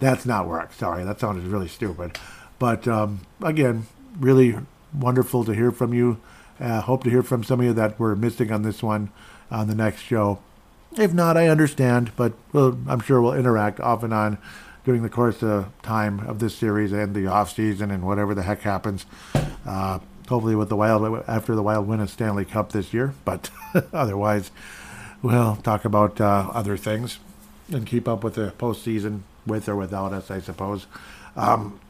that's 0.00 0.26
not 0.26 0.46
work. 0.46 0.72
Sorry, 0.72 1.04
that 1.04 1.20
sounded 1.20 1.44
really 1.44 1.68
stupid. 1.68 2.18
But 2.58 2.88
um, 2.88 3.20
again, 3.42 3.86
really 4.18 4.56
wonderful 4.92 5.44
to 5.44 5.52
hear 5.52 5.70
from 5.70 5.94
you. 5.94 6.20
Uh, 6.60 6.80
hope 6.80 7.04
to 7.04 7.10
hear 7.10 7.22
from 7.22 7.44
some 7.44 7.60
of 7.60 7.66
you 7.66 7.72
that 7.72 7.98
were 8.00 8.16
missing 8.16 8.50
on 8.50 8.62
this 8.62 8.82
one 8.82 9.10
on 9.50 9.68
the 9.68 9.74
next 9.74 10.02
show. 10.02 10.40
If 10.96 11.12
not, 11.12 11.36
I 11.36 11.48
understand, 11.48 12.12
but 12.16 12.32
we'll, 12.52 12.78
I'm 12.88 13.00
sure 13.00 13.20
we'll 13.20 13.34
interact 13.34 13.78
off 13.80 14.02
and 14.02 14.12
on 14.12 14.38
during 14.84 15.02
the 15.02 15.08
course 15.10 15.42
of 15.42 15.70
time 15.82 16.20
of 16.20 16.38
this 16.38 16.56
series 16.56 16.92
and 16.92 17.14
the 17.14 17.26
off 17.26 17.54
season 17.54 17.90
and 17.90 18.04
whatever 18.04 18.34
the 18.34 18.42
heck 18.42 18.62
happens. 18.62 19.04
Uh, 19.66 19.98
hopefully, 20.28 20.56
with 20.56 20.70
the 20.70 20.76
Wild 20.76 21.24
after 21.28 21.54
the 21.54 21.62
Wild 21.62 21.86
win 21.86 22.00
a 22.00 22.08
Stanley 22.08 22.44
Cup 22.44 22.72
this 22.72 22.94
year, 22.94 23.12
but 23.24 23.50
otherwise, 23.92 24.50
we'll 25.22 25.56
talk 25.56 25.84
about 25.84 26.20
uh, 26.20 26.50
other 26.52 26.76
things 26.76 27.18
and 27.70 27.86
keep 27.86 28.08
up 28.08 28.24
with 28.24 28.34
the 28.34 28.52
postseason 28.58 29.20
with 29.46 29.68
or 29.68 29.76
without 29.76 30.12
us, 30.12 30.30
I 30.30 30.40
suppose. 30.40 30.86
Um, 31.36 31.80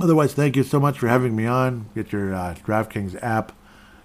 otherwise, 0.00 0.34
thank 0.34 0.56
you 0.56 0.64
so 0.64 0.80
much 0.80 0.98
for 0.98 1.08
having 1.08 1.36
me 1.36 1.46
on. 1.46 1.86
Get 1.94 2.12
your 2.12 2.34
uh, 2.34 2.54
DraftKings 2.66 3.22
app 3.22 3.52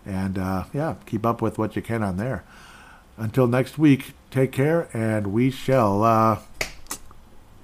and 0.06 0.38
uh, 0.38 0.66
yeah, 0.74 0.96
keep 1.06 1.26
up 1.26 1.42
with 1.42 1.58
what 1.58 1.76
you 1.76 1.82
can 1.82 2.04
on 2.04 2.18
there. 2.18 2.44
Until 3.18 3.48
next 3.48 3.80
week, 3.80 4.14
take 4.30 4.52
care, 4.52 4.88
and 4.94 5.34
we 5.34 5.50
shall 5.50 6.04
uh, 6.04 6.40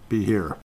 be 0.09 0.25
here. 0.25 0.57